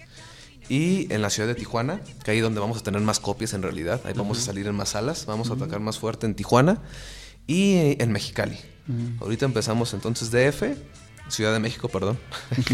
Y 0.69 1.13
en 1.13 1.23
la 1.23 1.29
ciudad 1.29 1.49
de 1.49 1.55
Tijuana, 1.55 2.01
que 2.25 2.31
ahí 2.31 2.41
donde 2.41 2.61
vamos 2.61 2.79
a 2.79 2.83
tener 2.83 3.01
más 3.03 3.21
copias 3.21 3.53
en 3.53 3.63
realidad. 3.63 4.01
Ahí 4.05 4.15
vamos 4.15 4.39
a 4.39 4.41
salir 4.41 4.67
en 4.67 4.75
más 4.75 4.91
salas. 4.91 5.27
Vamos 5.27 5.51
a 5.51 5.55
atacar 5.55 5.81
más 5.81 5.99
fuerte 5.99 6.27
en 6.27 6.35
Tijuana 6.35 6.81
y 7.47 8.01
en 8.01 8.13
Mexicali. 8.13 8.59
Ahorita 9.21 9.45
empezamos 9.45 9.93
entonces 9.95 10.31
DF, 10.31 10.77
Ciudad 11.29 11.53
de 11.53 11.59
México, 11.59 11.89
perdón. 11.89 12.19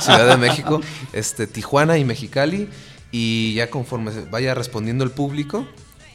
Ciudad 0.00 0.28
de 0.28 0.36
México, 0.36 0.80
este, 1.12 1.46
Tijuana 1.46 1.98
y 1.98 2.04
Mexicali. 2.04 2.68
Y 3.10 3.54
ya 3.54 3.70
conforme 3.70 4.10
vaya 4.30 4.54
respondiendo 4.54 5.04
el 5.04 5.10
público, 5.10 5.66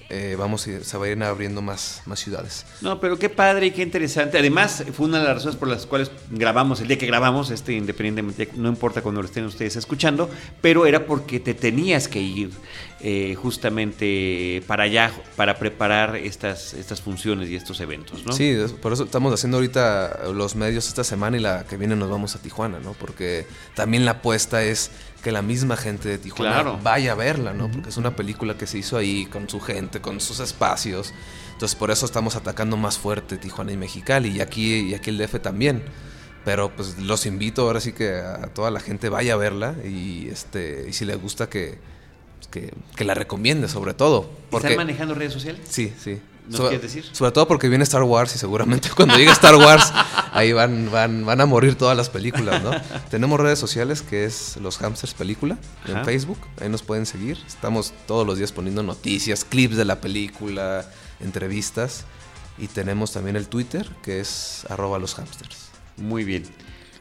eh, 0.09 0.35
vamos 0.37 0.67
a, 0.67 0.83
se 0.83 0.97
vayan 0.97 1.21
abriendo 1.21 1.61
más, 1.61 2.01
más 2.05 2.19
ciudades. 2.19 2.65
No, 2.81 2.99
pero 2.99 3.19
qué 3.19 3.29
padre 3.29 3.67
y 3.67 3.71
qué 3.71 3.83
interesante. 3.83 4.39
Además, 4.39 4.83
fue 4.93 5.05
una 5.05 5.19
de 5.19 5.25
las 5.25 5.35
razones 5.35 5.55
por 5.55 5.67
las 5.67 5.85
cuales 5.85 6.11
grabamos, 6.31 6.81
el 6.81 6.87
día 6.87 6.97
que 6.97 7.05
grabamos, 7.05 7.51
este 7.51 7.73
independientemente, 7.73 8.49
no 8.55 8.69
importa 8.69 9.01
cuando 9.01 9.21
lo 9.21 9.27
estén 9.27 9.45
ustedes 9.45 9.75
escuchando, 9.75 10.29
pero 10.61 10.85
era 10.85 11.05
porque 11.05 11.39
te 11.39 11.53
tenías 11.53 12.07
que 12.07 12.19
ir 12.19 12.49
eh, 13.01 13.35
justamente 13.35 14.63
para 14.67 14.83
allá, 14.83 15.11
para 15.35 15.57
preparar 15.57 16.15
estas, 16.15 16.73
estas 16.73 17.01
funciones 17.01 17.49
y 17.49 17.55
estos 17.55 17.79
eventos, 17.79 18.25
¿no? 18.25 18.33
Sí, 18.33 18.57
por 18.81 18.93
eso 18.93 19.03
estamos 19.03 19.33
haciendo 19.33 19.57
ahorita 19.57 20.31
los 20.33 20.55
medios 20.55 20.87
esta 20.87 21.03
semana 21.03 21.37
y 21.37 21.39
la 21.39 21.65
que 21.65 21.77
viene 21.77 21.95
nos 21.95 22.09
vamos 22.09 22.35
a 22.35 22.41
Tijuana, 22.41 22.79
¿no? 22.79 22.93
Porque 22.93 23.45
también 23.75 24.05
la 24.05 24.11
apuesta 24.11 24.63
es 24.63 24.91
que 25.23 25.31
la 25.31 25.41
misma 25.41 25.75
gente 25.75 26.09
de 26.09 26.17
Tijuana 26.17 26.63
vaya 26.83 27.11
a 27.11 27.15
verla, 27.15 27.53
¿no? 27.53 27.69
Porque 27.69 27.89
es 27.89 27.97
una 27.97 28.15
película 28.15 28.57
que 28.57 28.67
se 28.67 28.77
hizo 28.77 28.97
ahí 28.97 29.25
con 29.25 29.49
su 29.49 29.59
gente, 29.59 30.01
con 30.01 30.19
sus 30.21 30.39
espacios. 30.39 31.13
Entonces 31.53 31.75
por 31.75 31.91
eso 31.91 32.05
estamos 32.05 32.35
atacando 32.35 32.77
más 32.77 32.97
fuerte 32.97 33.37
Tijuana 33.37 33.71
y 33.71 33.77
Mexicali 33.77 34.29
y 34.29 34.41
aquí 34.41 34.89
y 34.89 34.93
aquí 34.93 35.09
el 35.09 35.17
DF 35.17 35.41
también. 35.41 35.83
Pero 36.45 36.73
pues 36.73 36.97
los 36.97 37.25
invito 37.25 37.63
ahora 37.63 37.81
sí 37.81 37.91
que 37.91 38.15
a 38.15 38.47
toda 38.53 38.71
la 38.71 38.79
gente 38.79 39.09
vaya 39.09 39.33
a 39.33 39.37
verla 39.37 39.75
y 39.83 40.29
este 40.29 40.85
y 40.89 40.93
si 40.93 41.05
le 41.05 41.15
gusta 41.15 41.49
que 41.49 41.77
que, 42.49 42.71
la 43.03 43.13
recomiende 43.13 43.67
sobre 43.67 43.93
todo. 43.93 44.29
¿Están 44.51 44.75
manejando 44.75 45.13
redes 45.13 45.33
sociales? 45.33 45.61
Sí, 45.69 45.93
sí. 46.01 46.19
¿No 46.47 46.57
quieres 46.57 46.81
decir? 46.81 47.05
Sobre 47.11 47.31
todo 47.31 47.47
porque 47.47 47.69
viene 47.69 47.83
Star 47.83 48.03
Wars 48.03 48.35
y 48.35 48.39
seguramente 48.39 48.89
cuando 48.95 49.15
llegue 49.17 49.31
Star 49.31 49.55
Wars 49.55 49.93
ahí 50.39 50.53
van, 50.53 50.89
van, 50.91 51.25
van 51.25 51.41
a 51.41 51.45
morir 51.45 51.75
todas 51.75 51.95
las 51.95 52.09
películas, 52.09 52.63
¿no? 52.63 52.71
Tenemos 53.09 53.39
redes 53.39 53.59
sociales 53.59 54.01
que 54.01 54.25
es 54.25 54.57
Los 54.57 54.81
Hamsters 54.81 55.13
Película 55.13 55.57
en 55.87 56.03
Facebook, 56.05 56.39
ahí 56.61 56.69
nos 56.69 56.81
pueden 56.81 57.05
seguir. 57.05 57.37
Estamos 57.45 57.93
todos 58.07 58.25
los 58.25 58.37
días 58.37 58.51
poniendo 58.51 58.81
noticias, 58.81 59.43
clips 59.43 59.75
de 59.75 59.85
la 59.85 60.01
película, 60.01 60.89
entrevistas. 61.19 62.05
Y 62.57 62.67
tenemos 62.67 63.13
también 63.13 63.35
el 63.35 63.47
Twitter 63.47 63.89
que 64.03 64.19
es 64.19 64.65
arroba 64.69 64.99
los 64.99 65.15
hamsters. 65.15 65.69
Muy 65.97 66.23
bien. 66.23 66.43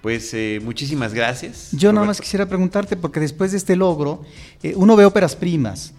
Pues 0.02 0.32
eh, 0.34 0.60
muchísimas 0.62 1.12
gracias. 1.12 1.70
Yo 1.72 1.92
nada 1.92 2.06
más 2.06 2.20
quisiera 2.20 2.46
preguntarte, 2.46 2.96
porque 2.96 3.18
después 3.18 3.50
de 3.50 3.58
este 3.58 3.74
logro, 3.74 4.22
eh, 4.62 4.74
uno 4.76 4.94
ve 4.94 5.04
óperas 5.04 5.34
primas 5.34 5.92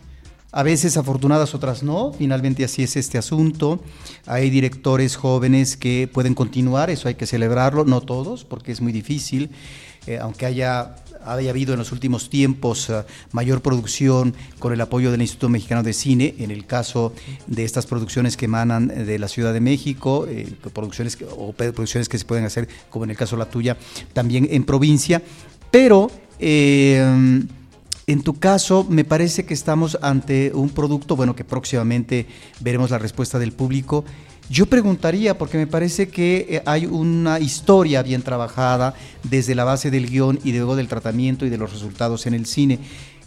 A 0.52 0.64
veces 0.64 0.98
afortunadas, 0.98 1.54
otras 1.54 1.84
no. 1.84 2.12
Finalmente 2.12 2.64
así 2.64 2.82
es 2.82 2.96
este 2.96 3.20
asunto. 3.20 3.84
Hay 4.26 4.50
directores 4.50 5.16
jóvenes 5.16 5.78
que 5.78 6.10
pueden 6.12 6.34
continuar, 6.34 6.90
eso 6.90 7.08
hay 7.08 7.16
que 7.16 7.28
celebrarlo, 7.28 7.86
no 7.86 8.02
todos, 8.02 8.46
porque 8.46 8.72
es 8.72 8.82
muy 8.82 8.92
difícil. 8.92 9.52
Eh, 10.08 10.18
aunque 10.20 10.48
haya, 10.48 10.96
haya 11.24 11.52
habido 11.52 11.74
en 11.74 11.80
los 11.80 11.92
últimos 11.92 12.32
tiempos 12.32 12.90
eh, 12.90 13.04
mayor 13.32 13.62
producción 13.62 14.34
con 14.58 14.74
el 14.74 14.82
apoyo 14.82 15.12
del 15.12 15.22
Instituto 15.22 15.50
Mexicano 15.50 15.84
de 15.84 15.94
Cine, 15.94 16.34
en 16.40 16.50
el 16.50 16.66
caso 16.66 17.14
de 17.46 17.64
estas 17.64 17.86
producciones 17.86 18.36
que 18.36 18.46
emanan 18.46 18.88
de 18.88 19.20
la 19.20 19.28
Ciudad 19.28 19.54
de 19.54 19.60
México, 19.60 20.26
eh, 20.28 20.52
producciones 20.74 21.16
o 21.38 21.54
producciones 21.54 22.10
que 22.10 22.18
se 22.18 22.26
pueden 22.26 22.46
hacer, 22.46 22.68
como 22.90 23.06
en 23.06 23.12
el 23.12 23.18
caso 23.18 23.36
de 23.36 23.44
la 23.44 23.52
tuya, 23.52 23.78
también 24.14 24.48
en 24.50 24.64
provincia, 24.64 25.22
pero 25.70 26.10
en 28.10 28.24
tu 28.24 28.40
caso, 28.40 28.88
me 28.90 29.04
parece 29.04 29.46
que 29.46 29.54
estamos 29.54 30.00
ante 30.02 30.52
un 30.56 30.70
producto, 30.70 31.16
bueno, 31.16 31.36
que 31.36 31.44
próximamente 31.44 32.26
veremos 32.60 32.90
la 32.90 32.98
respuesta 32.98 33.38
del 33.38 33.52
público. 33.52 34.04
Yo 34.50 34.66
preguntaría, 34.66 35.38
porque 35.38 35.60
me 35.60 35.68
parece 35.68 36.08
que 36.10 36.48
eh, 36.50 36.64
hay 36.66 36.88
una 36.88 37.40
historia 37.40 38.02
bien 38.02 38.24
trabajada 38.24 38.96
desde 39.22 39.54
la 39.54 39.64
base 39.64 39.92
del 39.92 40.10
guion 40.10 40.40
y 40.44 40.54
luego 40.54 40.76
del 40.76 40.88
tratamiento 40.88 41.46
y 41.46 41.52
de 41.52 41.60
los 41.60 41.72
resultados 41.72 42.26
en 42.26 42.34
el 42.34 42.48
cine. 42.48 42.80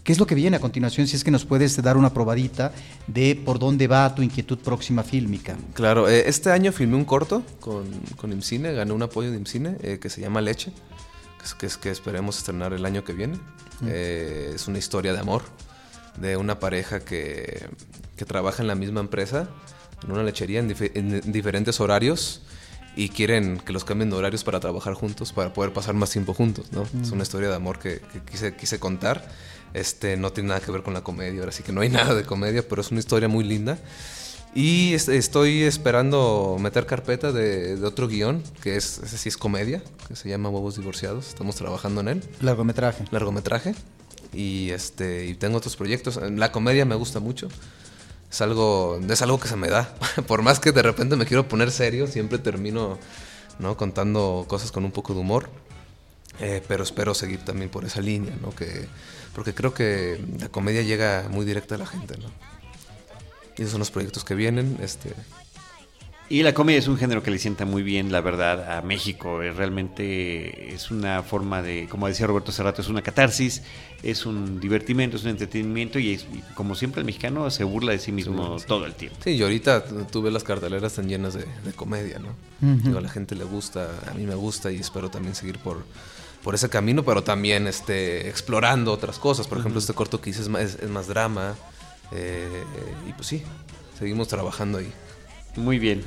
¿Qué 0.03 0.11
es 0.11 0.19
lo 0.19 0.27
que 0.27 0.35
viene 0.35 0.57
a 0.57 0.61
continuación? 0.61 1.07
Si 1.07 1.15
es 1.15 1.23
que 1.23 1.31
nos 1.31 1.45
puedes 1.45 1.81
dar 1.81 1.97
una 1.97 2.13
probadita 2.13 2.73
de 3.07 3.37
por 3.37 3.61
dónde 3.61 3.87
va 3.87 4.13
tu 4.13 4.23
inquietud 4.23 4.59
próxima 4.59 5.05
fílmica. 5.05 5.57
Claro, 5.75 6.09
eh, 6.09 6.25
este 6.27 6.51
año 6.51 6.73
filmé 6.73 6.97
un 6.97 7.05
corto 7.05 7.45
con, 7.61 7.85
con 8.17 8.33
IMCINE, 8.33 8.73
gané 8.73 8.93
un 8.93 9.03
apoyo 9.05 9.31
de 9.31 9.37
IMCINE 9.37 9.77
eh, 9.81 9.99
que 10.03 10.11
se 10.11 10.21
llama 10.21 10.41
Leche 10.41 10.73
que, 11.59 11.67
es, 11.67 11.77
que 11.77 11.91
esperemos 11.91 12.39
estrenar 12.39 12.73
el 12.73 12.85
año 12.85 13.05
que 13.05 13.13
viene. 13.13 13.39
Eh, 13.87 14.53
es 14.55 14.69
una 14.69 14.79
historia 14.79 15.13
de 15.13 15.19
amor 15.19 15.43
de 16.17 16.37
una 16.37 16.59
pareja 16.59 17.01
que, 17.01 17.67
que, 18.17 18.25
trabaja 18.25 18.63
en 18.63 18.69
la 18.69 18.75
misma 18.75 19.01
empresa, 19.01 19.49
en 20.05 20.13
una 20.13 20.23
lechería, 20.23 20.61
en, 20.61 21.33
diferentes 21.33 21.81
horarios 21.81 22.43
y 22.95 23.09
quieren 23.09 23.59
que 23.59 23.73
los 23.73 23.85
cambien 23.85 24.11
de 24.11 24.17
horarios 24.17 24.45
para 24.45 24.61
trabajar 24.61 24.95
juntos, 24.95 25.33
para 25.33 25.53
poder 25.53 25.73
pasar 25.73 25.95
más 25.95 26.11
tiempo 26.11 26.35
juntos, 26.35 26.71
¿no? 26.73 26.87
Es 27.03 27.11
una 27.11 27.23
historia 27.23 27.49
de 27.49 27.55
amor 27.55 27.79
que, 27.79 28.01
que, 28.13 28.21
quise, 28.21 28.55
quise 28.55 28.79
contar. 28.79 29.27
Este, 29.73 30.19
no 30.19 30.31
tiene 30.33 30.51
nada 30.51 30.61
que 30.61 30.71
ver 30.71 30.83
con 30.83 30.93
la 30.93 31.03
comedia, 31.03 31.41
ahora 31.41 31.53
sí 31.53 31.63
que 31.63 31.73
no 31.73 31.81
hay 31.81 31.89
nada 31.91 32.15
de 32.15 32.25
comedia, 32.25 32.67
pero 32.69 32.83
es 32.83 32.91
una 32.91 33.01
historia 33.01 33.29
muy 33.29 33.45
linda. 33.45 33.79
Y 34.55 34.93
estoy 34.93 35.63
esperando 35.63 36.59
meter 36.61 36.85
carpeta 36.85 37.33
de, 37.33 37.83
otro 37.85 38.07
guion, 38.07 38.43
que 38.63 38.77
es, 38.77 38.99
ese 38.99 39.17
sí 39.17 39.31
es 39.31 39.39
comedia, 39.39 39.83
que 40.07 40.15
se 40.15 40.29
llama 40.29 40.51
Huevos 40.51 40.77
Divorciados. 40.77 41.29
Estamos 41.29 41.57
trabajando 41.57 42.03
en 42.03 42.09
él. 42.09 42.25
Largometraje. 42.41 43.05
Largometraje. 43.11 43.75
Y, 44.35 44.71
este, 44.71 45.27
y 45.27 45.35
tengo 45.35 45.57
otros 45.57 45.77
proyectos. 45.77 46.21
La 46.33 46.53
comedia 46.53 46.85
me 46.85 46.95
gusta 46.97 47.19
mucho. 47.19 47.49
Es 48.31 48.43
algo, 48.43 49.01
es 49.09 49.23
algo 49.23 49.41
que 49.41 49.49
se 49.49 49.57
me 49.57 49.69
da. 49.69 49.95
Por 50.27 50.43
más 50.43 50.61
que 50.61 50.73
de 50.73 50.83
repente 50.83 51.17
me 51.17 51.25
quiero 51.25 51.49
poner 51.49 51.71
serio, 51.71 52.07
siempre 52.07 52.39
termino 52.39 52.99
¿no? 53.59 53.79
contando 53.79 54.45
cosas 54.49 54.71
con 54.71 54.85
un 54.85 54.93
poco 54.93 55.15
de 55.15 55.21
humor. 55.21 55.49
Eh, 56.41 56.63
pero 56.69 56.83
espero 56.83 57.15
seguir 57.15 57.45
también 57.45 57.71
por 57.71 57.85
esa 57.85 58.01
línea, 58.01 58.35
¿no? 58.41 58.55
que, 58.55 58.87
porque 59.35 59.53
creo 59.55 59.75
que 59.75 60.19
la 60.41 60.49
comedia 60.49 60.81
llega 60.81 61.29
muy 61.31 61.45
directa 61.45 61.75
a 61.75 61.79
la 61.79 61.87
gente. 61.87 62.17
¿no? 62.19 62.52
Y 63.57 63.63
esos 63.63 63.73
son 63.73 63.81
los 63.81 63.91
proyectos 63.91 64.25
que 64.25 64.35
vienen. 64.35 64.79
Este. 64.83 65.15
Y 66.33 66.43
la 66.43 66.55
comedia 66.55 66.79
es 66.79 66.89
un 66.89 66.97
género 66.97 67.23
que 67.23 67.31
le 67.31 67.39
sienta 67.39 67.67
muy 67.67 67.83
bien, 67.83 68.11
la 68.11 68.23
verdad, 68.23 68.79
a 68.79 68.81
México. 68.81 69.43
Eh, 69.43 69.53
realmente 69.53 70.75
es 70.75 70.91
una 70.91 71.23
forma 71.23 71.61
de, 71.61 71.87
como 71.91 72.09
decía 72.09 72.27
Roberto 72.27 72.53
hace 72.53 72.63
rato, 72.63 72.81
es 72.81 72.89
una 72.89 73.03
catarsis, 73.03 73.63
es 74.03 74.25
un 74.25 74.59
divertimento, 74.59 75.19
es 75.19 75.25
un 75.25 75.29
entretenimiento 75.29 75.99
y, 75.99 76.19
como 76.55 76.75
siempre 76.75 77.01
el 77.01 77.05
mexicano 77.05 77.51
se 77.51 77.65
burla 77.65 77.93
de 77.93 77.99
sí 77.99 78.13
mismo 78.13 78.57
todo 78.67 78.87
el 78.87 78.95
tiempo. 78.95 79.19
Sí, 79.23 79.33
y 79.33 79.43
ahorita 79.43 79.85
tú 80.11 80.23
ves 80.23 80.33
las 80.33 80.43
carteleras 80.43 80.95
tan 80.95 81.07
llenas 81.07 81.35
de, 81.35 81.45
comedia, 81.77 82.19
¿no? 82.19 82.97
a 82.97 83.01
la 83.03 83.11
gente 83.11 83.35
le 83.35 83.45
gusta, 83.45 83.91
a 84.11 84.15
mí 84.15 84.25
me 84.25 84.35
gusta 84.35 84.73
y 84.73 84.77
espero 84.77 85.11
también 85.11 85.35
seguir 85.35 85.59
por, 85.59 85.85
por 86.43 86.55
ese 86.55 86.71
camino, 86.71 87.05
pero 87.05 87.23
también 87.23 87.67
este, 87.67 88.31
explorando 88.31 88.91
otras 88.91 89.19
cosas. 89.19 89.47
Por 89.47 89.59
ejemplo, 89.59 89.81
este 89.81 89.93
corto 89.93 90.23
que 90.23 90.31
hice 90.31 90.41
es 90.41 90.89
más 90.89 91.09
drama. 91.09 91.57
Eh, 92.15 92.65
y 93.09 93.13
pues 93.13 93.27
sí, 93.27 93.43
seguimos 93.99 94.29
trabajando 94.29 94.79
ahí. 94.79 94.93
Muy 95.57 95.79
bien. 95.79 96.03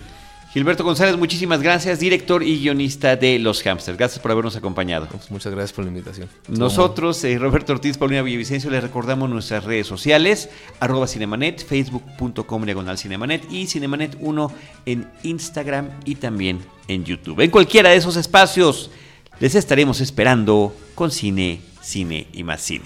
Gilberto 0.56 0.86
González, 0.86 1.18
muchísimas 1.18 1.62
gracias, 1.62 2.00
director 2.00 2.42
y 2.42 2.58
guionista 2.62 3.18
de 3.18 3.40
Los 3.40 3.62
Hamsters. 3.62 3.98
Gracias 3.98 4.22
por 4.22 4.32
habernos 4.32 4.56
acompañado. 4.56 5.06
Pues 5.12 5.30
muchas 5.30 5.52
gracias 5.52 5.74
por 5.74 5.84
la 5.84 5.90
invitación. 5.90 6.30
Nosotros, 6.48 7.22
eh, 7.26 7.38
Roberto 7.38 7.74
Ortiz, 7.74 7.98
Paulina 7.98 8.22
Villavicencio, 8.22 8.72
les 8.72 8.82
recordamos 8.82 9.30
nuestras 9.30 9.66
redes 9.66 9.86
sociales, 9.86 10.50
arroba 10.80 11.08
Cinemanet, 11.08 11.66
facebook.com 11.66 12.64
diagonal 12.64 12.98
Cinemanet 12.98 13.52
y 13.52 13.66
Cinemanet1 13.66 14.52
en 14.86 15.12
Instagram 15.24 15.90
y 16.06 16.16
también 16.16 16.60
en 16.88 17.04
YouTube. 17.04 17.42
En 17.42 17.52
cualquiera 17.52 17.90
de 17.90 17.98
esos 17.98 18.16
espacios 18.16 18.92
les 19.42 19.56
estaremos 19.56 20.00
esperando 20.00 20.74
con 20.96 21.12
cine, 21.12 21.60
cine 21.82 22.28
y 22.32 22.44
más 22.44 22.62
cine. 22.62 22.86